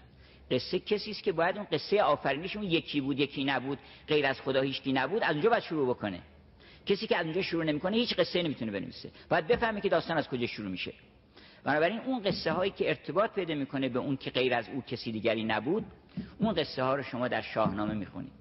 [0.51, 4.41] قصه کسی است که باید اون قصه آفرینش اون یکی بود یکی نبود غیر از
[4.41, 6.19] خدا هیچکی نبود از اونجا باید شروع بکنه.
[6.85, 9.11] کسی که از اونجا شروع نمی‌کنه هیچ قصه نمی‌تونه بنویسه.
[9.29, 10.93] باید بفهمه که داستان از کجا شروع میشه.
[11.63, 15.11] بنابراین اون قصه هایی که ارتباط پیدا می‌کنه به اون که غیر از او کسی
[15.11, 15.85] دیگری نبود
[16.39, 18.31] اون قصه ها رو شما در شاهنامه می‌خونید.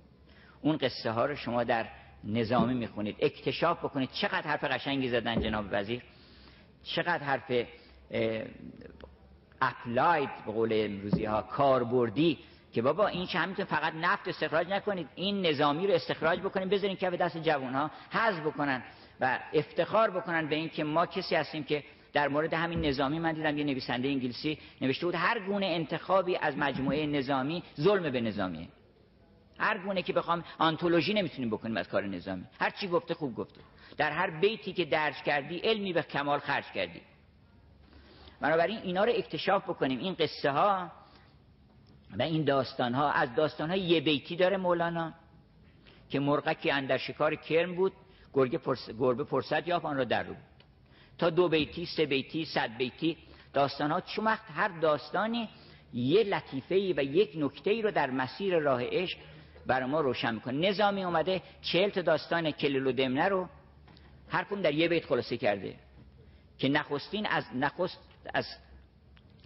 [0.62, 1.86] اون قصه ها رو شما در
[2.24, 3.16] نظامی می‌خونید.
[3.20, 4.10] اکتشاف بکنید.
[4.12, 6.02] چقدر حرف قشنگی زدن جناب وزیر.
[6.84, 7.66] چقدر حرف
[9.62, 12.38] اپلاید به قول امروزی ها کاربردی
[12.72, 16.96] که بابا این چه همینطور فقط نفت استخراج نکنید این نظامی رو استخراج بکنید بذارین
[16.96, 18.82] که به دست جوان ها حذف بکنن
[19.20, 23.32] و افتخار بکنن به این که ما کسی هستیم که در مورد همین نظامی من
[23.32, 28.68] دیدم یه نویسنده انگلیسی نوشته بود هر گونه انتخابی از مجموعه نظامی ظلم به نظامیه
[29.58, 32.44] هر گونه که بخوام آنتولوژی نمی‌تونیم بکنیم از کار نظامی.
[32.60, 33.60] هر چی گفته خوب گفته.
[33.96, 37.00] در هر بیتی که درج کردی علمی به کمال خرج کردی.
[38.40, 39.98] بنابراین اینا رو اکتشاف بکنیم.
[39.98, 40.92] این قصه ها
[42.18, 45.12] و این داستان ها از داستان ها یه بیتی داره مولانا
[46.10, 47.92] که مرغکی اندر شکار کرم بود
[48.34, 48.90] گرگه پرس...
[48.90, 50.34] گربه فرصت یافت آن را در رو
[51.18, 53.16] تا دو بیتی سه بیتی صد بیتی.
[53.52, 55.48] داستان ها چون وقت هر داستانی
[55.94, 59.18] یه لطیفه و یک نکته ای رو در مسیر راه عشق
[59.66, 60.68] برای ما روشن می‌کنه.
[60.68, 63.48] نظامی اومده چهل تا داستان کلیل و دمنه رو
[64.32, 65.74] کم در یه بیت خلاصه کرده.
[66.58, 67.98] که نخستین از نخست
[68.34, 68.46] از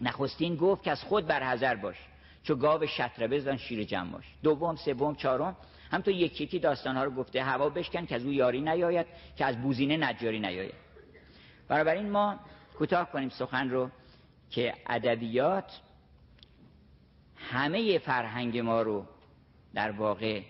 [0.01, 1.97] نخستین گفت که از خود برحذر باش
[2.43, 4.25] چو گاو شطره بزن شیر جمع باش.
[4.43, 5.57] دوم سوم چهارم
[5.91, 9.45] همطور یکی یکی داستان ها رو گفته هوا بشکن که از او یاری نیاید که
[9.45, 10.75] از بوزینه نجاری نیاید.
[11.69, 12.39] بنابراین ما
[12.79, 13.91] کوتاه کنیم سخن رو
[14.51, 15.81] که ادبیات
[17.37, 19.07] همه فرهنگ ما رو
[19.75, 20.43] در واقع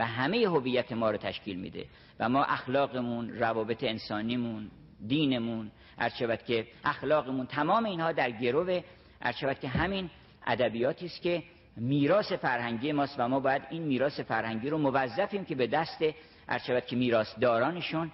[0.00, 1.86] و همه هویت ما رو تشکیل میده
[2.20, 4.70] و ما اخلاقمون روابط انسانیمون
[5.06, 8.80] دینمون ارچبت که اخلاقمون تمام اینها در گرو
[9.22, 10.10] ارچبت که همین
[10.46, 11.42] ادبیاتی است که
[11.76, 16.04] میراث فرهنگی ماست و ما باید این میراث فرهنگی رو موظفیم که به دست
[16.48, 18.10] ارچبت که میراث دارانشون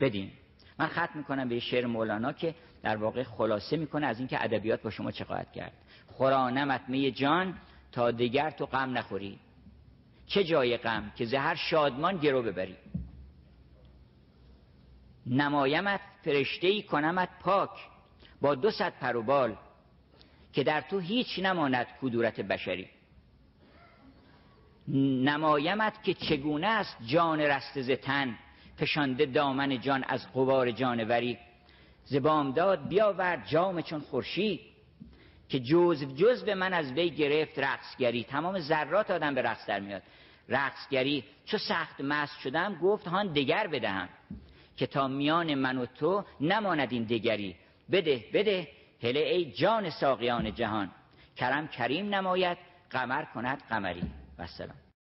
[0.00, 0.32] بدیم.
[0.78, 4.90] من ختم می‌کنم به شعر مولانا که در واقع خلاصه می‌کنه از اینکه ادبیات با
[4.90, 5.72] شما چه خواهد کرد.
[6.06, 7.54] خورانمت می جان
[7.92, 9.38] تا دیگر تو غم نخوری.
[10.26, 12.76] چه جای غم که زهر شادمان گرو ببری؟
[15.26, 17.70] نمایمت فرشته ای کنمت پاک
[18.40, 19.56] با دو صد پر و بال
[20.52, 22.88] که در تو هیچ نماند کدورت بشری.
[24.88, 28.38] نمایمت که چگونه است جان رست ز تن
[28.76, 31.38] فشانده دامن جان از قوار جانوری؟
[32.04, 34.60] ز بامداد بیاورد جام چون خورشید
[35.54, 38.24] که جز جز به من از وی گرفت رقصگری.
[38.24, 40.02] تمام ذرات آدم به رقص در میاد.
[40.48, 44.08] رقصگری چو سخت مست شدم گفت هان دگر بدهم
[44.76, 47.56] که تا میان من و تو نماند این دگری.
[47.92, 48.68] بده بده
[49.02, 50.90] هله ای جان ساقیان جهان.
[51.36, 52.58] کرم کریم نماید
[52.90, 54.02] قمر کند قمری.
[54.38, 54.83] و سلام